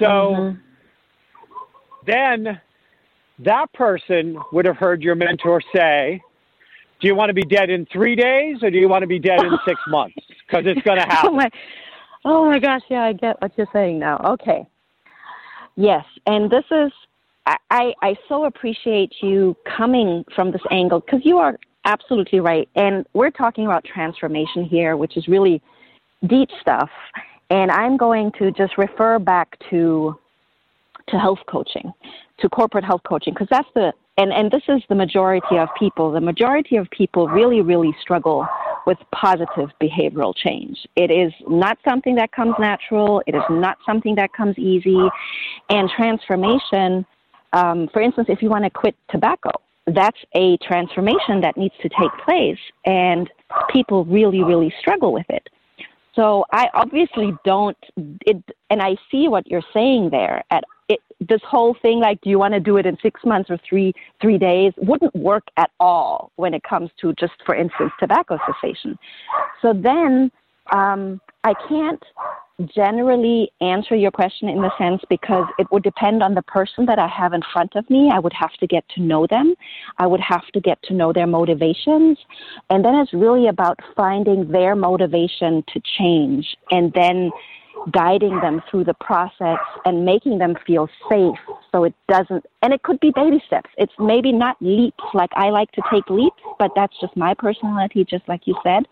So 0.00 0.06
mm-hmm. 0.06 0.58
then 2.06 2.60
that 3.38 3.72
person 3.72 4.36
would 4.52 4.66
have 4.66 4.76
heard 4.76 5.00
your 5.00 5.14
mentor 5.14 5.62
say, 5.72 6.20
Do 7.00 7.06
you 7.06 7.14
want 7.14 7.28
to 7.28 7.34
be 7.34 7.44
dead 7.44 7.70
in 7.70 7.86
three 7.86 8.16
days 8.16 8.56
or 8.62 8.70
do 8.70 8.78
you 8.78 8.88
want 8.88 9.02
to 9.02 9.06
be 9.06 9.20
dead 9.20 9.44
in 9.44 9.56
six 9.64 9.80
months? 9.88 10.16
Because 10.46 10.64
it's 10.66 10.82
going 10.82 10.98
to 10.98 11.06
Oh 11.06 11.14
happen. 11.14 11.36
my, 11.36 11.50
oh 12.24 12.46
my 12.46 12.58
gosh! 12.58 12.82
Yeah, 12.90 13.04
I 13.04 13.12
get 13.12 13.40
what 13.40 13.52
you're 13.56 13.68
saying 13.72 14.00
now. 14.00 14.20
Okay. 14.24 14.66
Yes, 15.76 16.04
and 16.26 16.50
this 16.50 16.64
is 16.72 16.90
I 17.70 17.94
I, 18.02 18.16
so 18.28 18.44
appreciate 18.44 19.14
you 19.22 19.56
coming 19.64 20.24
from 20.34 20.52
this 20.52 20.62
angle 20.70 21.00
because 21.00 21.20
you 21.24 21.38
are 21.38 21.58
absolutely 21.84 22.40
right, 22.40 22.68
and 22.74 23.06
we're 23.14 23.30
talking 23.30 23.66
about 23.66 23.84
transformation 23.84 24.64
here, 24.64 24.96
which 24.96 25.16
is 25.16 25.28
really 25.28 25.62
deep 26.26 26.50
stuff. 26.60 26.90
And 27.48 27.70
I'm 27.70 27.96
going 27.96 28.30
to 28.38 28.52
just 28.52 28.78
refer 28.78 29.18
back 29.18 29.58
to 29.70 30.18
to 31.08 31.18
health 31.18 31.40
coaching, 31.48 31.92
to 32.38 32.48
corporate 32.48 32.84
health 32.84 33.02
coaching, 33.08 33.34
because 33.34 33.48
that's 33.50 33.68
the 33.74 33.92
and 34.16 34.32
and 34.32 34.50
this 34.50 34.62
is 34.68 34.82
the 34.88 34.94
majority 34.94 35.56
of 35.56 35.68
people. 35.78 36.12
The 36.12 36.20
majority 36.20 36.76
of 36.76 36.88
people 36.90 37.28
really 37.28 37.62
really 37.62 37.94
struggle 38.00 38.46
with 38.86 38.98
positive 39.12 39.70
behavioral 39.80 40.34
change. 40.34 40.78
It 40.96 41.10
is 41.10 41.32
not 41.48 41.78
something 41.86 42.14
that 42.16 42.32
comes 42.32 42.54
natural. 42.58 43.22
It 43.26 43.34
is 43.34 43.42
not 43.50 43.78
something 43.84 44.14
that 44.16 44.32
comes 44.32 44.58
easy, 44.58 45.08
and 45.68 45.90
transformation. 45.90 47.06
Um, 47.52 47.88
for 47.92 48.00
instance, 48.00 48.28
if 48.30 48.42
you 48.42 48.48
want 48.48 48.64
to 48.64 48.70
quit 48.70 48.94
tobacco, 49.10 49.50
that's 49.86 50.18
a 50.34 50.56
transformation 50.58 51.40
that 51.40 51.56
needs 51.56 51.74
to 51.82 51.88
take 51.88 52.10
place, 52.24 52.58
and 52.84 53.28
people 53.70 54.04
really 54.04 54.42
really 54.42 54.72
struggle 54.80 55.12
with 55.12 55.26
it. 55.28 55.48
So 56.14 56.44
I 56.52 56.68
obviously 56.74 57.32
don't 57.44 57.76
it 57.96 58.42
and 58.68 58.82
I 58.82 58.96
see 59.10 59.28
what 59.28 59.46
you're 59.46 59.62
saying 59.72 60.10
there 60.10 60.42
at 60.50 60.64
it 60.88 61.00
this 61.20 61.40
whole 61.44 61.76
thing 61.82 62.00
like 62.00 62.20
do 62.20 62.30
you 62.30 62.38
want 62.38 62.54
to 62.54 62.60
do 62.60 62.76
it 62.78 62.86
in 62.86 62.96
6 63.00 63.20
months 63.24 63.50
or 63.50 63.58
3 63.68 63.92
3 64.20 64.38
days 64.38 64.72
wouldn't 64.76 65.14
work 65.14 65.44
at 65.56 65.70
all 65.78 66.32
when 66.36 66.52
it 66.52 66.62
comes 66.62 66.90
to 67.00 67.12
just 67.14 67.34
for 67.46 67.54
instance 67.54 67.92
tobacco 68.00 68.38
cessation. 68.46 68.98
So 69.62 69.72
then 69.72 70.30
um 70.72 71.20
I 71.44 71.54
can't 71.68 72.02
generally 72.74 73.50
answer 73.60 73.94
your 73.94 74.10
question 74.10 74.48
in 74.48 74.60
the 74.60 74.70
sense 74.78 75.02
because 75.08 75.46
it 75.58 75.66
would 75.70 75.82
depend 75.82 76.22
on 76.22 76.34
the 76.34 76.42
person 76.42 76.86
that 76.86 76.98
I 76.98 77.08
have 77.08 77.32
in 77.32 77.40
front 77.52 77.74
of 77.76 77.88
me. 77.88 78.10
I 78.12 78.18
would 78.18 78.32
have 78.32 78.52
to 78.60 78.66
get 78.66 78.88
to 78.90 79.02
know 79.02 79.26
them. 79.26 79.54
I 79.98 80.06
would 80.06 80.20
have 80.20 80.46
to 80.54 80.60
get 80.60 80.82
to 80.84 80.94
know 80.94 81.12
their 81.12 81.26
motivations. 81.26 82.18
And 82.68 82.84
then 82.84 82.94
it's 82.96 83.12
really 83.12 83.48
about 83.48 83.78
finding 83.96 84.50
their 84.50 84.74
motivation 84.74 85.64
to 85.72 85.80
change 85.98 86.56
and 86.70 86.92
then 86.92 87.30
guiding 87.92 88.40
them 88.40 88.62
through 88.70 88.84
the 88.84 88.94
process 88.94 89.58
and 89.84 90.04
making 90.04 90.38
them 90.38 90.54
feel 90.66 90.88
safe 91.08 91.38
so 91.72 91.84
it 91.84 91.94
doesn't 92.08 92.44
and 92.62 92.72
it 92.72 92.82
could 92.82 93.00
be 93.00 93.10
baby 93.14 93.42
steps. 93.46 93.70
It's 93.78 93.92
maybe 93.98 94.32
not 94.32 94.56
leaps 94.60 95.04
like 95.14 95.30
i 95.34 95.50
like 95.50 95.70
to 95.72 95.82
take 95.90 96.08
leaps 96.10 96.42
but 96.58 96.72
that's 96.76 96.94
just 97.00 97.16
my 97.16 97.34
personality 97.34 98.04
just 98.04 98.28
like 98.28 98.42
you 98.46 98.54
said. 98.62 98.86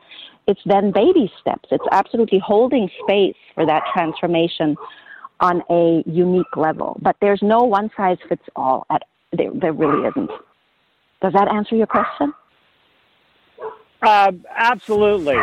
It's 0.46 0.60
then 0.64 0.92
baby 0.92 1.30
steps. 1.40 1.68
It's 1.70 1.84
absolutely 1.92 2.38
holding 2.38 2.88
space 3.02 3.36
for 3.54 3.66
that 3.66 3.82
transformation 3.92 4.76
on 5.40 5.62
a 5.70 6.02
unique 6.06 6.56
level. 6.56 6.98
But 7.02 7.16
there's 7.20 7.42
no 7.42 7.58
one 7.58 7.90
size 7.96 8.18
fits 8.28 8.42
all 8.56 8.86
at 8.90 9.02
there, 9.32 9.50
there 9.54 9.72
really 9.72 10.06
isn't. 10.08 10.30
Does 11.20 11.32
that 11.32 11.48
answer 11.48 11.76
your 11.76 11.86
question? 11.86 12.32
Um, 14.02 14.44
absolutely. 14.56 15.36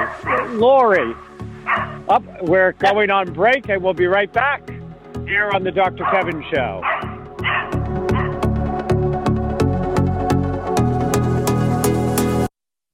Lori, 0.58 1.14
up, 2.10 2.24
we're 2.44 2.74
going 2.74 3.10
on 3.10 3.34
break 3.34 3.70
and 3.70 3.84
we'll 3.84 3.94
be 3.94 4.08
right 4.08 4.32
back 4.32 4.70
here 5.26 5.50
on 5.54 5.64
the 5.64 5.72
Dr. 5.72 6.06
Kevin 6.12 6.44
Show. 6.54 6.82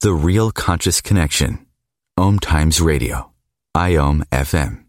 The 0.02 0.14
Real 0.14 0.52
Conscious 0.52 1.02
Connection. 1.02 1.66
Om 2.18 2.40
Times 2.40 2.82
Radio. 2.82 3.32
IOM 3.76 4.24
FM. 4.32 4.86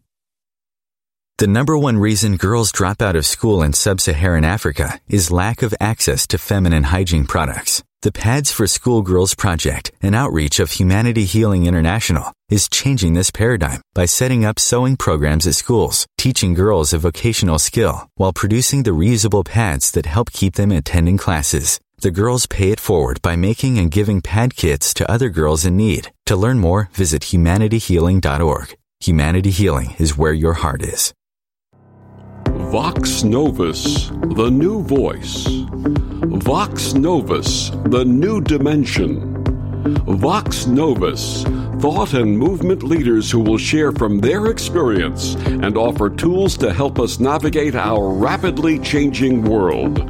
The 1.38 1.46
number 1.46 1.76
one 1.76 1.98
reason 1.98 2.36
girls 2.36 2.72
drop 2.72 3.02
out 3.02 3.16
of 3.16 3.26
school 3.26 3.62
in 3.62 3.72
sub-Saharan 3.72 4.44
Africa 4.44 5.00
is 5.08 5.30
lack 5.30 5.62
of 5.62 5.74
access 5.80 6.26
to 6.28 6.38
feminine 6.38 6.84
hygiene 6.84 7.26
products. 7.26 7.82
The 8.02 8.10
Pads 8.10 8.50
for 8.50 8.66
Schoolgirls 8.66 9.36
Project, 9.36 9.92
an 10.02 10.12
outreach 10.12 10.58
of 10.58 10.72
Humanity 10.72 11.24
Healing 11.24 11.66
International, 11.66 12.32
is 12.48 12.68
changing 12.68 13.14
this 13.14 13.30
paradigm 13.30 13.80
by 13.94 14.06
setting 14.06 14.44
up 14.44 14.58
sewing 14.58 14.96
programs 14.96 15.46
at 15.46 15.54
schools, 15.54 16.04
teaching 16.18 16.52
girls 16.52 16.92
a 16.92 16.98
vocational 16.98 17.60
skill 17.60 18.08
while 18.16 18.32
producing 18.32 18.82
the 18.82 18.90
reusable 18.90 19.44
pads 19.44 19.92
that 19.92 20.06
help 20.06 20.32
keep 20.32 20.56
them 20.56 20.72
attending 20.72 21.16
classes. 21.16 21.78
The 21.98 22.10
girls 22.10 22.46
pay 22.46 22.72
it 22.72 22.80
forward 22.80 23.22
by 23.22 23.36
making 23.36 23.78
and 23.78 23.88
giving 23.88 24.20
pad 24.20 24.56
kits 24.56 24.92
to 24.94 25.08
other 25.08 25.28
girls 25.28 25.64
in 25.64 25.76
need. 25.76 26.10
To 26.26 26.34
learn 26.34 26.58
more, 26.58 26.88
visit 26.94 27.22
humanityhealing.org. 27.22 28.76
Humanity 28.98 29.50
Healing 29.50 29.94
is 30.00 30.18
where 30.18 30.32
your 30.32 30.54
heart 30.54 30.82
is. 30.82 31.14
Vox 32.72 33.22
Novus, 33.22 34.08
the 34.34 34.48
new 34.50 34.82
voice. 34.82 35.46
Vox 36.40 36.94
Novus, 36.94 37.68
the 37.84 38.02
new 38.02 38.40
dimension. 38.40 39.44
Vox 40.06 40.66
Novus, 40.66 41.44
thought 41.82 42.14
and 42.14 42.38
movement 42.38 42.82
leaders 42.82 43.30
who 43.30 43.40
will 43.40 43.58
share 43.58 43.92
from 43.92 44.20
their 44.20 44.46
experience 44.46 45.34
and 45.44 45.76
offer 45.76 46.08
tools 46.08 46.56
to 46.56 46.72
help 46.72 46.98
us 46.98 47.20
navigate 47.20 47.74
our 47.74 48.08
rapidly 48.08 48.78
changing 48.78 49.42
world. 49.42 50.00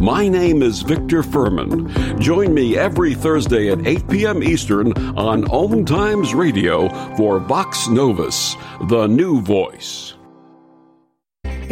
My 0.00 0.28
name 0.28 0.62
is 0.62 0.82
Victor 0.82 1.24
Fuhrman. 1.24 2.20
Join 2.20 2.54
me 2.54 2.78
every 2.78 3.14
Thursday 3.14 3.68
at 3.72 3.84
8 3.84 4.08
p.m. 4.08 4.44
Eastern 4.44 4.92
on 5.18 5.50
Om 5.50 5.84
Times 5.84 6.34
Radio 6.34 6.88
for 7.16 7.40
Vox 7.40 7.88
Novus, 7.88 8.54
the 8.82 9.08
new 9.08 9.40
voice. 9.40 10.14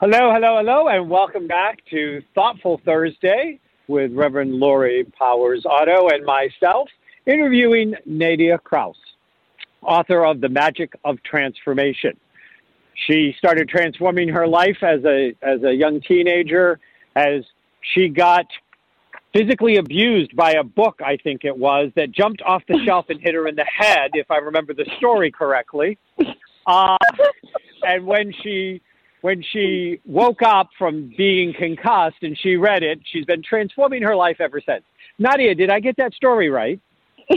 Hello, 0.00 0.32
hello, 0.32 0.56
hello, 0.56 0.88
and 0.88 1.10
welcome 1.10 1.46
back 1.46 1.80
to 1.90 2.22
Thoughtful 2.34 2.80
Thursday 2.86 3.60
with 3.86 4.10
Reverend 4.14 4.54
Lori 4.54 5.04
Powers 5.18 5.66
Otto 5.66 6.08
and 6.08 6.24
myself, 6.24 6.88
interviewing 7.26 7.94
Nadia 8.06 8.56
Krauss, 8.56 8.96
author 9.82 10.24
of 10.24 10.40
The 10.40 10.48
Magic 10.48 10.94
of 11.04 11.22
Transformation. 11.22 12.16
she 13.06 13.34
started 13.36 13.68
transforming 13.68 14.30
her 14.30 14.46
life 14.46 14.78
as 14.80 15.04
a 15.04 15.34
as 15.42 15.62
a 15.64 15.74
young 15.74 16.00
teenager 16.00 16.80
as 17.14 17.42
she 17.82 18.08
got 18.08 18.46
physically 19.34 19.76
abused 19.76 20.34
by 20.34 20.52
a 20.52 20.64
book 20.64 21.00
I 21.04 21.18
think 21.18 21.44
it 21.44 21.58
was 21.58 21.92
that 21.96 22.10
jumped 22.10 22.40
off 22.40 22.62
the 22.68 22.82
shelf 22.86 23.04
and 23.10 23.20
hit 23.20 23.34
her 23.34 23.46
in 23.46 23.54
the 23.54 23.66
head 23.66 24.12
if 24.14 24.30
I 24.30 24.38
remember 24.38 24.72
the 24.72 24.86
story 24.96 25.30
correctly. 25.30 25.98
Uh, 26.66 26.96
and 27.82 28.06
when 28.06 28.32
she 28.42 28.80
when 29.22 29.42
she 29.42 30.00
woke 30.04 30.42
up 30.42 30.70
from 30.78 31.12
being 31.16 31.52
concussed 31.52 32.22
and 32.22 32.38
she 32.38 32.56
read 32.56 32.82
it, 32.82 33.00
she's 33.04 33.24
been 33.24 33.42
transforming 33.42 34.02
her 34.02 34.16
life 34.16 34.40
ever 34.40 34.60
since. 34.60 34.82
Nadia, 35.18 35.54
did 35.54 35.70
I 35.70 35.80
get 35.80 35.96
that 35.96 36.14
story 36.14 36.50
right? 36.50 36.80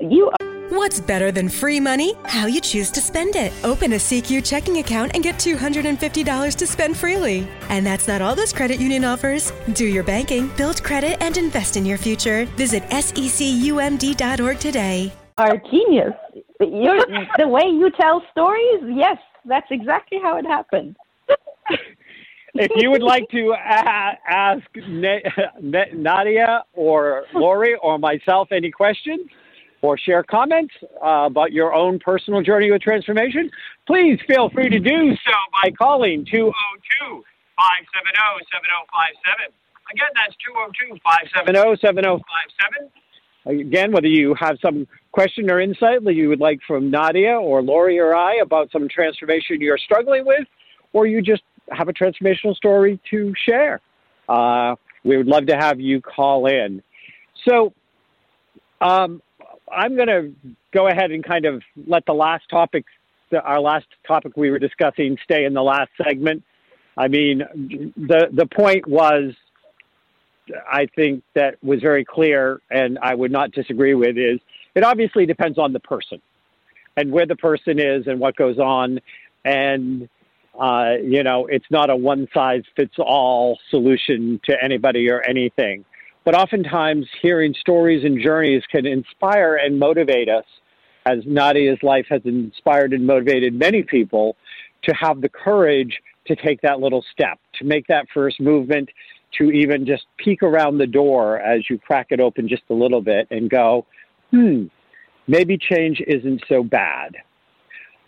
you 0.00 0.30
What's 0.70 0.98
better 0.98 1.30
than 1.30 1.48
free 1.50 1.78
money? 1.78 2.14
How 2.24 2.46
you 2.46 2.60
choose 2.60 2.90
to 2.92 3.00
spend 3.00 3.36
it. 3.36 3.52
Open 3.64 3.92
a 3.92 3.96
CQ 3.96 4.44
checking 4.44 4.78
account 4.78 5.12
and 5.14 5.22
get 5.22 5.36
$250 5.36 6.56
to 6.56 6.66
spend 6.66 6.96
freely. 6.96 7.46
And 7.68 7.86
that's 7.86 8.08
not 8.08 8.22
all 8.22 8.34
this 8.34 8.52
credit 8.52 8.80
union 8.80 9.04
offers. 9.04 9.52
Do 9.74 9.84
your 9.84 10.02
banking, 10.02 10.50
build 10.56 10.82
credit, 10.82 11.22
and 11.22 11.36
invest 11.36 11.76
in 11.76 11.84
your 11.86 11.98
future. 11.98 12.46
Visit 12.56 12.82
secumd.org 12.90 14.58
today. 14.58 15.12
Are 15.38 15.56
genius. 15.70 16.12
You're, 16.60 17.04
the 17.38 17.46
way 17.46 17.64
you 17.66 17.90
tell 18.00 18.22
stories, 18.32 18.80
yes, 18.88 19.18
that's 19.46 19.66
exactly 19.70 20.18
how 20.22 20.36
it 20.38 20.46
happened. 20.46 20.96
if 22.54 22.70
you 22.76 22.90
would 22.90 23.02
like 23.02 23.28
to 23.30 23.52
a- 23.52 24.18
ask 24.28 24.66
Nadia 25.60 26.64
or 26.72 27.24
Lori 27.34 27.74
or 27.82 27.98
myself 27.98 28.48
any 28.52 28.70
questions 28.70 29.28
or 29.82 29.98
share 29.98 30.22
comments 30.22 30.72
uh, 31.04 31.26
about 31.26 31.52
your 31.52 31.74
own 31.74 31.98
personal 31.98 32.40
journey 32.42 32.70
with 32.70 32.80
transformation, 32.80 33.50
please 33.86 34.18
feel 34.26 34.48
free 34.50 34.70
to 34.70 34.78
do 34.78 35.12
so 35.12 35.32
by 35.62 35.70
calling 35.70 36.24
202 36.24 37.24
570 37.56 38.16
7057. 38.48 39.52
Again, 39.92 40.08
that's 40.16 40.34
202 40.40 40.96
570 41.04 41.76
7057. 41.84 42.88
Again, 43.46 43.92
whether 43.92 44.08
you 44.08 44.34
have 44.40 44.56
some 44.62 44.88
question 45.14 45.48
or 45.48 45.60
insight 45.60 46.02
that 46.02 46.14
you 46.14 46.28
would 46.28 46.40
like 46.40 46.58
from 46.66 46.90
Nadia 46.90 47.36
or 47.36 47.62
Lori 47.62 48.00
or 48.00 48.16
I 48.16 48.34
about 48.42 48.72
some 48.72 48.88
transformation 48.88 49.60
you're 49.60 49.78
struggling 49.78 50.26
with, 50.26 50.44
or 50.92 51.06
you 51.06 51.22
just 51.22 51.44
have 51.70 51.88
a 51.88 51.92
transformational 51.92 52.56
story 52.56 52.98
to 53.10 53.32
share. 53.46 53.80
Uh, 54.28 54.74
we 55.04 55.16
would 55.16 55.28
love 55.28 55.46
to 55.46 55.56
have 55.56 55.78
you 55.78 56.00
call 56.00 56.46
in. 56.46 56.82
So 57.48 57.72
um, 58.80 59.22
I'm 59.70 59.94
going 59.94 60.08
to 60.08 60.32
go 60.72 60.88
ahead 60.88 61.12
and 61.12 61.22
kind 61.24 61.44
of 61.46 61.62
let 61.86 62.04
the 62.06 62.12
last 62.12 62.50
topic, 62.50 62.84
our 63.40 63.60
last 63.60 63.86
topic 64.04 64.36
we 64.36 64.50
were 64.50 64.58
discussing, 64.58 65.16
stay 65.22 65.44
in 65.44 65.54
the 65.54 65.62
last 65.62 65.90
segment. 66.04 66.42
I 66.96 67.06
mean, 67.06 67.38
the 67.96 68.28
the 68.32 68.46
point 68.46 68.86
was 68.88 69.32
I 70.68 70.86
think 70.96 71.22
that 71.34 71.62
was 71.62 71.80
very 71.80 72.04
clear, 72.04 72.60
and 72.68 72.98
I 73.00 73.14
would 73.14 73.32
not 73.32 73.52
disagree 73.52 73.94
with, 73.94 74.16
is 74.16 74.40
it 74.74 74.84
obviously 74.84 75.26
depends 75.26 75.58
on 75.58 75.72
the 75.72 75.80
person 75.80 76.20
and 76.96 77.10
where 77.10 77.26
the 77.26 77.36
person 77.36 77.78
is 77.78 78.06
and 78.06 78.20
what 78.20 78.36
goes 78.36 78.58
on. 78.58 79.00
And, 79.44 80.08
uh, 80.58 80.94
you 81.02 81.22
know, 81.22 81.46
it's 81.46 81.66
not 81.70 81.90
a 81.90 81.96
one 81.96 82.28
size 82.32 82.62
fits 82.76 82.94
all 82.98 83.58
solution 83.70 84.40
to 84.44 84.56
anybody 84.62 85.10
or 85.10 85.22
anything. 85.28 85.84
But 86.24 86.34
oftentimes, 86.34 87.06
hearing 87.20 87.54
stories 87.60 88.04
and 88.04 88.20
journeys 88.22 88.62
can 88.70 88.86
inspire 88.86 89.56
and 89.56 89.78
motivate 89.78 90.28
us, 90.28 90.46
as 91.04 91.18
Nadia's 91.26 91.82
life 91.82 92.06
has 92.08 92.22
inspired 92.24 92.94
and 92.94 93.06
motivated 93.06 93.52
many 93.52 93.82
people 93.82 94.36
to 94.84 94.94
have 94.94 95.20
the 95.20 95.28
courage 95.28 95.98
to 96.26 96.34
take 96.34 96.62
that 96.62 96.80
little 96.80 97.04
step, 97.12 97.38
to 97.58 97.64
make 97.64 97.86
that 97.88 98.06
first 98.14 98.40
movement, 98.40 98.88
to 99.38 99.50
even 99.50 99.84
just 99.84 100.06
peek 100.16 100.42
around 100.42 100.78
the 100.78 100.86
door 100.86 101.38
as 101.40 101.68
you 101.68 101.78
crack 101.78 102.06
it 102.10 102.20
open 102.20 102.48
just 102.48 102.62
a 102.70 102.74
little 102.74 103.02
bit 103.02 103.26
and 103.30 103.50
go, 103.50 103.84
hmm, 104.34 104.64
maybe 105.28 105.56
change 105.56 106.02
isn't 106.06 106.42
so 106.48 106.62
bad. 106.62 107.16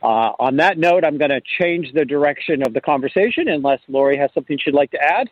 Uh, 0.03 0.33
on 0.39 0.57
that 0.57 0.79
note, 0.79 1.05
I'm 1.05 1.19
going 1.19 1.31
to 1.31 1.41
change 1.59 1.93
the 1.95 2.05
direction 2.05 2.63
of 2.67 2.75
the 2.75 2.81
conversation 2.81 3.49
unless 3.49 3.81
Lori 3.89 4.17
has 4.19 4.31
something 4.35 4.59
she'd 4.61 4.75
like 4.75 4.91
to 4.91 4.99
add. 5.03 5.29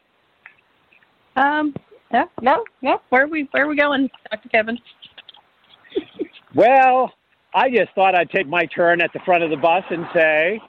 Um, 1.37 1.75
yeah, 2.13 2.25
no, 2.41 2.65
no. 2.81 3.01
Where 3.11 3.25
are 3.25 3.29
we, 3.29 3.49
where 3.51 3.65
are 3.65 3.69
we 3.69 3.77
going, 3.77 4.09
Dr. 4.31 4.49
Kevin? 4.49 4.79
well, 6.55 7.13
I 7.53 7.71
just 7.71 7.93
thought 7.95 8.15
I'd 8.15 8.31
take 8.31 8.49
my 8.49 8.67
turn 8.67 9.01
at 9.01 9.13
the 9.13 9.21
front 9.21 9.43
of 9.43 9.51
the 9.51 9.57
bus 9.57 9.85
and 9.91 10.07
say, 10.15 10.61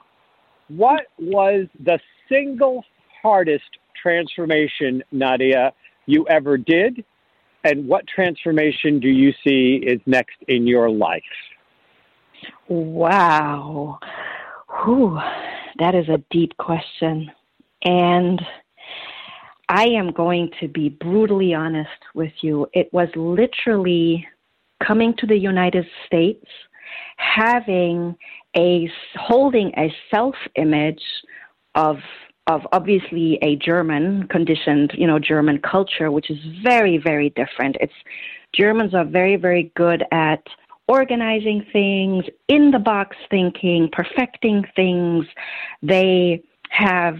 what 0.68 1.02
was 1.18 1.66
the 1.82 1.98
single 2.28 2.84
hardest 3.22 3.78
transformation, 4.00 5.02
Nadia, 5.10 5.72
you 6.06 6.26
ever 6.28 6.58
did? 6.58 7.04
And 7.66 7.88
what 7.88 8.06
transformation 8.06 9.00
do 9.00 9.08
you 9.08 9.32
see 9.44 9.82
is 9.84 10.00
next 10.06 10.36
in 10.46 10.68
your 10.68 10.88
life? 10.88 11.22
Wow. 12.68 13.98
Whew, 14.84 15.18
that 15.80 15.96
is 15.96 16.08
a 16.08 16.22
deep 16.30 16.56
question. 16.58 17.28
And 17.82 18.40
I 19.68 19.86
am 19.86 20.12
going 20.12 20.50
to 20.60 20.68
be 20.68 20.90
brutally 20.90 21.54
honest 21.54 21.90
with 22.14 22.32
you. 22.40 22.68
It 22.72 22.88
was 22.92 23.08
literally 23.16 24.24
coming 24.86 25.12
to 25.18 25.26
the 25.26 25.36
United 25.36 25.86
States, 26.06 26.46
having 27.16 28.14
a 28.56 28.88
holding 29.16 29.72
a 29.76 29.92
self 30.08 30.36
image 30.54 31.02
of 31.74 31.96
of 32.46 32.66
obviously 32.72 33.38
a 33.42 33.56
German 33.56 34.28
conditioned, 34.28 34.92
you 34.96 35.06
know, 35.06 35.18
German 35.18 35.58
culture, 35.58 36.10
which 36.10 36.30
is 36.30 36.38
very, 36.62 36.98
very 36.98 37.30
different. 37.30 37.76
It's 37.80 37.92
Germans 38.54 38.94
are 38.94 39.04
very, 39.04 39.36
very 39.36 39.72
good 39.76 40.04
at 40.12 40.42
organizing 40.88 41.66
things, 41.72 42.24
in 42.48 42.70
the 42.70 42.78
box 42.78 43.16
thinking, 43.28 43.88
perfecting 43.92 44.64
things. 44.76 45.26
They 45.82 46.42
have 46.70 47.16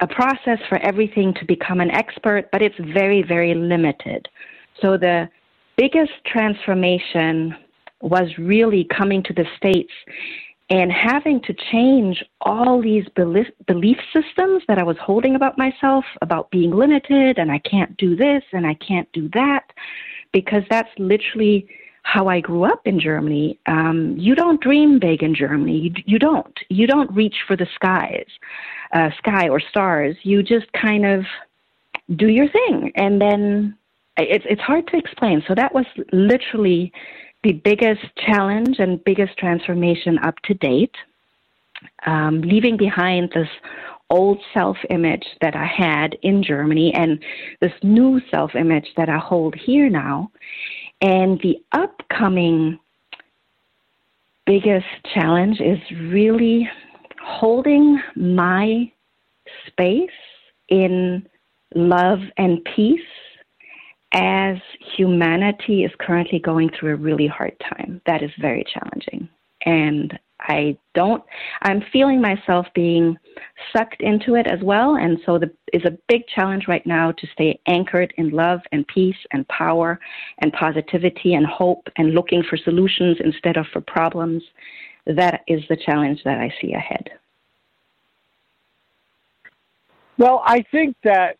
a 0.00 0.06
process 0.06 0.58
for 0.68 0.78
everything 0.78 1.34
to 1.34 1.44
become 1.44 1.80
an 1.80 1.90
expert, 1.90 2.48
but 2.52 2.62
it's 2.62 2.78
very, 2.78 3.22
very 3.22 3.54
limited. 3.54 4.28
So 4.80 4.96
the 4.96 5.28
biggest 5.76 6.12
transformation 6.26 7.56
was 8.00 8.28
really 8.38 8.86
coming 8.96 9.22
to 9.24 9.32
the 9.32 9.46
States 9.56 9.92
and 10.74 10.90
having 10.90 11.38
to 11.48 11.52
change 11.72 12.16
all 12.40 12.82
these 12.90 13.06
belief, 13.20 13.48
belief 13.72 13.98
systems 14.16 14.60
that 14.68 14.78
I 14.82 14.86
was 14.90 14.98
holding 15.08 15.34
about 15.36 15.56
myself, 15.66 16.04
about 16.26 16.50
being 16.50 16.72
limited 16.84 17.32
and 17.40 17.48
I 17.58 17.60
can't 17.72 17.94
do 17.96 18.10
this 18.24 18.42
and 18.56 18.64
I 18.72 18.74
can't 18.88 19.10
do 19.12 19.24
that, 19.40 19.64
because 20.32 20.64
that's 20.74 20.94
literally 20.98 21.58
how 22.02 22.24
I 22.28 22.40
grew 22.48 22.64
up 22.72 22.82
in 22.90 22.96
Germany. 22.98 23.48
Um, 23.66 23.98
you 24.26 24.34
don't 24.34 24.60
dream 24.60 24.98
big 24.98 25.22
in 25.22 25.34
Germany. 25.34 25.76
You, 25.84 25.92
you 26.12 26.18
don't. 26.18 26.56
You 26.68 26.86
don't 26.86 27.10
reach 27.20 27.36
for 27.46 27.56
the 27.56 27.68
skies, 27.78 28.30
uh, 28.92 29.10
sky 29.22 29.44
or 29.48 29.60
stars. 29.60 30.16
You 30.22 30.42
just 30.42 30.68
kind 30.72 31.06
of 31.06 31.24
do 32.22 32.28
your 32.38 32.48
thing, 32.58 32.92
and 32.96 33.14
then 33.24 33.76
it's 34.16 34.46
it's 34.52 34.60
hard 34.70 34.84
to 34.88 34.96
explain. 34.96 35.42
So 35.48 35.54
that 35.54 35.72
was 35.78 35.86
literally 36.12 36.92
the 37.44 37.52
biggest 37.52 38.02
challenge 38.26 38.78
and 38.78 39.04
biggest 39.04 39.36
transformation 39.38 40.18
up 40.24 40.34
to 40.44 40.54
date, 40.54 40.94
um, 42.06 42.40
leaving 42.40 42.76
behind 42.76 43.30
this 43.34 43.48
old 44.10 44.38
self 44.52 44.76
image 44.90 45.26
that 45.42 45.54
I 45.54 45.66
had 45.66 46.16
in 46.22 46.42
Germany 46.42 46.92
and 46.94 47.22
this 47.60 47.72
new 47.82 48.20
self 48.30 48.54
image 48.54 48.88
that 48.96 49.08
I 49.08 49.18
hold 49.18 49.54
here 49.54 49.88
now. 49.88 50.30
And 51.00 51.38
the 51.42 51.62
upcoming 51.72 52.78
biggest 54.46 54.86
challenge 55.14 55.60
is 55.60 55.78
really 55.92 56.68
holding 57.22 58.00
my 58.16 58.90
space 59.66 60.10
in 60.68 61.26
love 61.74 62.20
and 62.38 62.64
peace 62.76 63.00
as 64.14 64.56
humanity 64.96 65.84
is 65.84 65.90
currently 65.98 66.38
going 66.38 66.70
through 66.70 66.94
a 66.94 66.96
really 66.96 67.26
hard 67.26 67.54
time. 67.60 68.00
That 68.06 68.22
is 68.22 68.30
very 68.40 68.64
challenging. 68.72 69.28
And 69.66 70.18
I 70.40 70.76
don't, 70.94 71.22
I'm 71.62 71.82
feeling 71.92 72.20
myself 72.20 72.66
being 72.74 73.16
sucked 73.74 74.00
into 74.02 74.36
it 74.36 74.46
as 74.46 74.60
well. 74.62 74.96
And 74.96 75.18
so 75.26 75.38
the 75.38 75.50
is 75.72 75.84
a 75.84 75.98
big 76.08 76.22
challenge 76.28 76.68
right 76.68 76.86
now 76.86 77.10
to 77.12 77.26
stay 77.32 77.58
anchored 77.66 78.14
in 78.16 78.30
love 78.30 78.60
and 78.70 78.86
peace 78.86 79.16
and 79.32 79.46
power 79.48 79.98
and 80.38 80.52
positivity 80.52 81.34
and 81.34 81.46
hope 81.46 81.88
and 81.96 82.14
looking 82.14 82.44
for 82.48 82.56
solutions 82.56 83.16
instead 83.24 83.56
of 83.56 83.66
for 83.72 83.80
problems. 83.80 84.42
That 85.06 85.40
is 85.48 85.62
the 85.68 85.76
challenge 85.76 86.20
that 86.24 86.38
I 86.38 86.54
see 86.60 86.72
ahead. 86.74 87.10
Well, 90.18 90.42
I 90.46 90.64
think 90.70 90.96
that 91.02 91.38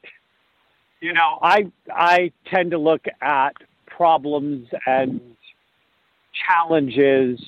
you 1.00 1.12
know, 1.12 1.38
I 1.42 1.70
I 1.90 2.32
tend 2.46 2.70
to 2.72 2.78
look 2.78 3.04
at 3.20 3.54
problems 3.86 4.68
and 4.86 5.20
challenges 6.48 7.40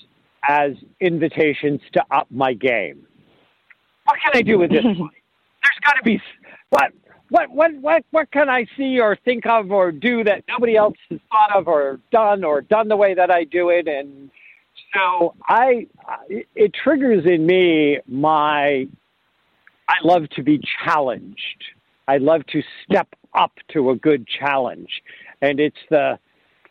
as 0.49 0.73
invitations 1.01 1.81
to 1.93 2.05
up 2.11 2.29
my 2.31 2.55
game. 2.55 3.07
What 4.05 4.19
can 4.23 4.33
I 4.35 4.43
do 4.43 4.59
with 4.59 4.71
this? 4.71 4.83
There's 4.85 5.81
got 5.85 5.95
to 5.95 6.03
be 6.05 6.21
what 6.71 6.93
what 7.31 7.51
what 7.51 7.75
what 7.81 8.05
what 8.11 8.31
can 8.31 8.49
I 8.49 8.67
see 8.77 9.01
or 9.01 9.17
think 9.25 9.47
of 9.47 9.73
or 9.73 9.91
do 9.91 10.23
that 10.25 10.45
nobody 10.49 10.77
else 10.77 10.97
has 11.11 11.19
thought 11.31 11.57
of 11.57 11.67
or 11.67 12.01
done 12.13 12.45
or 12.45 12.61
done 12.61 12.89
the 12.89 12.97
way 12.97 13.15
that 13.15 13.31
I 13.31 13.45
do 13.45 13.71
it 13.71 13.89
and 13.89 14.31
so 14.95 15.35
I 15.49 15.87
it 16.29 16.73
triggers 16.73 17.25
in 17.27 17.47
me 17.47 17.99
my 18.07 18.87
I 19.89 19.95
love 20.03 20.29
to 20.31 20.43
be 20.43 20.61
challenged. 20.85 21.65
I 22.09 22.19
love 22.19 22.47
to 22.47 22.63
step 22.85 23.09
up 23.37 23.53
to 23.73 23.91
a 23.91 23.97
good 23.97 24.27
challenge 24.27 25.03
and 25.43 25.61
it's 25.61 25.77
the 25.91 26.19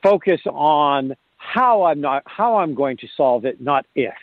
focus 0.04 0.42
on 0.48 1.16
how 1.38 1.84
I'm 1.84 2.02
not 2.02 2.24
how 2.26 2.58
I'm 2.58 2.74
going 2.74 2.98
to 2.98 3.08
solve 3.16 3.46
it 3.46 3.62
not 3.62 3.86
if. 3.96 4.14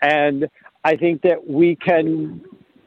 And 0.00 0.48
I 0.84 0.96
think 0.96 1.22
that 1.22 1.48
we 1.48 1.76
can 1.76 2.40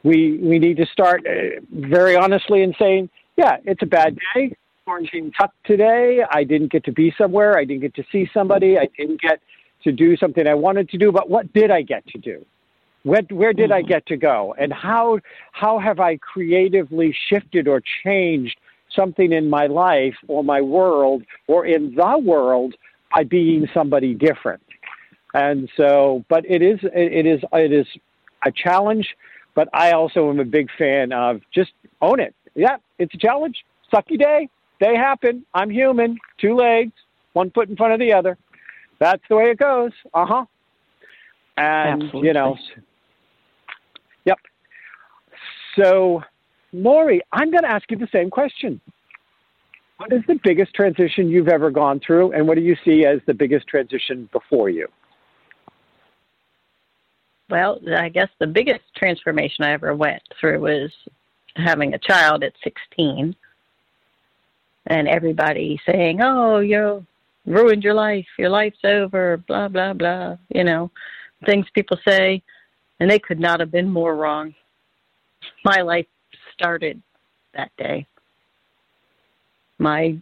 we 0.04 0.38
we 0.38 0.60
need 0.60 0.78
to 0.78 0.86
start 0.86 1.26
uh, 1.26 1.62
very 1.72 2.16
honestly 2.16 2.62
in 2.62 2.74
saying, 2.80 3.10
yeah, 3.38 3.58
it's 3.66 3.82
a 3.82 3.88
bad 3.88 4.18
day. 4.34 4.56
Quarantine 4.86 5.32
tough 5.40 5.52
today. 5.66 6.20
I 6.30 6.44
didn't 6.44 6.72
get 6.72 6.84
to 6.86 6.92
be 6.92 7.14
somewhere. 7.18 7.58
I 7.58 7.66
didn't 7.66 7.82
get 7.82 7.96
to 7.96 8.04
see 8.12 8.30
somebody. 8.34 8.78
I 8.78 8.88
didn't 8.98 9.20
get 9.20 9.40
to 9.84 9.92
do 9.92 10.16
something 10.16 10.46
I 10.46 10.54
wanted 10.54 10.90
to 10.90 10.98
do. 10.98 11.12
But 11.12 11.28
what 11.30 11.52
did 11.54 11.72
I 11.72 11.82
get 11.82 12.06
to 12.08 12.20
do? 12.20 12.46
Where, 13.06 13.22
where 13.30 13.54
did 13.54 13.72
I 13.72 13.82
get 13.84 14.06
to 14.08 14.18
go? 14.18 14.56
And 14.58 14.74
how 14.74 15.20
how 15.52 15.80
have 15.80 16.00
I 16.00 16.18
creatively 16.18 17.16
shifted 17.30 17.68
or 17.68 17.82
changed 18.04 18.58
something 18.90 19.32
in 19.32 19.50
my 19.50 19.68
life 19.68 20.16
or 20.28 20.44
my 20.44 20.62
world 20.62 21.24
or 21.48 21.66
in 21.66 21.94
the 21.96 22.18
world 22.18 22.76
by 23.14 23.24
being 23.24 23.68
somebody 23.74 24.14
different? 24.14 24.64
And 25.34 25.70
so, 25.78 26.26
but 26.30 26.46
it 26.50 26.62
is 26.62 26.80
it 26.84 27.26
is 27.26 27.42
it 27.54 27.72
is 27.72 27.88
a 28.44 28.52
challenge 28.52 29.16
but 29.56 29.70
I 29.74 29.94
also 29.94 30.30
am 30.30 30.40
a 30.40 30.46
big 30.46 30.70
fan 30.78 31.12
of 31.14 31.42
just 31.52 31.72
own 32.02 32.20
it. 32.20 32.36
Yeah, 32.54 32.78
it's 33.00 33.14
a 33.14 33.18
challenge. 33.18 33.66
Sucky 33.92 34.20
day. 34.20 34.50
They 34.80 34.96
happen. 34.96 35.46
I'm 35.54 35.70
human. 35.70 36.18
Two 36.38 36.56
legs, 36.56 36.92
one 37.34 37.50
foot 37.50 37.70
in 37.70 37.78
front 37.78 37.94
of 37.94 38.00
the 38.00 38.14
other. 38.14 38.38
That's 39.00 39.24
the 39.30 39.38
way 39.38 39.46
it 39.46 39.58
goes. 39.58 39.92
Uh 40.14 40.26
huh. 40.26 40.46
And 41.58 42.04
Absolutely. 42.04 42.28
you 42.28 42.34
know, 42.34 42.58
yep. 44.26 44.38
So, 45.78 46.22
Lori, 46.74 47.22
I'm 47.32 47.52
going 47.52 47.64
to 47.64 47.72
ask 47.72 47.90
you 47.90 47.98
the 47.98 48.08
same 48.12 48.30
question. 48.30 48.82
What 49.98 50.12
is 50.12 50.22
the 50.28 50.40
biggest 50.44 50.74
transition 50.74 51.30
you've 51.30 51.48
ever 51.48 51.72
gone 51.72 52.02
through, 52.06 52.34
and 52.34 52.48
what 52.48 52.56
do 52.56 52.64
you 52.64 52.76
see 52.84 53.06
as 53.06 53.20
the 53.28 53.34
biggest 53.34 53.68
transition 53.68 54.30
before 54.34 54.70
you? 54.70 54.88
Well, 57.50 57.80
I 57.98 58.10
guess 58.10 58.30
the 58.40 58.48
biggest 58.48 58.84
transformation 58.98 59.64
I 59.64 59.72
ever 59.72 59.96
went 59.96 60.22
through 60.40 60.60
was 60.62 60.92
having 61.56 61.94
a 61.94 62.00
child 62.00 62.44
at 62.44 62.54
16 62.64 63.36
and 64.88 65.08
everybody 65.08 65.80
saying, 65.86 66.22
"Oh, 66.22 66.60
you 66.60 67.06
ruined 67.46 67.84
your 67.84 67.94
life. 67.94 68.28
Your 68.38 68.50
life's 68.50 68.84
over." 68.84 69.38
Blah 69.38 69.70
blah 69.70 69.94
blah. 69.94 70.38
You 70.50 70.64
know, 70.64 70.92
things 71.46 71.68
people 71.74 71.98
say, 72.08 72.42
and 73.00 73.10
they 73.10 73.20
could 73.20 73.40
not 73.40 73.60
have 73.60 73.72
been 73.72 73.90
more 73.90 74.16
wrong. 74.16 74.54
My 75.64 75.82
life 75.82 76.08
started 76.54 77.02
that 77.54 77.72
day. 77.78 78.06
My 79.78 80.18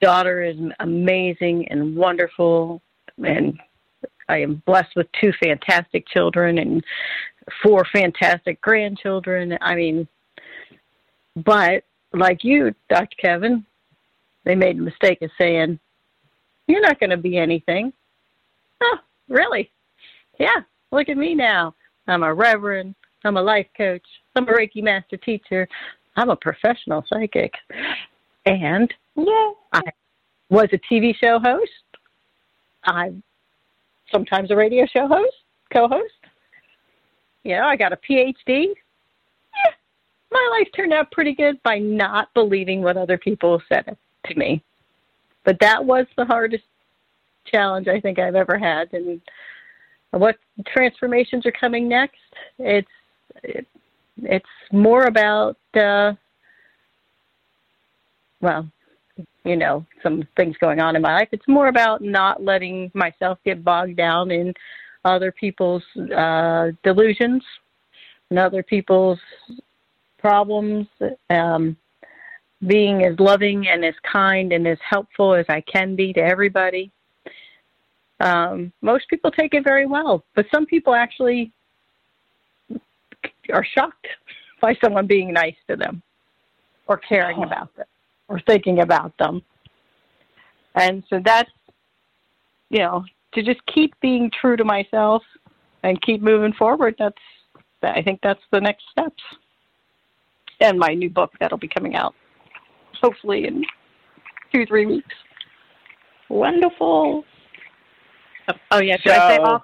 daughter 0.00 0.42
is 0.42 0.56
amazing 0.80 1.68
and 1.68 1.94
wonderful, 1.94 2.80
and 3.22 3.58
I 4.28 4.38
am 4.38 4.62
blessed 4.66 4.96
with 4.96 5.06
two 5.20 5.32
fantastic 5.42 6.06
children 6.08 6.58
and 6.58 6.82
four 7.62 7.84
fantastic 7.92 8.60
grandchildren. 8.60 9.58
I 9.60 9.74
mean, 9.74 10.08
but 11.36 11.84
like 12.12 12.44
you, 12.44 12.74
Dr. 12.88 13.16
Kevin, 13.18 13.64
they 14.44 14.54
made 14.54 14.78
the 14.78 14.82
mistake 14.82 15.22
of 15.22 15.30
saying, 15.38 15.78
You're 16.66 16.80
not 16.80 16.98
going 16.98 17.10
to 17.10 17.16
be 17.16 17.36
anything. 17.36 17.92
Oh, 18.82 18.98
really? 19.28 19.70
Yeah, 20.38 20.62
look 20.92 21.08
at 21.08 21.16
me 21.16 21.34
now. 21.34 21.74
I'm 22.06 22.22
a 22.22 22.32
reverend. 22.32 22.94
I'm 23.24 23.36
a 23.36 23.42
life 23.42 23.66
coach. 23.76 24.06
I'm 24.36 24.48
a 24.48 24.52
Reiki 24.52 24.82
master 24.82 25.16
teacher. 25.16 25.68
I'm 26.16 26.30
a 26.30 26.36
professional 26.36 27.04
psychic. 27.08 27.52
And 28.46 28.92
yeah, 29.16 29.50
I 29.72 29.82
was 30.50 30.68
a 30.72 30.78
TV 30.92 31.14
show 31.16 31.38
host. 31.38 31.70
I'm 32.84 33.22
sometimes 34.10 34.50
a 34.50 34.56
radio 34.56 34.86
show 34.86 35.06
host, 35.06 35.34
co-host. 35.72 36.12
You 37.44 37.56
know, 37.56 37.64
I 37.64 37.76
got 37.76 37.92
a 37.92 37.96
PhD. 37.96 38.34
Yeah, 38.46 39.72
my 40.30 40.48
life 40.58 40.68
turned 40.76 40.92
out 40.92 41.10
pretty 41.12 41.34
good 41.34 41.62
by 41.62 41.78
not 41.78 42.32
believing 42.34 42.82
what 42.82 42.96
other 42.96 43.18
people 43.18 43.62
said 43.68 43.96
to 44.26 44.34
me. 44.34 44.62
But 45.44 45.58
that 45.60 45.84
was 45.84 46.06
the 46.16 46.24
hardest 46.24 46.64
challenge 47.46 47.88
I 47.88 48.00
think 48.00 48.18
I've 48.18 48.36
ever 48.36 48.58
had. 48.58 48.92
And 48.92 49.20
what 50.12 50.36
transformations 50.66 51.46
are 51.46 51.52
coming 51.52 51.88
next? 51.88 52.18
It's 52.58 52.88
it, 53.42 53.66
it's 54.22 54.46
more 54.72 55.04
about 55.04 55.56
uh, 55.74 56.12
well, 58.40 58.68
you 59.44 59.56
know, 59.56 59.86
some 60.02 60.26
things 60.36 60.56
going 60.58 60.80
on 60.80 60.96
in 60.96 61.02
my 61.02 61.14
life. 61.14 61.28
It's 61.32 61.48
more 61.48 61.68
about 61.68 62.02
not 62.02 62.42
letting 62.42 62.90
myself 62.94 63.38
get 63.44 63.64
bogged 63.64 63.96
down 63.96 64.30
in 64.30 64.52
other 65.04 65.32
people's 65.32 65.82
uh, 66.16 66.68
delusions 66.82 67.42
and 68.30 68.38
other 68.38 68.62
people's 68.62 69.18
problems. 70.18 70.86
Um, 71.30 71.76
being 72.66 73.04
as 73.04 73.18
loving 73.18 73.66
and 73.68 73.84
as 73.84 73.94
kind 74.10 74.52
and 74.52 74.66
as 74.66 74.78
helpful 74.88 75.34
as 75.34 75.46
I 75.48 75.60
can 75.62 75.96
be 75.96 76.12
to 76.12 76.20
everybody. 76.20 76.90
Um, 78.22 78.72
most 78.82 79.08
people 79.08 79.32
take 79.32 79.52
it 79.52 79.64
very 79.64 79.84
well, 79.84 80.24
but 80.36 80.46
some 80.54 80.64
people 80.64 80.94
actually 80.94 81.52
are 83.52 83.64
shocked 83.64 84.06
by 84.60 84.76
someone 84.82 85.08
being 85.08 85.32
nice 85.32 85.56
to 85.68 85.74
them 85.76 86.02
or 86.86 86.98
caring 86.98 87.38
Oh. 87.40 87.42
about 87.42 87.74
them 87.76 87.86
or 88.28 88.40
thinking 88.46 88.78
about 88.80 89.12
them. 89.18 89.42
And 90.76 91.02
so 91.10 91.20
that's, 91.24 91.50
you 92.70 92.78
know, 92.78 93.04
to 93.34 93.42
just 93.42 93.60
keep 93.66 93.92
being 94.00 94.30
true 94.40 94.56
to 94.56 94.64
myself 94.64 95.22
and 95.82 96.00
keep 96.00 96.22
moving 96.22 96.52
forward. 96.52 96.94
That's, 96.98 97.16
I 97.82 98.02
think 98.02 98.20
that's 98.22 98.40
the 98.52 98.60
next 98.60 98.84
steps. 98.92 99.22
And 100.60 100.78
my 100.78 100.94
new 100.94 101.10
book 101.10 101.32
that'll 101.40 101.58
be 101.58 101.68
coming 101.68 101.96
out 101.96 102.14
hopefully 103.02 103.46
in 103.48 103.64
two, 104.52 104.64
three 104.64 104.86
weeks. 104.86 105.14
Wonderful. 106.28 107.24
Oh, 108.70 108.80
yeah, 108.80 108.96
should 108.98 109.12
I 109.12 109.36
say 109.36 109.42
So- 109.44 109.62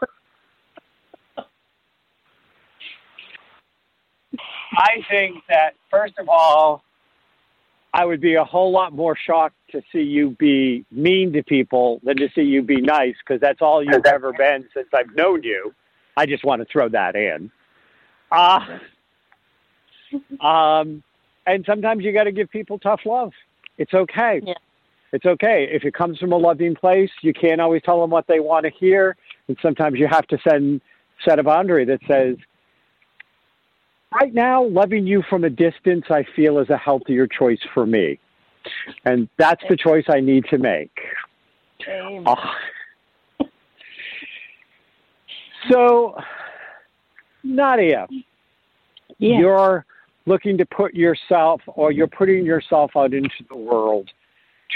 I 4.72 5.02
think 5.10 5.42
that 5.48 5.74
first 5.90 6.18
of 6.18 6.28
all, 6.28 6.84
I 7.92 8.04
would 8.04 8.20
be 8.20 8.34
a 8.34 8.44
whole 8.44 8.70
lot 8.70 8.92
more 8.92 9.16
shocked 9.16 9.56
to 9.72 9.82
see 9.90 10.02
you 10.02 10.36
be 10.38 10.84
mean 10.90 11.32
to 11.32 11.42
people 11.42 12.00
than 12.04 12.16
to 12.18 12.28
see 12.34 12.42
you 12.42 12.62
be 12.62 12.80
nice 12.80 13.16
because 13.26 13.40
that's 13.40 13.60
all 13.62 13.82
you've 13.82 14.06
ever 14.06 14.32
been 14.32 14.68
since 14.74 14.88
I've 14.94 15.14
known 15.16 15.42
you. 15.42 15.74
I 16.16 16.26
just 16.26 16.44
want 16.44 16.60
to 16.60 16.66
throw 16.70 16.88
that 16.90 17.16
in. 17.16 17.50
Uh, 18.30 18.78
um, 20.40 21.02
and 21.46 21.64
sometimes 21.64 22.04
you 22.04 22.12
got 22.12 22.24
to 22.24 22.32
give 22.32 22.50
people 22.50 22.78
tough 22.78 23.00
love. 23.06 23.32
It's 23.78 23.94
okay. 23.94 24.42
Yeah. 24.44 24.54
It's 25.12 25.24
okay. 25.24 25.68
If 25.70 25.84
it 25.84 25.94
comes 25.94 26.18
from 26.18 26.32
a 26.32 26.36
loving 26.36 26.74
place, 26.74 27.10
you 27.22 27.32
can't 27.32 27.60
always 27.60 27.82
tell 27.82 28.00
them 28.00 28.10
what 28.10 28.26
they 28.26 28.40
want 28.40 28.64
to 28.64 28.70
hear. 28.70 29.16
And 29.48 29.56
sometimes 29.62 29.98
you 29.98 30.06
have 30.06 30.26
to 30.28 30.38
send, 30.48 30.80
set 31.26 31.38
a 31.38 31.42
boundary 31.42 31.84
that 31.86 32.00
says, 32.06 32.36
right 34.12 34.34
now, 34.34 34.64
loving 34.64 35.06
you 35.06 35.22
from 35.30 35.44
a 35.44 35.50
distance, 35.50 36.04
I 36.10 36.24
feel 36.36 36.58
is 36.58 36.68
a 36.68 36.76
healthier 36.76 37.26
choice 37.26 37.60
for 37.72 37.86
me. 37.86 38.18
And 39.06 39.28
that's 39.38 39.62
the 39.68 39.76
choice 39.76 40.04
I 40.08 40.20
need 40.20 40.44
to 40.50 40.58
make. 40.58 40.92
Oh. 41.88 42.36
So, 45.70 46.16
Nadia, 47.42 48.06
Yeah. 49.18 49.38
you're 49.38 49.86
looking 50.26 50.58
to 50.58 50.66
put 50.66 50.94
yourself, 50.94 51.62
or 51.66 51.92
you're 51.92 52.06
putting 52.06 52.44
yourself 52.44 52.90
out 52.94 53.14
into 53.14 53.42
the 53.48 53.56
world 53.56 54.10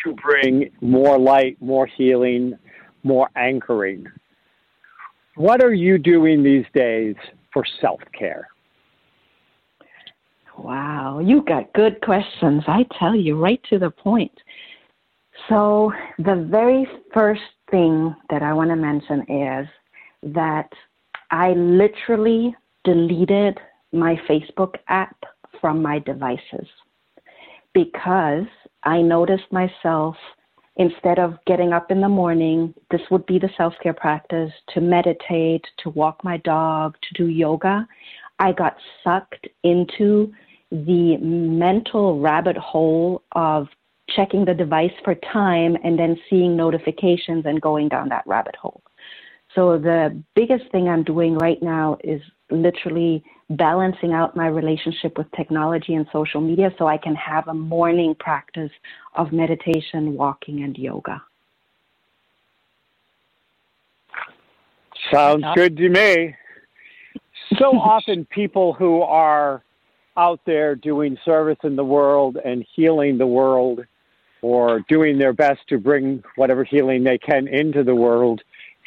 to 0.05 0.14
bring 0.14 0.70
more 0.80 1.18
light, 1.18 1.61
more 1.61 1.86
healing, 1.86 2.59
more 3.03 3.28
anchoring. 3.36 4.07
What 5.36 5.62
are 5.62 5.72
you 5.72 5.99
doing 5.99 6.43
these 6.43 6.66
days 6.74 7.16
for 7.53 7.64
self 7.80 8.01
care? 8.16 8.49
Wow, 10.59 11.20
you 11.20 11.43
got 11.43 11.72
good 11.72 12.01
questions. 12.03 12.62
I 12.66 12.84
tell 12.99 13.16
you, 13.16 13.38
right 13.38 13.61
to 13.70 13.78
the 13.78 13.90
point. 13.90 14.32
So, 15.49 15.93
the 16.18 16.47
very 16.51 16.86
first 17.14 17.40
thing 17.70 18.14
that 18.28 18.43
I 18.43 18.53
want 18.53 18.70
to 18.70 18.76
mention 18.76 19.22
is 19.22 19.66
that 20.34 20.68
I 21.30 21.53
literally 21.53 22.55
deleted 22.84 23.59
my 23.93 24.16
Facebook 24.28 24.74
app 24.88 25.16
from 25.61 25.80
my 25.80 25.99
devices 26.01 26.66
because 27.72 28.45
I 28.85 29.03
noticed 29.03 29.51
myself 29.51 30.16
instead 30.76 31.18
of 31.18 31.39
getting 31.47 31.72
up 31.72 31.91
in 31.91 32.01
the 32.01 32.09
morning, 32.09 32.74
this 32.91 33.01
would 33.11 33.26
be 33.26 33.39
the 33.39 33.51
self 33.57 33.74
care 33.83 33.93
practice 33.93 34.53
to 34.74 34.80
meditate, 34.80 35.64
to 35.78 35.91
walk 35.91 36.22
my 36.24 36.39
dog, 36.39 36.97
to 37.03 37.22
do 37.22 37.28
yoga. 37.28 37.87
I 38.39 38.53
got 38.53 38.76
sucked 39.05 39.47
into 39.62 40.33
the 40.70 41.18
mental 41.18 42.18
rabbit 42.20 42.57
hole 42.57 43.22
of 43.33 43.68
checking 44.16 44.45
the 44.45 44.55
device 44.55 44.93
for 45.05 45.14
time 45.33 45.76
and 45.85 45.99
then 45.99 46.18
seeing 46.28 46.57
notifications 46.57 47.45
and 47.47 47.61
going 47.61 47.89
down 47.89 48.09
that 48.09 48.26
rabbit 48.26 48.57
hole. 48.57 48.83
So 49.55 49.79
the 49.79 50.23
biggest 50.35 50.71
thing 50.73 50.89
I'm 50.89 51.03
doing 51.03 51.37
right 51.37 51.63
now 51.63 51.99
is 52.03 52.23
literally 52.51 53.23
balancing 53.51 54.13
out 54.13 54.35
my 54.35 54.47
relationship 54.47 55.19
with 55.19 55.27
technology 55.37 55.95
and 55.95 56.07
social 56.13 56.41
media 56.41 56.71
so 56.79 56.87
I 56.87 56.97
can 56.97 57.15
have 57.17 57.49
a 57.49 57.55
morning 57.55 58.15
practice 58.19 58.71
of 59.15 59.33
meditation, 59.33 60.15
walking, 60.15 60.63
and 60.63 60.77
yoga. 60.77 61.23
Sounds 65.13 65.45
good 65.55 65.77
to 65.77 65.89
me. 65.89 66.35
So 67.59 67.65
often, 67.79 68.25
people 68.27 68.73
who 68.73 69.03
are 69.03 69.63
out 70.17 70.41
there 70.47 70.75
doing 70.75 71.19
service 71.25 71.59
in 71.63 71.77
the 71.77 71.85
world 71.85 72.39
and 72.43 72.65
healing 72.75 73.19
the 73.19 73.27
world 73.27 73.81
or 74.43 74.81
doing 74.89 75.19
their 75.19 75.33
best 75.33 75.61
to 75.69 75.79
bring 75.79 76.23
whatever 76.37 76.65
healing 76.65 77.05
they 77.05 77.19
can 77.19 77.49
into 77.49 77.85
the 77.85 77.95
world 77.95 78.43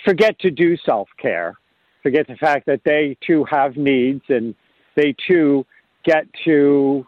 forget 0.05 0.39
to 0.39 0.51
do 0.51 0.77
self 0.85 1.09
care, 1.19 1.57
forget 2.03 2.27
the 2.27 2.35
fact 2.35 2.65
that 2.67 2.81
they 2.85 3.17
too 3.25 3.45
have 3.49 3.75
needs 3.75 4.23
and 4.29 4.55
they 4.95 5.15
too 5.27 5.65
get 6.05 6.25
to 6.45 7.05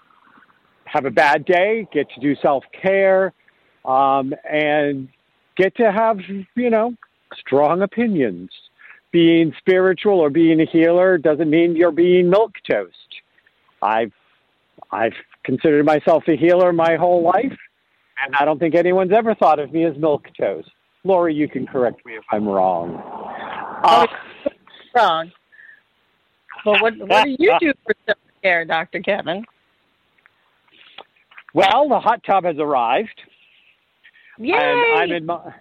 have 0.86 1.06
a 1.06 1.12
bad 1.12 1.46
day, 1.46 1.88
get 1.94 2.10
to 2.12 2.20
do 2.20 2.36
self 2.42 2.64
care, 2.82 3.34
um, 3.86 4.34
and 4.50 5.08
get 5.56 5.76
to 5.78 5.92
have, 5.92 6.20
you 6.56 6.70
know, 6.70 6.94
strong 7.40 7.82
opinions. 7.82 8.50
Being 9.12 9.54
spiritual 9.58 10.20
or 10.20 10.30
being 10.30 10.60
a 10.60 10.66
healer 10.66 11.18
doesn't 11.18 11.50
mean 11.50 11.76
you're 11.76 11.92
being 11.92 12.30
milk 12.30 12.52
toast. 12.70 13.22
I've 13.82 14.12
I've 14.92 15.14
considered 15.44 15.86
myself 15.86 16.24
a 16.28 16.36
healer 16.36 16.74
my 16.74 16.98
whole 16.98 17.24
life, 17.24 17.58
and 18.24 18.36
I 18.38 18.46
don't 18.46 18.60
think 18.60 18.76
anyone's 18.76 19.14
ever 19.14 19.34
thought 19.34 19.60
of 19.60 19.72
me 19.72 19.86
as 19.86 19.98
milk 19.98 20.26
toast. 20.40 20.70
Lori, 21.08 21.34
you 21.34 21.48
can 21.48 21.66
correct 21.66 22.06
me 22.06 22.14
if 22.18 22.24
I'm 22.32 22.48
wrong. 22.48 23.02
Uh, 23.84 24.06
Wrong. 24.96 25.32
Well, 26.66 26.82
what 26.82 26.98
what 26.98 27.24
do 27.24 27.36
you 27.40 27.56
do 27.60 27.74
for 27.86 27.96
self 28.06 28.18
care, 28.42 28.66
Dr. 28.66 29.00
Kevin? 29.00 29.46
well, 31.54 31.88
the 31.88 32.00
hot 32.00 32.22
tub 32.26 32.44
has 32.44 32.58
arrived, 32.60 33.22
Yay! 34.38 34.54
and 34.54 35.02
I'm 35.02 35.12
in 35.12 35.26
my 35.26 35.54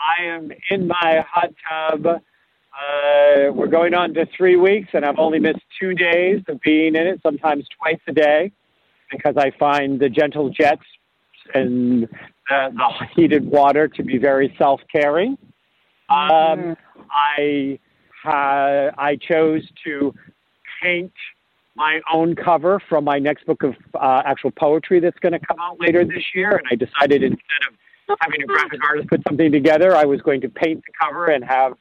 I 0.00 0.24
am 0.24 0.50
in 0.70 0.88
my 0.88 1.24
hot 1.30 1.50
tub. 1.68 2.06
Uh, 2.06 3.52
we're 3.52 3.68
going 3.68 3.94
on 3.94 4.14
to 4.14 4.26
three 4.36 4.56
weeks, 4.56 4.88
and 4.94 5.04
I've 5.04 5.18
only 5.18 5.38
missed 5.38 5.60
two 5.78 5.94
days 5.94 6.40
of 6.48 6.60
being 6.62 6.96
in 6.96 7.06
it, 7.06 7.20
sometimes 7.22 7.66
twice 7.78 8.00
a 8.08 8.12
day, 8.12 8.50
because 9.10 9.36
I 9.36 9.52
find 9.58 10.00
the 10.00 10.08
gentle 10.08 10.48
jets 10.48 10.82
and 11.54 12.08
the, 12.48 12.68
the 12.74 13.06
heated 13.14 13.44
water 13.44 13.88
to 13.88 14.02
be 14.02 14.18
very 14.18 14.54
self-caring. 14.58 15.36
Um, 16.08 16.76
I 17.10 17.78
ha- 18.22 18.90
I 18.98 19.16
chose 19.16 19.66
to 19.84 20.14
paint 20.82 21.12
my 21.74 22.00
own 22.12 22.34
cover 22.34 22.80
from 22.88 23.04
my 23.04 23.18
next 23.18 23.46
book 23.46 23.62
of 23.62 23.74
uh, 23.94 24.22
actual 24.24 24.50
poetry 24.50 25.00
that's 25.00 25.18
going 25.20 25.32
to 25.32 25.38
come 25.38 25.58
out 25.58 25.80
later 25.80 26.04
this 26.04 26.24
year, 26.34 26.50
and 26.56 26.66
I 26.70 26.74
decided 26.74 27.22
instead 27.22 27.40
of 28.10 28.18
having 28.20 28.42
a 28.42 28.46
graphic 28.46 28.84
artist 28.88 29.08
put 29.08 29.22
something 29.26 29.50
together, 29.50 29.96
I 29.96 30.04
was 30.04 30.20
going 30.20 30.42
to 30.42 30.48
paint 30.48 30.82
the 30.86 30.92
cover 31.00 31.26
and 31.26 31.42
have 31.44 31.72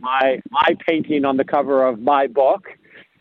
my 0.00 0.40
my 0.50 0.76
painting 0.86 1.24
on 1.24 1.36
the 1.36 1.44
cover 1.44 1.86
of 1.86 2.00
my 2.00 2.26
book, 2.26 2.66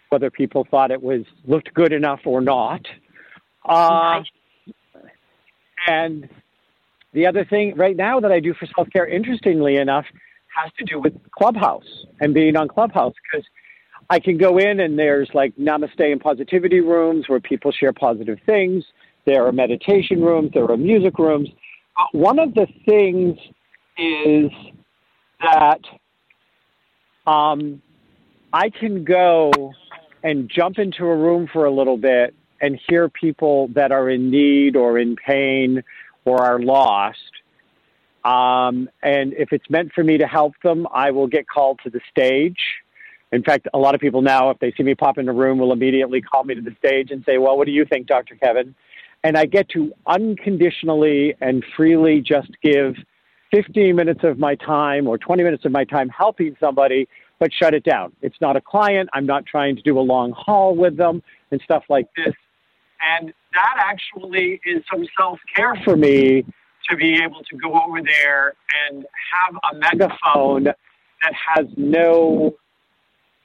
whether 0.10 0.32
people 0.32 0.66
thought 0.72 0.90
it 0.92 1.02
was 1.02 1.22
looked 1.46 1.74
good 1.74 1.94
enough 1.94 2.22
or 2.26 2.42
not. 2.42 2.82
Uh, 3.64 4.22
And 5.88 6.28
the 7.16 7.26
other 7.26 7.46
thing 7.46 7.76
right 7.78 7.96
now 7.98 8.20
that 8.20 8.32
I 8.32 8.40
do 8.42 8.54
for 8.54 8.68
self 8.76 8.90
care, 8.92 9.08
interestingly 9.08 9.78
enough, 9.78 10.06
has 10.56 10.72
to 10.80 10.86
do 10.86 11.00
with 11.00 11.14
Clubhouse 11.32 12.06
and 12.20 12.34
being 12.34 12.58
on 12.58 12.68
Clubhouse 12.68 13.14
because 13.32 13.46
I 14.10 14.20
can 14.20 14.38
go 14.38 14.58
in 14.60 14.82
and 14.82 15.00
there's 15.00 15.30
like 15.34 15.56
namaste 15.56 16.00
and 16.12 16.22
positivity 16.22 16.82
rooms 16.82 17.28
where 17.28 17.40
people 17.40 17.72
share 17.72 17.94
positive 17.94 18.38
things. 18.46 18.84
There 19.26 19.48
are 19.48 19.52
meditation 19.54 20.22
rooms, 20.22 20.52
there 20.54 20.70
are 20.70 20.78
music 20.78 21.18
rooms. 21.18 21.50
One 22.12 22.38
of 22.38 22.54
the 22.54 22.68
things 22.86 23.38
is 23.98 24.52
that 25.42 25.80
um, 27.26 27.82
I 28.54 28.70
can 28.70 29.06
go 29.06 29.52
and 30.24 30.50
jump 30.54 30.80
into 30.80 31.06
a 31.06 31.16
room 31.16 31.48
for 31.52 31.66
a 31.66 31.72
little 31.72 31.98
bit 31.98 32.36
and 32.62 32.80
hear 32.88 33.10
people 33.10 33.70
that 33.70 33.92
are 33.92 34.10
in 34.10 34.32
need 34.32 34.76
or 34.76 35.00
in 35.00 35.16
pain 35.16 35.84
or 36.26 36.44
are 36.44 36.60
lost. 36.60 37.20
Um, 38.24 38.90
and 39.04 39.34
if 39.34 39.54
it's 39.54 39.70
meant 39.70 39.94
for 39.94 40.04
me 40.04 40.18
to 40.18 40.26
help 40.26 40.54
them, 40.64 40.88
I 40.94 41.12
will 41.12 41.28
get 41.28 41.48
called 41.48 41.80
to 41.84 41.90
the 41.90 42.02
stage. 42.10 42.58
In 43.32 43.44
fact, 43.44 43.68
a 43.74 43.78
lot 43.78 43.96
of 43.96 44.02
people 44.02 44.22
now, 44.22 44.50
if 44.50 44.60
they 44.60 44.74
see 44.76 44.84
me 44.84 44.96
pop 44.96 45.18
in 45.18 45.30
a 45.30 45.34
room, 45.34 45.60
will 45.60 45.72
immediately 45.72 46.22
call 46.22 46.44
me 46.44 46.56
to 46.56 46.62
the 46.62 46.76
stage 46.80 47.12
and 47.12 47.24
say, 47.26 47.38
Well, 47.38 47.58
what 47.58 47.66
do 47.66 47.72
you 47.72 47.86
think, 47.86 48.08
Dr. 48.08 48.36
Kevin? 48.36 48.76
And 49.24 49.38
I 49.38 49.46
get 49.46 49.70
to 49.70 49.92
unconditionally 50.08 51.36
and 51.42 51.64
freely 51.76 52.22
just 52.22 52.50
give 52.64 52.96
15 53.52 53.96
minutes 53.96 54.22
of 54.24 54.38
my 54.38 54.56
time 54.56 55.08
or 55.08 55.18
20 55.18 55.44
minutes 55.44 55.66
of 55.66 55.72
my 55.72 55.84
time 55.84 56.10
helping 56.10 56.56
somebody, 56.60 57.08
but 57.40 57.52
shut 57.54 57.74
it 57.74 57.84
down. 57.84 58.12
It's 58.22 58.40
not 58.42 58.56
a 58.56 58.62
client. 58.62 59.10
I'm 59.14 59.26
not 59.26 59.46
trying 59.46 59.76
to 59.76 59.82
do 59.82 59.98
a 60.00 60.02
long 60.02 60.32
haul 60.32 60.76
with 60.76 60.98
them 60.98 61.24
and 61.52 61.62
stuff 61.64 61.84
like 61.90 62.08
this. 62.16 62.34
And 63.02 63.34
that 63.54 63.76
actually 63.78 64.60
is 64.66 64.84
some 64.92 65.06
self 65.18 65.40
care 65.56 65.76
for 65.84 65.96
me 65.96 66.46
to 66.90 66.96
be 66.96 67.20
able 67.24 67.44
to 67.44 67.58
go 67.58 67.74
over 67.82 68.02
there 68.02 68.54
and 68.88 69.06
have 69.34 69.56
a 69.72 69.76
megaphone 69.78 70.66
that 70.66 71.34
has 71.34 71.66
no, 71.78 72.56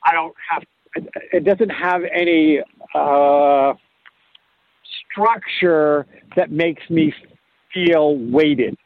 I 0.04 0.12
don't 0.12 0.34
have, 0.50 0.62
it 1.32 1.44
doesn't 1.44 1.70
have 1.70 2.02
any 2.12 2.60
uh, 2.94 3.72
structure 5.10 6.06
that 6.36 6.50
makes 6.50 6.88
me 6.90 7.14
feel 7.72 8.16
weighted. 8.16 8.76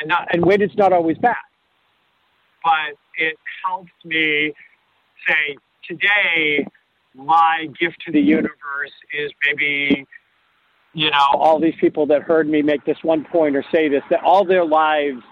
And, 0.00 0.08
not, 0.08 0.28
and 0.32 0.44
weighted's 0.44 0.76
not 0.76 0.92
always 0.92 1.18
bad, 1.18 1.36
but 2.64 2.96
it 3.16 3.36
helps 3.64 3.92
me 4.04 4.52
say, 5.28 5.56
today, 5.86 6.66
my 7.14 7.68
gift 7.78 7.98
to 8.06 8.12
the 8.12 8.20
universe 8.20 8.92
is 9.12 9.30
maybe 9.46 10.06
you 10.94 11.10
know, 11.10 11.26
all 11.32 11.58
these 11.58 11.74
people 11.80 12.06
that 12.06 12.22
heard 12.22 12.48
me 12.48 12.62
make 12.62 12.84
this 12.84 12.98
one 13.02 13.24
point 13.24 13.56
or 13.56 13.64
say 13.72 13.88
this, 13.88 14.04
that 14.10 14.22
all 14.22 14.44
their 14.44 14.64
lives 14.64 15.22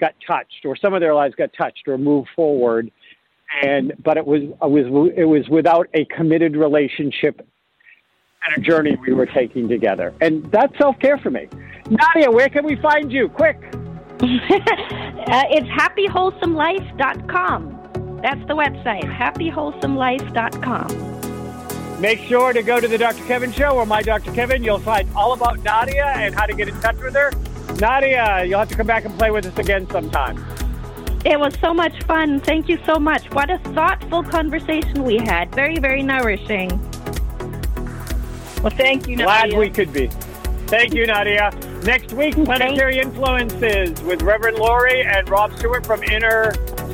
got 0.00 0.14
touched, 0.26 0.64
or 0.64 0.74
some 0.76 0.94
of 0.94 1.00
their 1.00 1.14
lives 1.14 1.34
got 1.34 1.52
touched, 1.52 1.86
or 1.86 1.98
moved 1.98 2.28
forward, 2.34 2.90
and 3.62 3.92
but 4.02 4.16
it 4.16 4.26
was 4.26 4.42
it 4.42 4.70
was 4.70 5.12
it 5.16 5.24
was 5.24 5.48
without 5.48 5.88
a 5.94 6.04
committed 6.06 6.56
relationship 6.56 7.46
and 8.46 8.56
a 8.56 8.60
journey 8.66 8.96
we 9.06 9.12
were 9.12 9.26
taking 9.26 9.68
together, 9.68 10.12
and 10.20 10.50
that's 10.50 10.76
self 10.78 10.98
care 10.98 11.18
for 11.18 11.30
me. 11.30 11.48
Nadia, 11.90 12.30
where 12.30 12.48
can 12.48 12.64
we 12.64 12.76
find 12.76 13.12
you? 13.12 13.28
Quick. 13.28 13.58
uh, 14.20 14.22
it's 14.22 15.68
happywholesomelife.com. 15.68 17.83
That's 18.24 18.44
the 18.46 18.56
website, 18.56 19.04
happywholesomelife.com. 19.04 22.00
Make 22.00 22.20
sure 22.20 22.54
to 22.54 22.62
go 22.62 22.80
to 22.80 22.88
the 22.88 22.96
Dr. 22.96 23.22
Kevin 23.26 23.52
Show 23.52 23.76
or 23.76 23.84
My 23.84 24.00
Dr. 24.00 24.32
Kevin. 24.32 24.64
You'll 24.64 24.78
find 24.78 25.06
all 25.14 25.34
about 25.34 25.62
Nadia 25.62 26.06
and 26.06 26.34
how 26.34 26.46
to 26.46 26.54
get 26.54 26.68
in 26.68 26.80
touch 26.80 26.96
with 27.02 27.12
her. 27.12 27.32
Nadia, 27.78 28.46
you'll 28.46 28.60
have 28.60 28.70
to 28.70 28.76
come 28.76 28.86
back 28.86 29.04
and 29.04 29.14
play 29.18 29.30
with 29.30 29.44
us 29.44 29.58
again 29.58 29.86
sometime. 29.90 30.42
It 31.26 31.38
was 31.38 31.52
so 31.60 31.74
much 31.74 32.02
fun. 32.04 32.40
Thank 32.40 32.70
you 32.70 32.78
so 32.86 32.98
much. 32.98 33.30
What 33.34 33.50
a 33.50 33.58
thoughtful 33.74 34.22
conversation 34.22 35.04
we 35.04 35.18
had. 35.18 35.54
Very, 35.54 35.76
very 35.76 36.02
nourishing. 36.02 36.70
Well, 38.62 38.72
thank 38.74 39.06
you, 39.06 39.18
Glad 39.18 39.52
we 39.52 39.68
could 39.68 39.92
be. 39.92 40.06
Thank 40.68 40.94
you, 40.94 41.06
Nadia. 41.06 41.50
Next 41.82 42.14
week, 42.14 42.36
Planetary 42.36 43.00
Influences 43.00 44.00
with 44.00 44.22
Reverend 44.22 44.56
Lori 44.56 45.02
and 45.02 45.28
Rob 45.28 45.54
Stewart 45.58 45.84
from 45.84 46.02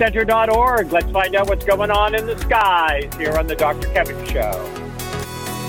InnerCenter.org. 0.01 0.93
Let's 0.93 1.11
find 1.11 1.35
out 1.35 1.49
what's 1.49 1.65
going 1.65 1.91
on 1.91 2.15
in 2.15 2.27
the 2.27 2.39
skies 2.39 3.15
here 3.17 3.37
on 3.37 3.47
the 3.47 3.55
Dr. 3.55 3.89
Kevin 3.89 4.25
Show. 4.27 4.90